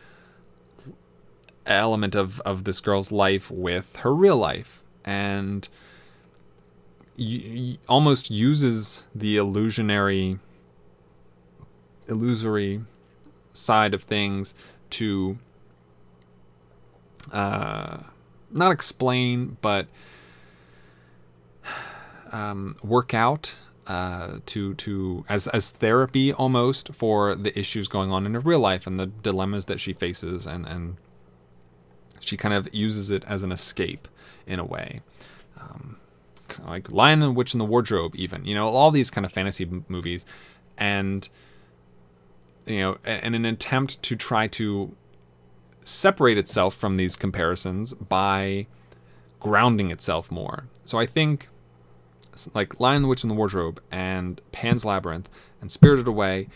element 1.66 2.16
of 2.16 2.40
of 2.42 2.64
this 2.64 2.80
girl's 2.80 3.12
life 3.12 3.52
with 3.52 3.98
her 3.98 4.14
real 4.14 4.38
life, 4.38 4.82
and 5.06 5.68
y- 7.18 7.78
almost 7.88 8.30
uses 8.32 9.06
the 9.14 9.38
illusionary, 9.38 10.40
illusory 12.08 12.82
side 13.54 13.94
of 13.94 14.04
things 14.04 14.54
to 14.90 15.38
uh, 17.32 17.98
not 18.52 18.72
explain, 18.72 19.58
but 19.62 19.88
um, 22.32 22.76
work 22.84 23.14
out 23.14 23.56
uh, 23.92 24.40
to 24.46 24.74
to 24.76 25.26
as 25.28 25.48
as 25.48 25.70
therapy 25.70 26.32
almost 26.32 26.94
for 26.94 27.36
the 27.36 27.58
issues 27.60 27.90
going 27.90 28.10
on 28.10 28.26
in 28.26 28.34
her 28.36 28.40
real 28.40 28.60
life 28.60 28.88
and 28.88 28.98
the 28.98 29.08
dilemmas 29.08 29.66
that 29.66 29.82
she 29.82 29.92
faces, 29.92 30.48
and 30.48 30.66
and 30.66 30.96
she 32.22 32.38
kind 32.38 32.54
of 32.54 32.74
uses 32.74 33.12
it 33.12 33.22
as 33.28 33.44
an 33.44 33.52
escape 33.52 34.08
in 34.48 34.60
a 34.60 34.64
way. 34.64 35.02
Um, 35.60 35.98
like 36.66 36.90
Lion 36.90 37.22
and 37.22 37.36
Witch 37.36 37.54
in 37.54 37.60
the 37.60 37.66
Wardrobe, 37.66 38.14
even 38.16 38.46
you 38.46 38.56
know 38.56 38.70
all 38.70 38.92
these 38.92 39.12
kind 39.12 39.26
of 39.26 39.34
fantasy 39.34 39.66
m- 39.66 39.84
movies, 39.90 40.26
and 40.78 41.28
you 42.66 42.80
know, 42.80 42.98
in 43.04 43.36
an 43.36 43.44
attempt 43.44 44.02
to 44.04 44.16
try 44.16 44.48
to 44.48 44.96
separate 45.84 46.38
itself 46.38 46.76
from 46.76 46.96
these 46.96 47.18
comparisons 47.18 47.94
by 47.94 48.68
grounding 49.42 49.92
itself 49.92 50.32
more. 50.32 50.68
So 50.86 50.98
I 50.98 51.06
think 51.06 51.50
like 52.54 52.80
Lion, 52.80 53.02
the 53.02 53.08
Witch, 53.08 53.24
and 53.24 53.32
the 53.32 53.36
Wardrobe 53.36 53.82
and 53.92 54.42
Pan's 54.52 54.86
Labyrinth 54.86 55.30
and 55.60 55.70
Spirited 55.70 56.08
Away 56.08 56.48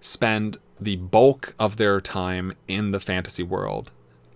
spend 0.00 0.58
the 0.80 0.96
bulk 0.96 1.54
of 1.58 1.76
their 1.76 2.00
time 2.00 2.54
in 2.68 2.90
the 2.90 3.00
fantasy 3.00 3.42
world. 3.42 3.92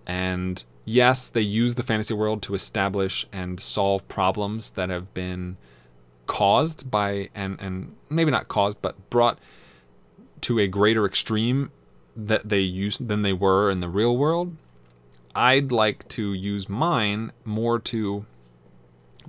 And 0.07 0.63
yes, 0.85 1.29
they 1.29 1.41
use 1.41 1.75
the 1.75 1.83
fantasy 1.83 2.13
world 2.13 2.41
to 2.43 2.55
establish 2.55 3.27
and 3.31 3.59
solve 3.59 4.07
problems 4.07 4.71
that 4.71 4.89
have 4.89 5.13
been 5.13 5.57
caused 6.25 6.91
by 6.91 7.29
and 7.33 7.59
and 7.59 7.95
maybe 8.07 8.29
not 8.29 8.47
caused 8.47 8.79
but 8.83 9.09
brought 9.09 9.39
to 10.41 10.59
a 10.59 10.67
greater 10.67 11.05
extreme 11.05 11.71
that 12.15 12.49
they 12.49 12.59
use 12.59 12.99
than 12.99 13.23
they 13.23 13.33
were 13.33 13.71
in 13.71 13.79
the 13.79 13.89
real 13.89 14.15
world. 14.15 14.55
I'd 15.35 15.71
like 15.71 16.07
to 16.09 16.33
use 16.33 16.67
mine 16.67 17.31
more 17.45 17.79
to 17.79 18.25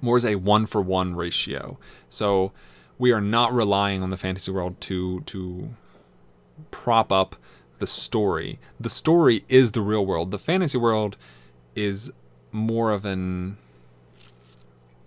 more 0.01 0.17
as 0.17 0.25
a 0.25 0.37
one 0.37 0.67
for 0.67 0.81
one 0.81 1.15
ratio. 1.15 1.79
So 2.09 2.53
we 2.99 3.13
are 3.13 3.21
not 3.21 3.53
relying 3.53 4.03
on 4.03 4.11
the 4.11 4.17
fantasy 4.17 4.51
world 4.53 4.81
to 4.83 5.21
to 5.23 5.71
prop 6.71 7.11
up 7.11 7.37
the 7.79 7.87
story. 7.87 8.59
The 8.79 8.91
story 8.91 9.45
is 9.49 9.73
the 9.73 9.81
real 9.81 10.05
world. 10.05 10.31
The 10.31 10.39
fantasy 10.39 10.79
world 10.79 11.17
is 11.75 12.13
more 12.53 12.93
of 12.93 13.05
an 13.05 13.57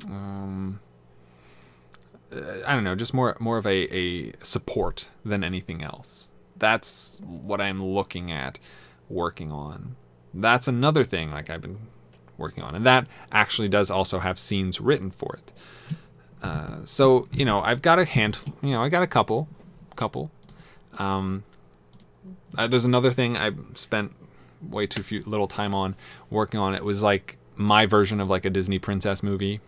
um, 0.08 0.80
I 2.66 2.74
don't 2.74 2.84
know, 2.84 2.96
just 2.96 3.14
more 3.14 3.38
more 3.40 3.58
of 3.58 3.66
a, 3.66 3.96
a 3.96 4.34
support 4.42 5.08
than 5.24 5.44
anything 5.44 5.84
else. 5.84 6.30
That's 6.58 7.20
what 7.24 7.62
I'm 7.62 7.84
looking 7.84 8.32
at 8.32 8.60
working 9.10 9.52
on. 9.52 9.96
That's 10.34 10.68
another 10.68 11.04
thing 11.04 11.32
like 11.32 11.50
I've 11.50 11.62
been 11.62 11.78
working 12.38 12.64
on, 12.64 12.76
and 12.76 12.86
that 12.86 13.08
actually 13.32 13.70
does 13.70 13.92
also 13.92 14.20
have 14.20 14.40
scenes 14.40 14.80
written 14.82 15.12
for 15.12 15.36
it. 15.36 15.54
Uh, 16.42 16.84
so 16.84 17.28
you 17.32 17.46
know, 17.46 17.62
I've 17.62 17.82
got 17.82 18.00
a 18.00 18.06
hand, 18.06 18.38
you 18.62 18.72
know, 18.72 18.84
I 18.84 18.90
got 18.90 19.04
a 19.04 19.08
couple, 19.08 19.48
couple. 19.96 20.32
Um, 20.98 21.44
uh, 22.58 22.68
there's 22.68 22.86
another 22.86 23.12
thing 23.12 23.38
I 23.38 23.52
spent 23.74 24.14
way 24.62 24.88
too 24.88 25.04
few 25.04 25.22
little 25.22 25.48
time 25.48 25.74
on 25.74 25.96
working 26.30 26.60
on. 26.60 26.76
It 26.76 26.84
was 26.84 27.02
like 27.04 27.38
my 27.56 27.86
version 27.86 28.20
of 28.20 28.30
like 28.30 28.46
a 28.46 28.50
Disney 28.50 28.80
princess 28.80 29.24
movie 29.24 29.60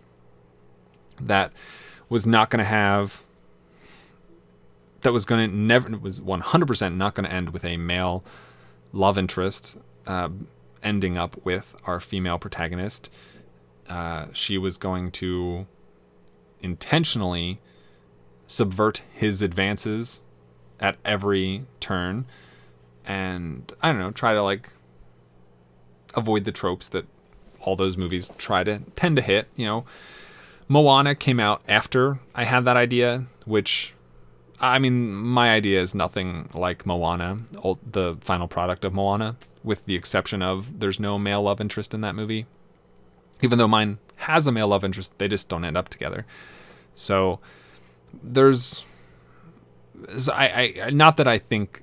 that 1.20 1.52
was 2.08 2.26
not 2.26 2.50
going 2.50 2.58
to 2.58 2.64
have 2.64 3.22
that 5.00 5.12
was 5.12 5.24
going 5.24 5.48
to 5.48 5.56
never 5.56 5.96
was 5.96 6.20
100% 6.20 6.96
not 6.96 7.14
going 7.14 7.28
to 7.28 7.32
end 7.32 7.50
with 7.50 7.64
a 7.64 7.76
male 7.76 8.24
love 8.92 9.18
interest 9.18 9.78
uh, 10.06 10.28
ending 10.82 11.16
up 11.16 11.36
with 11.44 11.76
our 11.84 12.00
female 12.00 12.38
protagonist 12.38 13.10
uh, 13.88 14.26
she 14.32 14.58
was 14.58 14.76
going 14.76 15.10
to 15.10 15.66
intentionally 16.60 17.60
subvert 18.46 19.02
his 19.12 19.42
advances 19.42 20.22
at 20.80 20.96
every 21.04 21.64
turn 21.80 22.24
and 23.04 23.72
i 23.82 23.88
don't 23.88 23.98
know 23.98 24.10
try 24.10 24.34
to 24.34 24.42
like 24.42 24.70
avoid 26.14 26.44
the 26.44 26.52
tropes 26.52 26.88
that 26.88 27.04
all 27.60 27.76
those 27.76 27.96
movies 27.96 28.30
try 28.38 28.64
to 28.64 28.80
tend 28.94 29.16
to 29.16 29.22
hit 29.22 29.48
you 29.56 29.66
know. 29.66 29.84
Moana 30.68 31.14
came 31.14 31.38
out 31.38 31.62
after 31.68 32.18
I 32.34 32.44
had 32.44 32.64
that 32.64 32.76
idea, 32.76 33.26
which 33.44 33.94
I 34.60 34.78
mean, 34.78 35.14
my 35.14 35.50
idea 35.50 35.80
is 35.80 35.94
nothing 35.94 36.48
like 36.54 36.86
Moana, 36.86 37.38
the 37.88 38.16
final 38.20 38.48
product 38.48 38.84
of 38.84 38.92
Moana, 38.94 39.36
with 39.66 39.84
the 39.84 39.94
exception 39.94 40.40
of 40.40 40.80
there's 40.80 40.98
no 40.98 41.18
male 41.18 41.42
love 41.42 41.60
interest 41.60 41.92
in 41.92 42.00
that 42.00 42.14
movie. 42.14 42.46
Even 43.42 43.58
though 43.58 43.68
mine 43.68 43.98
has 44.16 44.46
a 44.46 44.52
male 44.52 44.68
love 44.68 44.82
interest, 44.82 45.18
they 45.18 45.28
just 45.28 45.50
don't 45.50 45.64
end 45.64 45.76
up 45.76 45.90
together. 45.90 46.24
So 46.94 47.40
there's, 48.22 48.84
so 50.16 50.32
I, 50.32 50.74
I, 50.86 50.90
not 50.90 51.18
that 51.18 51.28
I 51.28 51.36
think, 51.36 51.82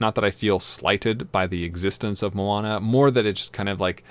not 0.00 0.14
that 0.14 0.24
I 0.24 0.30
feel 0.30 0.60
slighted 0.60 1.30
by 1.30 1.46
the 1.46 1.64
existence 1.64 2.22
of 2.22 2.34
Moana, 2.34 2.80
more 2.80 3.10
that 3.10 3.26
it 3.26 3.34
just 3.34 3.52
kind 3.52 3.68
of 3.68 3.80
like 3.80 4.02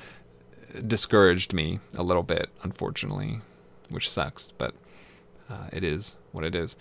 discouraged 0.85 1.53
me 1.53 1.79
a 1.97 2.03
little 2.03 2.23
bit, 2.23 2.49
unfortunately 2.61 3.41
which 3.93 4.09
sucks, 4.09 4.51
but 4.57 4.73
uh, 5.49 5.67
it 5.71 5.83
is 5.83 6.15
what 6.31 6.43
it 6.43 6.55
is. 6.55 6.75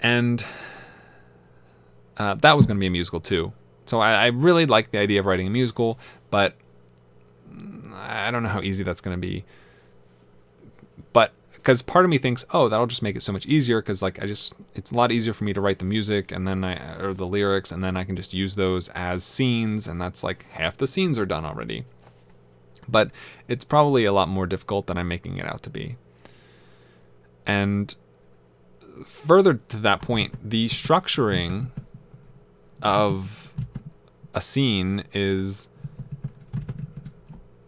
And 0.00 0.44
uh, 2.16 2.34
that 2.34 2.56
was 2.56 2.66
going 2.66 2.76
to 2.76 2.80
be 2.80 2.86
a 2.86 2.90
musical 2.90 3.20
too. 3.20 3.52
So 3.88 4.00
I, 4.00 4.12
I 4.12 4.26
really 4.26 4.66
like 4.66 4.90
the 4.90 4.98
idea 4.98 5.20
of 5.20 5.26
writing 5.26 5.46
a 5.46 5.50
musical, 5.50 5.98
but 6.30 6.56
I 7.94 8.30
don't 8.30 8.42
know 8.42 8.48
how 8.48 8.62
easy 8.62 8.84
that's 8.84 9.00
going 9.00 9.16
to 9.16 9.20
be. 9.20 9.44
But 11.12 11.32
because 11.54 11.82
part 11.82 12.04
of 12.04 12.10
me 12.10 12.18
thinks, 12.18 12.44
oh, 12.52 12.68
that'll 12.68 12.86
just 12.86 13.02
make 13.02 13.16
it 13.16 13.22
so 13.22 13.32
much 13.32 13.46
easier 13.46 13.80
because 13.80 14.02
like 14.02 14.22
I 14.22 14.26
just 14.26 14.54
it's 14.74 14.92
a 14.92 14.94
lot 14.94 15.10
easier 15.10 15.32
for 15.32 15.44
me 15.44 15.52
to 15.52 15.60
write 15.60 15.78
the 15.78 15.84
music 15.84 16.32
and 16.32 16.46
then 16.46 16.64
I 16.64 16.96
or 17.00 17.14
the 17.14 17.26
lyrics 17.26 17.72
and 17.72 17.82
then 17.82 17.96
I 17.96 18.04
can 18.04 18.16
just 18.16 18.34
use 18.34 18.56
those 18.56 18.88
as 18.90 19.24
scenes 19.24 19.88
and 19.88 20.00
that's 20.00 20.22
like 20.22 20.50
half 20.52 20.76
the 20.76 20.86
scenes 20.86 21.18
are 21.18 21.26
done 21.26 21.44
already 21.44 21.84
but 22.88 23.10
it's 23.46 23.64
probably 23.64 24.04
a 24.04 24.12
lot 24.12 24.28
more 24.28 24.46
difficult 24.46 24.86
than 24.86 24.96
I'm 24.96 25.08
making 25.08 25.38
it 25.38 25.46
out 25.46 25.62
to 25.62 25.70
be. 25.70 25.96
And 27.46 27.94
further 29.04 29.54
to 29.54 29.76
that 29.78 30.02
point, 30.02 30.34
the 30.42 30.66
structuring 30.68 31.68
of 32.82 33.52
a 34.38 34.40
scene 34.40 35.04
is 35.12 35.68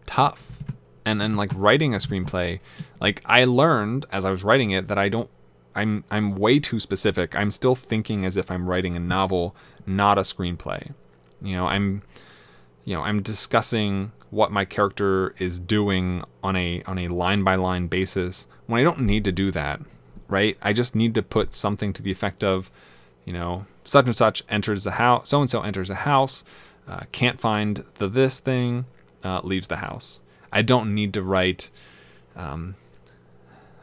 tough. 0.05 0.63
And 1.05 1.19
then 1.19 1.35
like 1.35 1.51
writing 1.53 1.93
a 1.93 1.97
screenplay, 1.97 2.59
like 2.99 3.21
I 3.25 3.43
learned 3.43 4.05
as 4.11 4.23
I 4.23 4.31
was 4.31 4.43
writing 4.43 4.71
it 4.71 4.87
that 4.87 4.97
I 4.97 5.09
don't 5.09 5.29
I'm 5.75 6.03
I'm 6.09 6.35
way 6.35 6.59
too 6.59 6.79
specific. 6.79 7.35
I'm 7.35 7.51
still 7.51 7.75
thinking 7.75 8.25
as 8.25 8.37
if 8.37 8.49
I'm 8.49 8.69
writing 8.69 8.95
a 8.95 8.99
novel, 8.99 9.55
not 9.85 10.17
a 10.17 10.21
screenplay. 10.21 10.93
You 11.41 11.55
know, 11.55 11.67
I'm 11.67 12.03
you 12.85 12.95
know, 12.95 13.01
I'm 13.01 13.21
discussing 13.21 14.11
what 14.29 14.51
my 14.51 14.63
character 14.63 15.35
is 15.37 15.59
doing 15.59 16.23
on 16.41 16.55
a 16.55 16.81
on 16.85 16.97
a 16.97 17.09
line 17.09 17.43
by 17.43 17.55
line 17.55 17.87
basis 17.87 18.47
when 18.67 18.79
I 18.79 18.83
don't 18.83 19.01
need 19.01 19.25
to 19.25 19.31
do 19.31 19.51
that, 19.51 19.81
right? 20.29 20.57
I 20.61 20.71
just 20.71 20.95
need 20.95 21.15
to 21.15 21.21
put 21.21 21.53
something 21.53 21.91
to 21.93 22.01
the 22.01 22.11
effect 22.11 22.43
of, 22.43 22.71
you 23.25 23.33
know, 23.33 23.65
such 23.91 24.05
and 24.05 24.15
such 24.15 24.41
enters 24.47 24.85
the 24.85 24.91
house, 24.91 25.27
so 25.27 25.41
and 25.41 25.49
so 25.49 25.61
enters 25.61 25.89
a 25.89 25.95
house, 25.95 26.45
uh, 26.87 27.01
can't 27.11 27.41
find 27.41 27.83
the 27.95 28.07
this 28.07 28.39
thing, 28.39 28.85
uh, 29.21 29.41
leaves 29.43 29.67
the 29.67 29.77
house. 29.77 30.21
I 30.49 30.61
don't 30.61 30.95
need 30.95 31.13
to 31.13 31.21
write. 31.21 31.69
Um, 32.37 32.75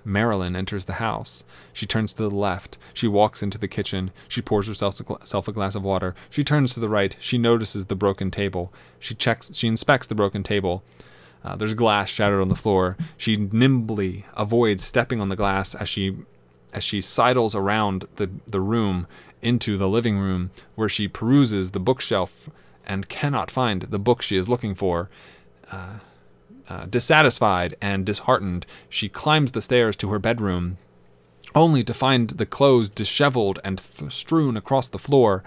Marilyn 0.06 0.56
enters 0.56 0.86
the 0.86 0.94
house. 0.94 1.44
She 1.74 1.84
turns 1.84 2.14
to 2.14 2.22
the 2.22 2.34
left. 2.34 2.78
She 2.94 3.06
walks 3.06 3.42
into 3.42 3.58
the 3.58 3.68
kitchen. 3.68 4.10
She 4.28 4.40
pours 4.40 4.66
herself 4.66 5.48
a 5.48 5.52
glass 5.52 5.74
of 5.74 5.84
water. 5.84 6.14
She 6.30 6.42
turns 6.42 6.72
to 6.72 6.80
the 6.80 6.88
right. 6.88 7.14
She 7.20 7.36
notices 7.36 7.86
the 7.86 7.94
broken 7.94 8.30
table. 8.30 8.72
She 8.98 9.14
checks. 9.14 9.54
She 9.54 9.68
inspects 9.68 10.06
the 10.06 10.14
broken 10.14 10.42
table. 10.42 10.82
Uh, 11.44 11.54
there's 11.56 11.74
glass 11.74 12.08
shattered 12.08 12.40
on 12.40 12.48
the 12.48 12.56
floor. 12.56 12.96
She 13.18 13.36
nimbly 13.36 14.24
avoids 14.34 14.82
stepping 14.82 15.20
on 15.20 15.28
the 15.28 15.36
glass 15.36 15.74
as 15.74 15.90
she 15.90 16.16
as 16.72 16.84
she 16.84 17.00
sidles 17.00 17.54
around 17.54 18.06
the, 18.16 18.30
the 18.46 18.60
room 18.60 19.06
into 19.42 19.76
the 19.76 19.88
living 19.88 20.18
room, 20.18 20.50
where 20.74 20.88
she 20.88 21.08
peruses 21.08 21.70
the 21.70 21.80
bookshelf 21.80 22.48
and 22.84 23.08
cannot 23.08 23.50
find 23.50 23.82
the 23.82 23.98
book 23.98 24.22
she 24.22 24.36
is 24.36 24.48
looking 24.48 24.74
for. 24.74 25.10
Uh, 25.70 25.98
uh, 26.68 26.84
dissatisfied 26.86 27.74
and 27.80 28.04
disheartened, 28.04 28.66
she 28.88 29.08
climbs 29.08 29.52
the 29.52 29.62
stairs 29.62 29.96
to 29.96 30.10
her 30.10 30.18
bedroom, 30.18 30.76
only 31.54 31.82
to 31.82 31.94
find 31.94 32.30
the 32.30 32.46
clothes 32.46 32.90
disheveled 32.90 33.58
and 33.64 33.78
th- 33.78 34.12
strewn 34.12 34.56
across 34.56 34.88
the 34.88 34.98
floor. 34.98 35.42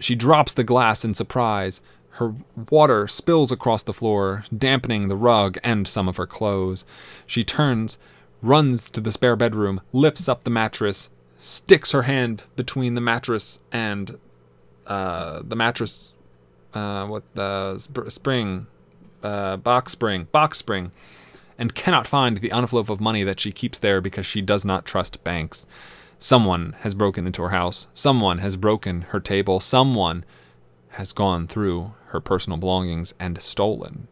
She 0.00 0.16
drops 0.16 0.54
the 0.54 0.64
glass 0.64 1.04
in 1.04 1.14
surprise. 1.14 1.80
Her 2.10 2.34
water 2.70 3.06
spills 3.06 3.52
across 3.52 3.84
the 3.84 3.92
floor, 3.92 4.44
dampening 4.56 5.08
the 5.08 5.16
rug 5.16 5.56
and 5.62 5.86
some 5.86 6.08
of 6.08 6.16
her 6.16 6.26
clothes. 6.26 6.84
She 7.26 7.44
turns, 7.44 7.98
runs 8.42 8.90
to 8.90 9.00
the 9.00 9.12
spare 9.12 9.36
bedroom, 9.36 9.80
lifts 9.92 10.28
up 10.28 10.42
the 10.42 10.50
mattress, 10.50 11.10
sticks 11.44 11.92
her 11.92 12.02
hand 12.02 12.44
between 12.56 12.94
the 12.94 13.02
mattress 13.02 13.58
and 13.70 14.18
uh, 14.86 15.42
the 15.44 15.54
mattress, 15.54 16.14
uh, 16.72 17.06
what 17.06 17.22
the 17.34 17.76
sp- 17.76 18.08
spring, 18.08 18.66
uh, 19.22 19.58
box 19.58 19.92
spring, 19.92 20.26
box 20.32 20.56
spring, 20.56 20.90
and 21.58 21.74
cannot 21.74 22.06
find 22.06 22.38
the 22.38 22.50
envelope 22.50 22.88
of 22.88 22.98
money 22.98 23.22
that 23.24 23.38
she 23.38 23.52
keeps 23.52 23.78
there 23.78 24.00
because 24.00 24.24
she 24.24 24.40
does 24.40 24.64
not 24.64 24.86
trust 24.86 25.22
banks. 25.22 25.66
Someone 26.18 26.76
has 26.80 26.94
broken 26.94 27.26
into 27.26 27.42
her 27.42 27.50
house. 27.50 27.88
Someone 27.92 28.38
has 28.38 28.56
broken 28.56 29.02
her 29.02 29.20
table. 29.20 29.60
Someone 29.60 30.24
has 30.92 31.12
gone 31.12 31.46
through 31.46 31.92
her 32.06 32.20
personal 32.20 32.58
belongings 32.58 33.12
and 33.20 33.40
stolen 33.42 34.08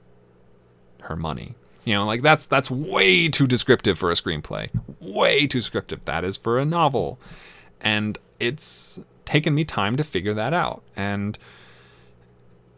her 1.04 1.16
money. 1.16 1.54
You 1.84 1.94
know, 1.94 2.06
like 2.06 2.22
that's 2.22 2.46
that's 2.46 2.70
way 2.70 3.28
too 3.28 3.46
descriptive 3.46 3.98
for 3.98 4.10
a 4.10 4.14
screenplay. 4.14 4.70
Way 5.00 5.46
too 5.46 5.58
descriptive. 5.58 6.04
That 6.04 6.24
is 6.24 6.36
for 6.36 6.58
a 6.58 6.64
novel. 6.64 7.18
And 7.80 8.18
it's 8.38 9.00
taken 9.24 9.54
me 9.54 9.64
time 9.64 9.96
to 9.96 10.04
figure 10.04 10.34
that 10.34 10.54
out. 10.54 10.82
And 10.94 11.38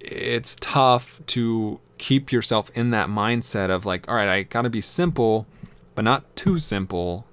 it's 0.00 0.56
tough 0.60 1.20
to 1.26 1.80
keep 1.98 2.32
yourself 2.32 2.70
in 2.74 2.90
that 2.90 3.08
mindset 3.08 3.70
of 3.70 3.86
like, 3.86 4.08
all 4.08 4.14
right, 4.14 4.28
I 4.28 4.42
got 4.42 4.62
to 4.62 4.70
be 4.70 4.80
simple, 4.80 5.46
but 5.94 6.02
not 6.02 6.34
too 6.36 6.58
simple 6.58 7.26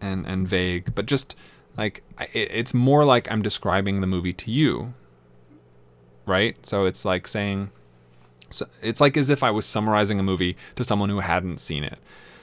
and 0.00 0.26
and 0.26 0.48
vague, 0.48 0.94
but 0.94 1.06
just 1.06 1.36
like 1.76 2.02
it's 2.32 2.74
more 2.74 3.04
like 3.04 3.30
I'm 3.30 3.42
describing 3.42 4.00
the 4.00 4.06
movie 4.06 4.32
to 4.32 4.50
you. 4.50 4.94
Right? 6.26 6.64
So 6.64 6.86
it's 6.86 7.04
like 7.04 7.28
saying 7.28 7.70
so 8.54 8.66
it's 8.82 9.00
like 9.00 9.16
as 9.16 9.30
if 9.30 9.42
I 9.42 9.50
was 9.50 9.66
summarizing 9.66 10.18
a 10.18 10.22
movie 10.22 10.56
to 10.76 10.84
someone 10.84 11.08
who 11.08 11.20
hadn't 11.20 11.58
seen 11.58 11.84
it. 11.84 11.98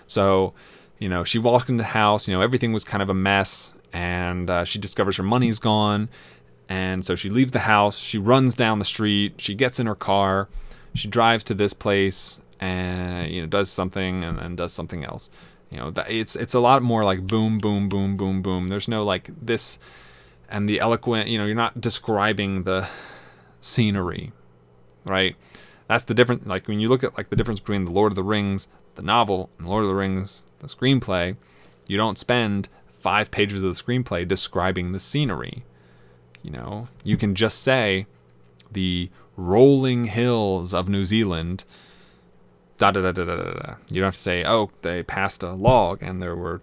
So, 0.07 0.53
you 0.99 1.09
know, 1.09 1.23
she 1.23 1.39
walked 1.39 1.69
into 1.69 1.83
the 1.83 1.89
house, 1.89 2.27
you 2.27 2.35
know, 2.35 2.41
everything 2.41 2.73
was 2.73 2.83
kind 2.83 3.01
of 3.01 3.09
a 3.09 3.13
mess 3.13 3.73
and 3.93 4.49
uh, 4.49 4.63
she 4.63 4.79
discovers 4.79 5.17
her 5.17 5.23
money's 5.23 5.59
gone 5.59 6.09
and 6.71 7.05
so 7.05 7.15
she 7.15 7.29
leaves 7.29 7.51
the 7.51 7.59
house, 7.59 7.97
she 7.97 8.17
runs 8.17 8.55
down 8.55 8.79
the 8.79 8.85
street, 8.85 9.41
she 9.41 9.53
gets 9.55 9.77
in 9.77 9.87
her 9.87 9.95
car, 9.95 10.47
she 10.93 11.09
drives 11.09 11.43
to 11.45 11.53
this 11.53 11.73
place 11.73 12.39
and 12.61 13.29
you 13.29 13.41
know 13.41 13.47
does 13.47 13.69
something 13.69 14.23
and 14.23 14.37
then 14.37 14.55
does 14.55 14.71
something 14.71 15.03
else. 15.03 15.29
You 15.69 15.77
know, 15.77 15.93
it's 16.07 16.37
it's 16.37 16.53
a 16.53 16.61
lot 16.61 16.81
more 16.81 17.03
like 17.03 17.25
boom, 17.25 17.57
boom, 17.57 17.89
boom, 17.89 18.15
boom, 18.15 18.41
boom. 18.41 18.67
There's 18.69 18.87
no 18.87 19.03
like 19.03 19.29
this 19.41 19.79
and 20.47 20.69
the 20.69 20.79
eloquent. 20.79 21.27
You 21.27 21.37
know, 21.39 21.45
you're 21.45 21.55
not 21.55 21.81
describing 21.81 22.63
the 22.63 22.87
scenery, 23.59 24.31
right? 25.03 25.35
That's 25.91 26.05
the 26.05 26.13
difference. 26.13 26.47
Like 26.47 26.69
when 26.69 26.79
you 26.79 26.87
look 26.87 27.03
at 27.03 27.17
like 27.17 27.31
the 27.31 27.35
difference 27.35 27.59
between 27.59 27.83
the 27.83 27.91
Lord 27.91 28.13
of 28.13 28.15
the 28.15 28.23
Rings, 28.23 28.69
the 28.95 29.01
novel, 29.01 29.49
and 29.57 29.67
Lord 29.67 29.83
of 29.83 29.89
the 29.89 29.93
Rings, 29.93 30.43
the 30.59 30.67
screenplay. 30.67 31.35
You 31.85 31.97
don't 31.97 32.17
spend 32.17 32.69
five 32.97 33.29
pages 33.29 33.61
of 33.61 33.75
the 33.75 33.83
screenplay 33.83 34.25
describing 34.25 34.93
the 34.93 35.01
scenery. 35.01 35.65
You 36.43 36.51
know, 36.51 36.87
you 37.03 37.17
can 37.17 37.35
just 37.35 37.61
say 37.61 38.05
the 38.71 39.09
rolling 39.35 40.05
hills 40.05 40.73
of 40.73 40.87
New 40.87 41.03
Zealand. 41.03 41.65
Da 42.77 42.91
da 42.91 43.01
da 43.01 43.11
da 43.11 43.25
da 43.25 43.35
da. 43.35 43.75
You 43.89 43.99
don't 43.99 44.07
have 44.07 44.13
to 44.13 44.19
say, 44.21 44.45
oh, 44.45 44.71
they 44.83 45.03
passed 45.03 45.43
a 45.43 45.51
log 45.51 46.01
and 46.01 46.21
there 46.21 46.37
were 46.37 46.61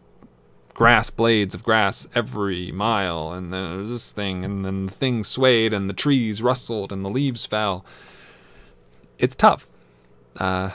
grass 0.72 1.10
blades 1.10 1.54
of 1.54 1.62
grass 1.62 2.08
every 2.14 2.72
mile, 2.72 3.32
and 3.32 3.52
then 3.52 3.68
there 3.68 3.78
was 3.78 3.90
this 3.90 4.10
thing, 4.10 4.42
and 4.42 4.64
then 4.64 4.86
the 4.86 4.92
thing 4.92 5.22
swayed, 5.22 5.74
and 5.74 5.90
the 5.90 5.94
trees 5.94 6.40
rustled, 6.40 6.92
and 6.92 7.04
the 7.04 7.10
leaves 7.10 7.44
fell. 7.44 7.84
It's 9.18 9.36
tough. 9.36 9.68
Uh, 10.36 10.70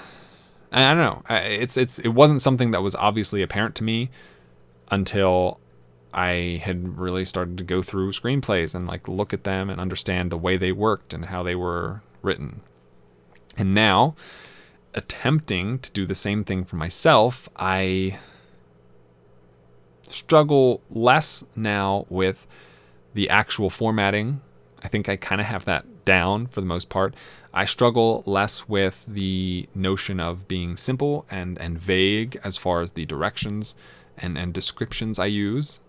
I 0.71 0.93
don't 0.93 0.97
know. 0.97 1.21
It's 1.29 1.77
it's 1.77 1.99
it 1.99 2.09
wasn't 2.09 2.41
something 2.41 2.71
that 2.71 2.81
was 2.81 2.95
obviously 2.95 3.41
apparent 3.41 3.75
to 3.75 3.83
me 3.83 4.09
until 4.91 5.59
I 6.13 6.61
had 6.63 6.97
really 6.97 7.25
started 7.25 7.57
to 7.57 7.63
go 7.63 7.81
through 7.81 8.11
screenplays 8.11 8.75
and 8.75 8.87
like 8.87 9.07
look 9.07 9.33
at 9.33 9.43
them 9.43 9.69
and 9.69 9.79
understand 9.79 10.31
the 10.31 10.37
way 10.37 10.57
they 10.57 10.71
worked 10.71 11.13
and 11.13 11.25
how 11.25 11.43
they 11.43 11.55
were 11.55 12.01
written. 12.21 12.61
And 13.55 13.73
now, 13.73 14.15
attempting 14.93 15.79
to 15.79 15.91
do 15.91 16.05
the 16.05 16.15
same 16.15 16.43
thing 16.43 16.65
for 16.65 16.75
myself, 16.75 17.47
I 17.55 18.19
struggle 20.07 20.81
less 20.89 21.43
now 21.55 22.05
with 22.09 22.47
the 23.13 23.29
actual 23.29 23.69
formatting. 23.69 24.41
I 24.83 24.87
think 24.87 25.07
I 25.07 25.15
kind 25.15 25.39
of 25.39 25.47
have 25.47 25.65
that 25.65 25.85
down 26.05 26.47
for 26.47 26.61
the 26.61 26.67
most 26.67 26.89
part. 26.89 27.15
I 27.53 27.65
struggle 27.65 28.23
less 28.25 28.67
with 28.67 29.05
the 29.07 29.67
notion 29.75 30.19
of 30.19 30.47
being 30.47 30.75
simple 30.75 31.25
and, 31.29 31.59
and 31.59 31.77
vague 31.77 32.39
as 32.43 32.57
far 32.57 32.81
as 32.81 32.93
the 32.93 33.05
directions 33.05 33.75
and, 34.17 34.37
and 34.37 34.53
descriptions 34.53 35.19
I 35.19 35.27
use. 35.27 35.79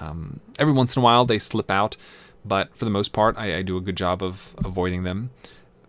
Um, 0.00 0.40
every 0.58 0.72
once 0.72 0.96
in 0.96 1.00
a 1.00 1.04
while 1.04 1.24
they 1.24 1.38
slip 1.38 1.70
out, 1.70 1.96
but 2.44 2.76
for 2.76 2.84
the 2.84 2.90
most 2.90 3.12
part, 3.12 3.36
I, 3.38 3.58
I 3.58 3.62
do 3.62 3.76
a 3.76 3.80
good 3.80 3.96
job 3.96 4.22
of 4.22 4.54
avoiding 4.64 5.04
them. 5.04 5.30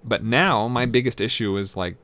But 0.03 0.23
now 0.23 0.67
my 0.67 0.85
biggest 0.85 1.19
issue 1.19 1.57
is 1.57 1.75
like, 1.75 1.95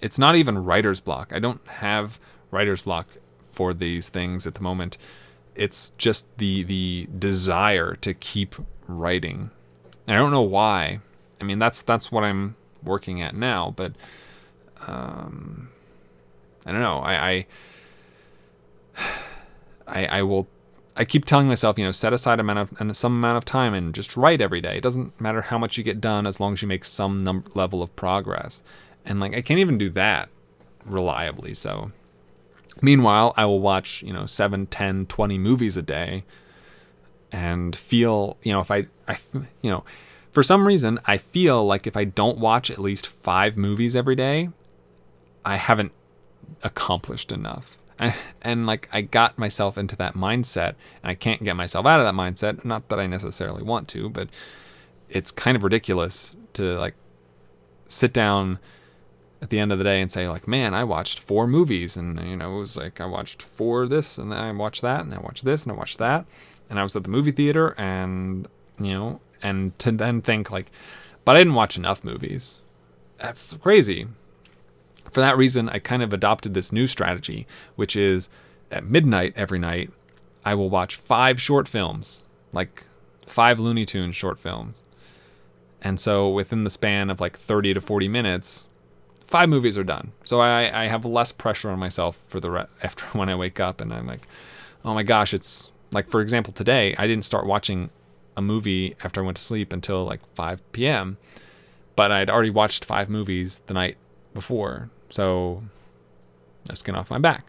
it's 0.00 0.18
not 0.18 0.36
even 0.36 0.64
writer's 0.64 1.00
block. 1.00 1.32
I 1.32 1.38
don't 1.38 1.66
have 1.66 2.18
writer's 2.50 2.82
block 2.82 3.08
for 3.52 3.74
these 3.74 4.08
things 4.08 4.46
at 4.46 4.54
the 4.54 4.62
moment. 4.62 4.98
It's 5.54 5.90
just 5.98 6.26
the 6.38 6.62
the 6.62 7.08
desire 7.18 7.96
to 7.96 8.14
keep 8.14 8.54
writing. 8.86 9.50
And 10.08 10.16
I 10.16 10.20
don't 10.20 10.30
know 10.30 10.40
why. 10.40 11.00
I 11.38 11.44
mean, 11.44 11.58
that's 11.58 11.82
that's 11.82 12.10
what 12.10 12.24
I'm 12.24 12.56
working 12.82 13.20
at 13.20 13.36
now, 13.36 13.74
but 13.76 13.92
um, 14.86 15.68
I 16.64 16.72
don't 16.72 16.80
know. 16.80 16.98
I, 17.00 17.30
I 17.30 17.46
I, 19.86 20.06
I 20.06 20.22
will 20.22 20.48
I 20.96 21.04
keep 21.04 21.26
telling 21.26 21.46
myself, 21.46 21.78
you 21.78 21.84
know, 21.84 21.92
set 21.92 22.14
aside 22.14 22.40
amount 22.40 22.80
of 22.80 22.96
some 22.96 23.12
amount 23.12 23.36
of 23.36 23.44
time 23.44 23.74
and 23.74 23.94
just 23.94 24.16
write 24.16 24.40
every 24.40 24.62
day. 24.62 24.78
It 24.78 24.82
doesn't 24.82 25.20
matter 25.20 25.42
how 25.42 25.58
much 25.58 25.76
you 25.76 25.84
get 25.84 26.00
done 26.00 26.26
as 26.26 26.40
long 26.40 26.54
as 26.54 26.62
you 26.62 26.68
make 26.68 26.86
some 26.86 27.22
num- 27.22 27.44
level 27.54 27.82
of 27.82 27.94
progress. 27.94 28.62
And 29.04 29.20
like 29.20 29.36
I 29.36 29.42
can't 29.42 29.60
even 29.60 29.76
do 29.76 29.90
that 29.90 30.30
reliably. 30.86 31.52
So 31.52 31.92
meanwhile, 32.80 33.34
I 33.36 33.44
will 33.44 33.60
watch, 33.60 34.02
you 34.02 34.14
know, 34.14 34.24
7, 34.24 34.68
10, 34.68 35.04
20 35.04 35.38
movies 35.38 35.76
a 35.76 35.82
day 35.82 36.24
and 37.32 37.74
feel, 37.74 38.36
you 38.42 38.52
know, 38.52 38.60
if 38.60 38.70
I 38.70 38.86
I 39.06 39.18
you 39.62 39.70
know, 39.70 39.84
for 40.30 40.42
some 40.42 40.66
reason 40.66 40.98
I 41.06 41.16
feel 41.16 41.66
like 41.66 41.86
if 41.86 41.96
I 41.96 42.04
don't 42.04 42.38
watch 42.38 42.70
at 42.70 42.78
least 42.78 43.06
5 43.06 43.56
movies 43.56 43.96
every 43.96 44.14
day, 44.14 44.50
I 45.44 45.56
haven't 45.56 45.92
accomplished 46.62 47.32
enough. 47.32 47.78
And 48.42 48.66
like 48.66 48.88
I 48.92 49.00
got 49.00 49.38
myself 49.38 49.76
into 49.76 49.96
that 49.96 50.14
mindset 50.14 50.74
and 51.02 51.10
I 51.10 51.14
can't 51.14 51.42
get 51.42 51.56
myself 51.56 51.84
out 51.84 51.98
of 52.00 52.06
that 52.06 52.14
mindset 52.14 52.64
not 52.64 52.88
that 52.88 53.00
I 53.00 53.08
necessarily 53.08 53.62
want 53.62 53.88
to 53.88 54.08
but 54.08 54.28
it's 55.08 55.32
kind 55.32 55.56
of 55.56 55.64
ridiculous 55.64 56.36
to 56.52 56.78
like 56.78 56.94
sit 57.88 58.12
down 58.12 58.60
at 59.40 59.50
the 59.50 59.58
end 59.58 59.72
of 59.72 59.78
the 59.78 59.84
day 59.84 60.00
and 60.00 60.10
say 60.10 60.28
like, 60.28 60.48
man, 60.48 60.74
I 60.74 60.84
watched 60.84 61.20
four 61.20 61.46
movies 61.46 61.96
and 61.96 62.20
you 62.20 62.36
know 62.36 62.56
it 62.56 62.58
was 62.58 62.76
like 62.76 63.00
I 63.00 63.06
watched 63.06 63.42
four 63.42 63.86
this 63.86 64.18
and 64.18 64.32
then 64.32 64.38
I 64.38 64.52
watched 64.52 64.82
that 64.82 65.00
and 65.00 65.14
I 65.14 65.18
watched 65.18 65.44
this 65.44 65.64
and 65.64 65.72
I 65.72 65.76
watched 65.76 65.98
that 65.98 66.26
and 66.70 66.78
I 66.78 66.82
was 66.82 66.96
at 66.96 67.04
the 67.04 67.10
movie 67.10 67.32
theater 67.32 67.74
and 67.78 68.48
you 68.78 68.92
know 68.92 69.20
and 69.42 69.78
to 69.78 69.92
then 69.92 70.20
think 70.20 70.50
like, 70.50 70.70
but 71.24 71.36
I 71.36 71.40
didn't 71.40 71.54
watch 71.54 71.76
enough 71.76 72.04
movies. 72.04 72.58
That's 73.18 73.54
crazy. 73.54 74.06
For 75.10 75.20
that 75.20 75.36
reason, 75.36 75.68
I 75.68 75.78
kind 75.78 76.02
of 76.02 76.12
adopted 76.12 76.54
this 76.54 76.72
new 76.72 76.86
strategy, 76.86 77.46
which 77.76 77.96
is 77.96 78.28
at 78.70 78.84
midnight 78.84 79.32
every 79.36 79.58
night, 79.58 79.90
I 80.44 80.54
will 80.54 80.70
watch 80.70 80.96
five 80.96 81.40
short 81.40 81.66
films, 81.66 82.22
like 82.52 82.86
five 83.26 83.58
Looney 83.58 83.84
Tunes 83.84 84.16
short 84.16 84.38
films. 84.38 84.82
And 85.80 86.00
so 86.00 86.28
within 86.28 86.64
the 86.64 86.70
span 86.70 87.10
of 87.10 87.20
like 87.20 87.36
30 87.36 87.74
to 87.74 87.80
40 87.80 88.08
minutes, 88.08 88.66
five 89.26 89.48
movies 89.48 89.78
are 89.78 89.84
done. 89.84 90.12
So 90.22 90.40
I, 90.40 90.84
I 90.84 90.88
have 90.88 91.04
less 91.04 91.32
pressure 91.32 91.70
on 91.70 91.78
myself 91.78 92.18
for 92.26 92.40
the 92.40 92.50
re- 92.50 92.66
after 92.82 93.06
when 93.18 93.28
I 93.28 93.34
wake 93.34 93.60
up 93.60 93.80
and 93.80 93.92
I'm 93.92 94.06
like, 94.06 94.26
oh 94.84 94.94
my 94.94 95.02
gosh, 95.02 95.32
it's 95.32 95.70
like 95.90 96.10
for 96.10 96.20
example 96.20 96.52
today 96.52 96.94
I 96.98 97.06
didn't 97.06 97.24
start 97.24 97.46
watching 97.46 97.90
a 98.36 98.40
movie 98.40 98.94
after 99.02 99.20
I 99.20 99.24
went 99.24 99.36
to 99.36 99.42
sleep 99.42 99.72
until 99.72 100.04
like 100.04 100.20
5 100.34 100.72
p.m. 100.72 101.18
But 101.96 102.12
I'd 102.12 102.30
already 102.30 102.50
watched 102.50 102.84
five 102.84 103.08
movies 103.10 103.60
the 103.66 103.74
night 103.74 103.96
before, 104.32 104.90
so 105.10 105.64
no 106.68 106.74
skin 106.74 106.94
off 106.94 107.10
my 107.10 107.18
back. 107.18 107.44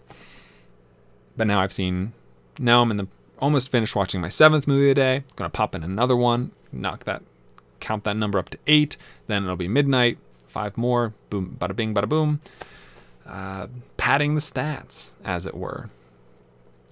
But 1.37 1.45
now 1.45 1.61
I've 1.61 1.71
seen, 1.71 2.13
now 2.57 2.81
I'm 2.81 2.89
in 2.89 2.97
the 2.97 3.07
almost 3.37 3.71
finished 3.71 3.95
watching 3.95 4.19
my 4.19 4.29
seventh 4.29 4.67
movie 4.67 4.89
a 4.89 4.95
day. 4.95 5.23
Gonna 5.35 5.51
pop 5.51 5.75
in 5.75 5.83
another 5.83 6.15
one, 6.15 6.51
knock 6.71 7.03
that, 7.03 7.21
count 7.79 8.03
that 8.05 8.17
number 8.17 8.39
up 8.39 8.49
to 8.49 8.57
eight. 8.65 8.97
Then 9.27 9.43
it'll 9.43 9.55
be 9.55 9.67
midnight, 9.67 10.17
five 10.47 10.75
more, 10.75 11.13
boom, 11.29 11.55
bada 11.59 11.75
bing, 11.75 11.93
bada 11.93 12.09
boom. 12.09 12.39
Uh, 13.27 13.67
padding 13.97 14.33
the 14.33 14.41
stats, 14.41 15.11
as 15.23 15.45
it 15.45 15.55
were. 15.55 15.91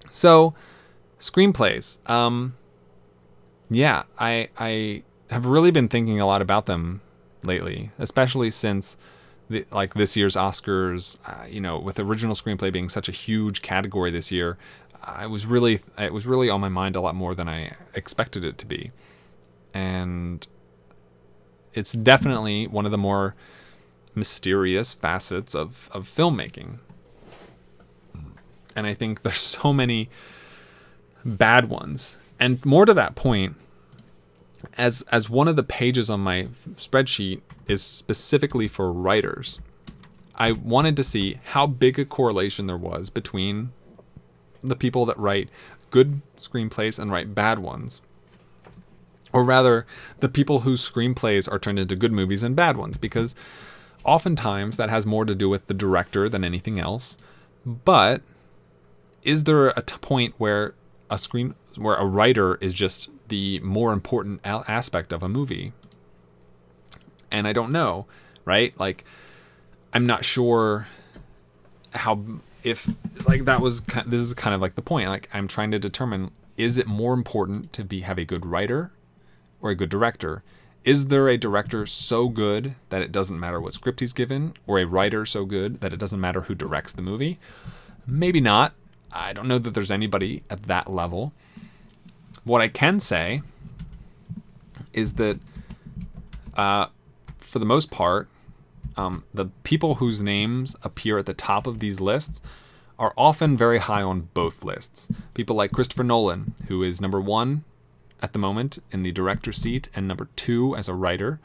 So, 0.08 0.54
screenplays. 1.18 1.98
Um, 2.08 2.56
yeah, 3.70 4.04
I 4.18 4.48
I 4.58 5.02
have 5.30 5.46
really 5.46 5.70
been 5.70 5.88
thinking 5.88 6.20
a 6.20 6.26
lot 6.26 6.42
about 6.42 6.66
them 6.66 7.00
lately, 7.42 7.90
especially 7.98 8.50
since 8.50 8.96
the, 9.48 9.66
like 9.70 9.94
this 9.94 10.16
year's 10.16 10.36
Oscars. 10.36 11.18
Uh, 11.26 11.46
you 11.46 11.60
know, 11.60 11.78
with 11.78 11.98
original 11.98 12.34
screenplay 12.34 12.72
being 12.72 12.88
such 12.88 13.08
a 13.08 13.12
huge 13.12 13.62
category 13.62 14.10
this 14.10 14.32
year, 14.32 14.58
I 15.02 15.26
was 15.26 15.46
really 15.46 15.80
it 15.98 16.12
was 16.12 16.26
really 16.26 16.50
on 16.50 16.60
my 16.60 16.68
mind 16.68 16.96
a 16.96 17.00
lot 17.00 17.14
more 17.14 17.34
than 17.34 17.48
I 17.48 17.72
expected 17.94 18.44
it 18.44 18.58
to 18.58 18.66
be, 18.66 18.90
and 19.74 20.46
it's 21.74 21.92
definitely 21.92 22.66
one 22.66 22.84
of 22.86 22.90
the 22.90 22.98
more 22.98 23.34
mysterious 24.14 24.94
facets 24.94 25.54
of 25.54 25.88
of 25.92 26.08
filmmaking. 26.08 26.78
And 28.74 28.86
I 28.86 28.94
think 28.94 29.22
there's 29.22 29.40
so 29.40 29.72
many 29.72 30.08
bad 31.36 31.68
ones. 31.68 32.18
And 32.40 32.64
more 32.64 32.86
to 32.86 32.94
that 32.94 33.14
point, 33.14 33.56
as 34.76 35.02
as 35.10 35.30
one 35.30 35.48
of 35.48 35.56
the 35.56 35.62
pages 35.62 36.10
on 36.10 36.20
my 36.20 36.48
spreadsheet 36.76 37.40
is 37.66 37.82
specifically 37.82 38.68
for 38.68 38.92
writers, 38.92 39.60
I 40.34 40.52
wanted 40.52 40.96
to 40.96 41.04
see 41.04 41.40
how 41.44 41.66
big 41.66 41.98
a 41.98 42.04
correlation 42.04 42.66
there 42.66 42.76
was 42.76 43.10
between 43.10 43.72
the 44.60 44.76
people 44.76 45.04
that 45.06 45.18
write 45.18 45.48
good 45.90 46.20
screenplays 46.38 46.98
and 46.98 47.10
write 47.10 47.34
bad 47.34 47.58
ones. 47.58 48.00
Or 49.32 49.44
rather, 49.44 49.86
the 50.20 50.28
people 50.28 50.60
whose 50.60 50.88
screenplays 50.88 51.50
are 51.50 51.58
turned 51.58 51.78
into 51.78 51.96
good 51.96 52.12
movies 52.12 52.42
and 52.42 52.56
bad 52.56 52.76
ones, 52.76 52.96
because 52.96 53.34
oftentimes 54.04 54.76
that 54.76 54.90
has 54.90 55.04
more 55.04 55.24
to 55.24 55.34
do 55.34 55.48
with 55.48 55.66
the 55.66 55.74
director 55.74 56.28
than 56.28 56.44
anything 56.44 56.78
else. 56.78 57.16
But 57.66 58.22
is 59.22 59.44
there 59.44 59.68
a 59.68 59.82
t- 59.82 59.96
point 60.00 60.34
where 60.38 60.74
a 61.10 61.18
screen 61.18 61.54
where 61.76 61.96
a 61.96 62.04
writer 62.04 62.56
is 62.56 62.74
just 62.74 63.10
the 63.28 63.60
more 63.60 63.92
important 63.92 64.40
aspect 64.44 65.12
of 65.12 65.22
a 65.22 65.28
movie? 65.28 65.72
And 67.30 67.46
I 67.46 67.52
don't 67.52 67.70
know, 67.70 68.06
right? 68.44 68.78
Like 68.78 69.04
I'm 69.92 70.06
not 70.06 70.24
sure 70.24 70.88
how 71.92 72.22
if 72.62 72.88
like 73.26 73.44
that 73.44 73.60
was 73.60 73.80
this 74.06 74.20
is 74.20 74.34
kind 74.34 74.54
of 74.54 74.60
like 74.60 74.74
the 74.74 74.82
point. 74.82 75.08
Like 75.08 75.28
I'm 75.32 75.48
trying 75.48 75.70
to 75.70 75.78
determine 75.78 76.30
is 76.56 76.76
it 76.76 76.86
more 76.86 77.14
important 77.14 77.72
to 77.74 77.84
be 77.84 78.00
have 78.00 78.18
a 78.18 78.24
good 78.24 78.44
writer 78.44 78.92
or 79.60 79.70
a 79.70 79.74
good 79.74 79.88
director? 79.88 80.42
Is 80.84 81.06
there 81.06 81.28
a 81.28 81.36
director 81.36 81.86
so 81.86 82.28
good 82.28 82.74
that 82.88 83.02
it 83.02 83.12
doesn't 83.12 83.38
matter 83.38 83.60
what 83.60 83.74
script 83.74 84.00
he's 84.00 84.12
given, 84.12 84.54
or 84.66 84.78
a 84.78 84.86
writer 84.86 85.26
so 85.26 85.44
good 85.44 85.80
that 85.80 85.92
it 85.92 85.98
doesn't 85.98 86.20
matter 86.20 86.42
who 86.42 86.54
directs 86.54 86.92
the 86.92 87.02
movie? 87.02 87.38
Maybe 88.06 88.40
not. 88.40 88.74
I 89.12 89.32
don't 89.32 89.48
know 89.48 89.58
that 89.58 89.74
there's 89.74 89.90
anybody 89.90 90.42
at 90.50 90.64
that 90.64 90.90
level. 90.90 91.32
What 92.44 92.60
I 92.60 92.68
can 92.68 93.00
say 93.00 93.42
is 94.92 95.14
that, 95.14 95.38
uh, 96.54 96.86
for 97.38 97.58
the 97.58 97.66
most 97.66 97.90
part, 97.90 98.28
um, 98.96 99.24
the 99.32 99.46
people 99.62 99.96
whose 99.96 100.20
names 100.20 100.76
appear 100.82 101.18
at 101.18 101.26
the 101.26 101.34
top 101.34 101.66
of 101.66 101.78
these 101.78 102.00
lists 102.00 102.40
are 102.98 103.14
often 103.16 103.56
very 103.56 103.78
high 103.78 104.02
on 104.02 104.28
both 104.34 104.64
lists. 104.64 105.08
People 105.34 105.54
like 105.54 105.70
Christopher 105.70 106.02
Nolan, 106.02 106.54
who 106.66 106.82
is 106.82 107.00
number 107.00 107.20
one 107.20 107.64
at 108.20 108.32
the 108.32 108.38
moment 108.38 108.78
in 108.90 109.02
the 109.02 109.12
director 109.12 109.52
seat 109.52 109.88
and 109.94 110.08
number 110.08 110.28
two 110.34 110.74
as 110.74 110.88
a 110.88 110.94
writer. 110.94 111.38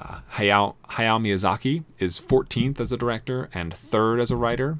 Uh, 0.00 0.20
Hayao, 0.34 0.76
Hayao 0.90 1.20
Miyazaki 1.20 1.84
is 1.98 2.20
14th 2.20 2.80
as 2.80 2.92
a 2.92 2.96
director 2.96 3.50
and 3.52 3.74
third 3.74 4.20
as 4.20 4.30
a 4.30 4.36
writer. 4.36 4.78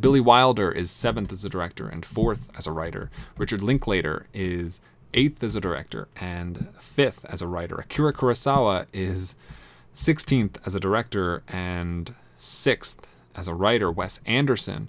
Billy 0.00 0.20
Wilder 0.20 0.70
is 0.70 0.90
seventh 0.90 1.32
as 1.32 1.44
a 1.44 1.48
director 1.48 1.88
and 1.88 2.04
fourth 2.04 2.48
as 2.56 2.66
a 2.66 2.72
writer. 2.72 3.10
Richard 3.36 3.62
Linklater 3.62 4.26
is 4.32 4.80
eighth 5.14 5.42
as 5.42 5.56
a 5.56 5.60
director 5.60 6.08
and 6.16 6.68
fifth 6.78 7.24
as 7.26 7.42
a 7.42 7.46
writer. 7.46 7.76
Akira 7.76 8.12
Kurosawa 8.12 8.86
is 8.92 9.34
16th 9.94 10.56
as 10.64 10.74
a 10.74 10.80
director 10.80 11.42
and 11.48 12.14
sixth 12.38 13.14
as 13.34 13.48
a 13.48 13.54
writer. 13.54 13.90
Wes 13.90 14.20
Anderson 14.24 14.88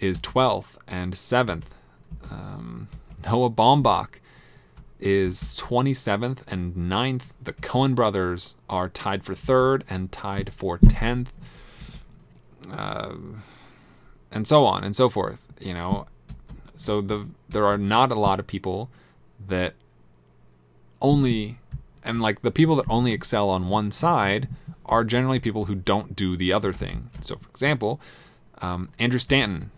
is 0.00 0.20
12th 0.20 0.78
and 0.88 1.14
7th. 1.14 1.64
Um, 2.30 2.88
Noah 3.24 3.50
Baumbach 3.50 4.20
is 4.98 5.60
27th 5.60 6.38
and 6.48 6.74
9th. 6.74 7.32
The 7.42 7.52
Coen 7.52 7.94
brothers 7.94 8.56
are 8.68 8.88
tied 8.88 9.24
for 9.24 9.34
third 9.34 9.84
and 9.88 10.10
tied 10.10 10.52
for 10.52 10.78
10th. 10.78 11.28
Uh, 12.72 13.14
and 14.36 14.46
so 14.46 14.66
on 14.66 14.84
and 14.84 14.94
so 14.94 15.08
forth, 15.08 15.46
you 15.60 15.74
know. 15.74 16.06
So 16.76 17.00
the 17.00 17.26
there 17.48 17.64
are 17.64 17.78
not 17.78 18.12
a 18.12 18.14
lot 18.14 18.38
of 18.38 18.46
people 18.46 18.90
that 19.48 19.74
only 21.00 21.58
and 22.04 22.20
like 22.20 22.42
the 22.42 22.50
people 22.50 22.76
that 22.76 22.84
only 22.88 23.12
excel 23.12 23.48
on 23.48 23.68
one 23.68 23.90
side 23.90 24.48
are 24.84 25.02
generally 25.02 25.40
people 25.40 25.64
who 25.64 25.74
don't 25.74 26.14
do 26.14 26.36
the 26.36 26.52
other 26.52 26.72
thing. 26.72 27.10
So 27.20 27.36
for 27.36 27.48
example, 27.48 28.00
um, 28.60 28.90
Andrew 28.98 29.18
Stanton. 29.18 29.70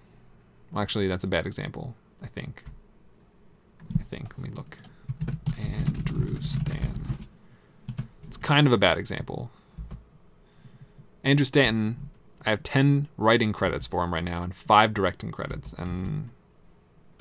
Well, 0.72 0.82
actually, 0.82 1.08
that's 1.08 1.24
a 1.24 1.28
bad 1.28 1.46
example. 1.46 1.94
I 2.22 2.26
think. 2.26 2.64
I 3.98 4.02
think. 4.02 4.36
Let 4.36 4.50
me 4.50 4.54
look. 4.54 4.76
Andrew 5.56 6.40
Stanton. 6.40 7.18
It's 8.26 8.36
kind 8.36 8.66
of 8.66 8.72
a 8.72 8.76
bad 8.76 8.98
example. 8.98 9.50
Andrew 11.24 11.44
Stanton, 11.44 12.10
I 12.48 12.52
have 12.52 12.62
10 12.62 13.08
writing 13.18 13.52
credits 13.52 13.86
for 13.86 14.02
him 14.02 14.14
right 14.14 14.24
now 14.24 14.42
and 14.42 14.54
5 14.56 14.94
directing 14.94 15.30
credits, 15.30 15.74
and 15.74 16.30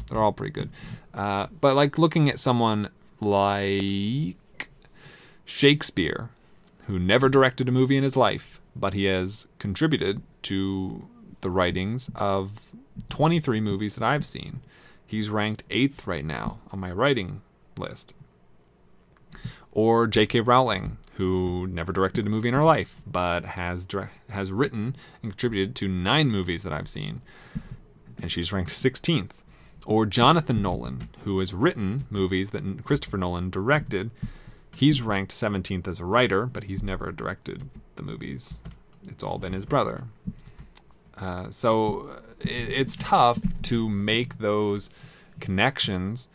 they're 0.09 0.21
all 0.21 0.31
pretty 0.31 0.53
good. 0.53 0.69
Uh, 1.13 1.47
but 1.59 1.75
like 1.75 1.97
looking 1.97 2.29
at 2.29 2.39
someone 2.39 2.89
like 3.19 4.69
Shakespeare, 5.43 6.29
who 6.85 6.97
never 6.97 7.27
directed 7.27 7.67
a 7.67 7.73
movie 7.73 7.97
in 7.97 8.03
his 8.03 8.15
life, 8.15 8.61
but 8.73 8.93
he 8.93 9.03
has 9.03 9.47
contributed 9.59 10.21
to 10.43 11.05
the 11.41 11.49
writings 11.49 12.09
of 12.15 12.61
23 13.09 13.59
movies 13.59 13.95
that 13.95 14.05
I've 14.05 14.25
seen. 14.25 14.61
He's 15.05 15.29
ranked 15.29 15.63
eighth 15.69 16.07
right 16.07 16.23
now 16.23 16.59
on 16.71 16.79
my 16.79 16.93
writing 16.93 17.41
list. 17.77 18.13
Or 19.73 20.07
J.K. 20.07 20.39
Rowling, 20.39 20.99
who 21.17 21.65
never 21.71 21.91
directed 21.91 22.27
a 22.27 22.29
movie 22.29 22.47
in 22.47 22.53
her 22.53 22.63
life, 22.63 23.01
but 23.07 23.43
has 23.43 23.87
dire- 23.87 24.11
has 24.29 24.51
written 24.51 24.95
and 25.23 25.31
contributed 25.31 25.75
to 25.75 25.87
nine 25.87 26.29
movies 26.29 26.61
that 26.61 26.71
I've 26.71 26.87
seen, 26.87 27.21
and 28.21 28.31
she's 28.31 28.53
ranked 28.53 28.71
16th. 28.71 29.31
Or 29.87 30.05
Jonathan 30.05 30.61
Nolan, 30.61 31.09
who 31.23 31.39
has 31.39 31.55
written 31.55 32.05
movies 32.11 32.51
that 32.51 32.83
Christopher 32.83 33.17
Nolan 33.17 33.49
directed. 33.49 34.11
He's 34.75 35.01
ranked 35.01 35.31
17th 35.31 35.87
as 35.87 35.99
a 35.99 36.05
writer, 36.05 36.45
but 36.45 36.65
he's 36.65 36.83
never 36.83 37.11
directed 37.11 37.67
the 37.95 38.03
movies. 38.03 38.59
It's 39.07 39.23
all 39.23 39.39
been 39.39 39.53
his 39.53 39.65
brother. 39.65 40.03
Uh, 41.17 41.49
so 41.49 42.21
it, 42.39 42.49
it's 42.51 42.95
tough 42.97 43.39
to 43.63 43.89
make 43.89 44.37
those 44.37 44.91
connections 45.39 46.29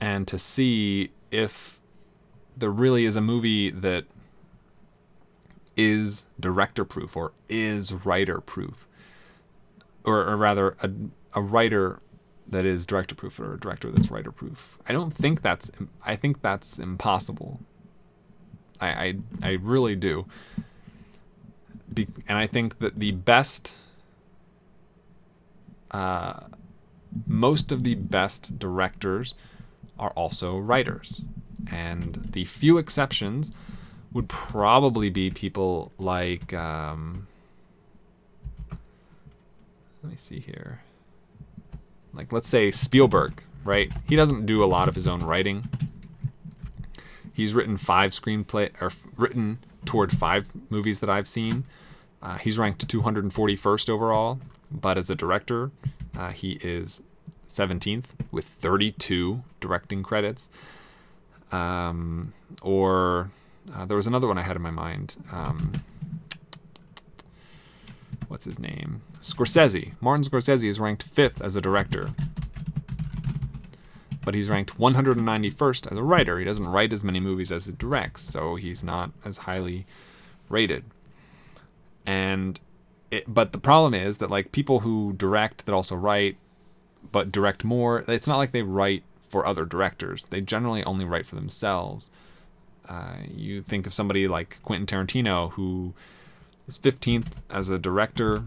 and 0.00 0.26
to 0.26 0.38
see 0.38 1.10
if 1.30 1.80
there 2.56 2.70
really 2.70 3.04
is 3.04 3.14
a 3.14 3.20
movie 3.20 3.70
that 3.70 4.04
is 5.76 6.26
director 6.40 6.84
proof 6.84 7.16
or 7.16 7.32
is 7.48 7.92
writer 7.92 8.40
proof, 8.40 8.86
or, 10.04 10.26
or 10.26 10.36
rather, 10.36 10.76
a, 10.82 10.90
a 11.34 11.42
writer 11.42 12.00
that 12.48 12.64
is 12.64 12.86
director 12.86 13.14
proof 13.14 13.38
or 13.40 13.54
a 13.54 13.60
director 13.60 13.90
that's 13.90 14.10
writer 14.10 14.32
proof. 14.32 14.78
I 14.88 14.92
don't 14.92 15.12
think 15.12 15.42
that's. 15.42 15.70
I 16.04 16.16
think 16.16 16.42
that's 16.42 16.78
impossible. 16.78 17.60
I 18.80 18.88
I, 18.88 19.14
I 19.42 19.50
really 19.52 19.96
do. 19.96 20.26
Be, 21.92 22.08
and 22.28 22.38
I 22.38 22.46
think 22.46 22.78
that 22.78 22.98
the 22.98 23.12
best. 23.12 23.76
Uh, 25.90 26.40
most 27.26 27.72
of 27.72 27.82
the 27.82 27.94
best 27.94 28.58
directors 28.58 29.34
are 29.98 30.10
also 30.10 30.58
writers. 30.58 31.22
And 31.70 32.28
the 32.32 32.44
few 32.44 32.78
exceptions 32.78 33.52
would 34.12 34.28
probably 34.28 35.10
be 35.10 35.30
people 35.30 35.92
like, 35.98 36.54
um, 36.54 37.26
let 40.02 40.10
me 40.10 40.16
see 40.16 40.40
here. 40.40 40.80
Like, 42.14 42.32
let's 42.32 42.48
say 42.48 42.70
Spielberg, 42.70 43.42
right? 43.64 43.92
He 44.08 44.16
doesn't 44.16 44.46
do 44.46 44.64
a 44.64 44.66
lot 44.66 44.88
of 44.88 44.94
his 44.94 45.06
own 45.06 45.22
writing. 45.22 45.68
He's 47.32 47.54
written 47.54 47.76
five 47.76 48.12
screenplay 48.12 48.70
or 48.80 48.90
written 49.16 49.58
toward 49.84 50.16
five 50.16 50.48
movies 50.70 51.00
that 51.00 51.10
I've 51.10 51.28
seen. 51.28 51.64
Uh, 52.22 52.38
he's 52.38 52.58
ranked 52.58 52.88
241st 52.88 53.90
overall, 53.90 54.40
but 54.70 54.96
as 54.96 55.10
a 55.10 55.14
director, 55.14 55.70
uh, 56.16 56.30
he 56.30 56.52
is 56.62 57.02
17th 57.48 58.04
with 58.30 58.46
32 58.46 59.42
directing 59.60 60.02
credits. 60.02 60.48
Um, 61.52 62.32
or 62.62 63.30
uh, 63.74 63.84
there 63.84 63.96
was 63.96 64.06
another 64.06 64.26
one 64.26 64.38
I 64.38 64.42
had 64.42 64.56
in 64.56 64.62
my 64.62 64.70
mind. 64.70 65.16
Um, 65.32 65.72
what's 68.28 68.44
his 68.44 68.58
name? 68.58 69.02
Scorsese. 69.20 69.92
Martin 70.00 70.24
Scorsese 70.24 70.68
is 70.68 70.80
ranked 70.80 71.02
fifth 71.02 71.40
as 71.40 71.56
a 71.56 71.60
director, 71.60 72.10
but 74.24 74.34
he's 74.34 74.48
ranked 74.48 74.78
191st 74.78 75.92
as 75.92 75.98
a 75.98 76.02
writer. 76.02 76.38
He 76.38 76.44
doesn't 76.44 76.66
write 76.66 76.92
as 76.92 77.04
many 77.04 77.20
movies 77.20 77.52
as 77.52 77.66
he 77.66 77.72
directs, 77.72 78.22
so 78.22 78.56
he's 78.56 78.82
not 78.82 79.10
as 79.24 79.38
highly 79.38 79.86
rated. 80.48 80.84
And 82.04 82.60
it, 83.10 83.24
but 83.32 83.52
the 83.52 83.58
problem 83.58 83.94
is 83.94 84.18
that 84.18 84.30
like 84.30 84.52
people 84.52 84.80
who 84.80 85.12
direct 85.12 85.66
that 85.66 85.74
also 85.74 85.96
write, 85.96 86.36
but 87.12 87.32
direct 87.32 87.64
more. 87.64 88.04
It's 88.08 88.26
not 88.26 88.36
like 88.36 88.52
they 88.52 88.62
write 88.62 89.04
for 89.28 89.46
other 89.46 89.64
directors. 89.64 90.26
They 90.26 90.40
generally 90.40 90.84
only 90.84 91.04
write 91.04 91.26
for 91.26 91.34
themselves. 91.34 92.10
Uh, 92.88 93.16
you 93.34 93.62
think 93.62 93.86
of 93.86 93.94
somebody 93.94 94.28
like 94.28 94.62
Quentin 94.62 94.86
Tarantino, 94.86 95.52
who 95.52 95.94
is 96.68 96.78
15th 96.78 97.28
as 97.50 97.70
a 97.70 97.78
director 97.78 98.44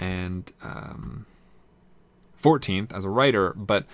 and 0.00 0.52
um, 0.62 1.26
14th 2.42 2.92
as 2.92 3.04
a 3.04 3.08
writer, 3.08 3.52
but 3.54 3.84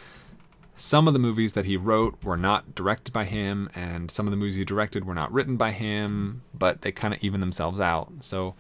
some 0.75 1.09
of 1.09 1.15
the 1.15 1.19
movies 1.19 1.55
that 1.55 1.65
he 1.65 1.77
wrote 1.77 2.23
were 2.23 2.37
not 2.37 2.75
directed 2.75 3.13
by 3.13 3.25
him, 3.25 3.69
and 3.75 4.11
some 4.11 4.27
of 4.27 4.31
the 4.31 4.37
movies 4.37 4.57
he 4.57 4.65
directed 4.65 5.05
were 5.05 5.15
not 5.15 5.33
written 5.33 5.57
by 5.57 5.73
him, 5.73 6.43
but 6.55 6.83
they 6.83 6.93
kind 6.93 7.15
of 7.15 7.25
even 7.25 7.41
themselves 7.41 7.81
out. 7.81 8.13
So 8.21 8.55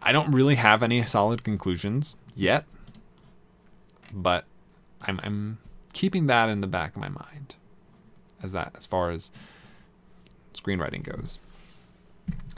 I 0.00 0.12
don't 0.12 0.30
really 0.30 0.54
have 0.54 0.82
any 0.82 1.04
solid 1.04 1.42
conclusions 1.42 2.14
yet, 2.36 2.64
but 4.12 4.44
I'm, 5.02 5.20
I'm 5.22 5.58
keeping 5.92 6.28
that 6.28 6.48
in 6.48 6.60
the 6.60 6.66
back 6.66 6.94
of 6.94 7.00
my 7.00 7.08
mind 7.08 7.56
as 8.44 8.52
that 8.52 8.72
as 8.76 8.86
far 8.86 9.10
as 9.10 9.30
screenwriting 10.52 11.02
goes. 11.02 11.38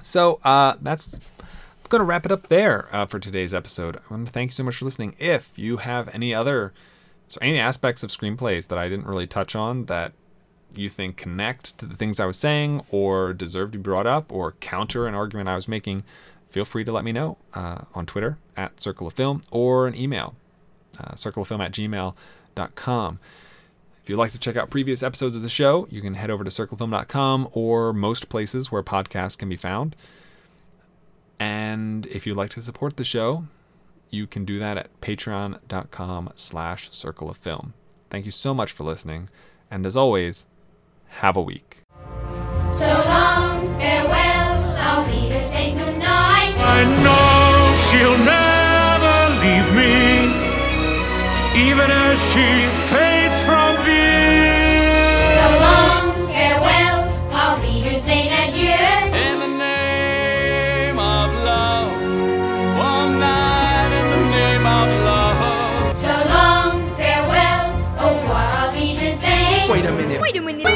So 0.03 0.41
uh, 0.45 0.74
that's 0.82 1.14
I'm 1.14 1.89
going 1.89 2.01
to 2.01 2.05
wrap 2.05 2.26
it 2.26 2.32
up 2.32 2.49
there 2.49 2.89
uh, 2.93 3.07
for 3.07 3.18
today's 3.18 3.55
episode. 3.55 3.97
I 3.97 4.01
want 4.11 4.26
to 4.26 4.32
thank 4.32 4.51
you 4.51 4.55
so 4.55 4.64
much 4.64 4.76
for 4.76 4.84
listening. 4.84 5.14
If 5.18 5.57
you 5.57 5.78
have 5.78 6.09
any 6.12 6.34
other 6.34 6.72
so 7.28 7.39
any 7.41 7.59
aspects 7.59 8.03
of 8.03 8.11
screenplays 8.11 8.68
that 8.68 8.78
I 8.78 8.89
didn't 8.89 9.07
really 9.07 9.26
touch 9.26 9.57
on 9.57 9.87
that 9.87 10.12
you 10.74 10.89
think 10.89 11.16
connect 11.16 11.78
to 11.78 11.87
the 11.87 11.97
things 11.97 12.20
I 12.20 12.26
was 12.26 12.39
saying 12.39 12.82
or 12.91 13.32
deserve 13.32 13.72
to 13.72 13.78
be 13.78 13.82
brought 13.82 14.07
up 14.07 14.32
or 14.32 14.53
counter 14.53 15.07
an 15.07 15.14
argument 15.14 15.49
I 15.49 15.57
was 15.57 15.68
making, 15.68 16.03
feel 16.49 16.64
free 16.64 16.84
to 16.84 16.93
let 16.93 17.05
me 17.05 17.12
know 17.12 17.39
uh, 17.55 17.82
on 17.95 18.07
Twitter 18.07 18.39
at 18.57 18.80
Circle 18.80 19.07
of 19.07 19.14
Film 19.14 19.43
or 19.51 19.87
an 19.87 19.97
email, 19.97 20.34
uh, 20.99 21.12
circleoffilm 21.12 21.64
at 21.64 21.72
gmail.com. 21.72 23.18
If 24.07 24.11
you'd 24.11 24.19
like 24.19 24.31
to 24.31 24.39
check 24.39 24.55
out 24.55 24.71
previous 24.71 25.03
episodes 25.03 25.35
of 25.35 25.43
the 25.43 25.49
show, 25.49 25.89
you 25.91 26.01
can 26.01 26.15
head 26.15 26.31
over 26.31 26.45
to 26.45 26.51
circlefilm.com 26.51 27.49
or 27.51 27.93
most 27.93 28.29
places 28.29 28.71
where 28.71 28.85
podcasts 28.85 29.37
can 29.37 29.49
be 29.49 29.57
found. 29.57 29.97
And 31.41 32.07
if 32.07 32.25
you'd 32.25 32.37
like 32.37 32.51
to 32.51 32.63
support 32.63 32.99
the 32.99 33.03
show, 33.03 33.47
you 34.09 34.29
can 34.29 34.45
do 34.45 34.61
that 34.61 34.79
at 34.79 35.01
patreon.com 35.01 36.31
slash 36.37 36.89
circle 36.93 37.29
of 37.29 37.37
film. 37.39 37.75
Thank 38.09 38.27
you 38.27 38.31
so 38.31 38.55
much 38.55 38.71
for 38.71 38.85
listening, 38.85 39.29
and 39.73 39.85
as 39.85 39.97
always, 39.97 40.47
have 41.09 41.37
a 41.37 41.43
week. 41.43 41.79
So 42.75 43.03
long, 43.09 43.77
farewell, 43.77 44.77
I'll 44.79 45.05
be 45.05 45.31
to 45.31 45.49
say 45.49 45.73
goodnight. 45.73 46.55
I 46.59 46.85
know 47.03 47.75
she'll 47.91 48.19
never 48.23 49.35
leave 49.43 49.69
me, 49.75 50.31
even 51.69 51.91
as 51.91 52.21
she 52.31 52.69
fades 52.89 53.36
farewell, 70.47 70.76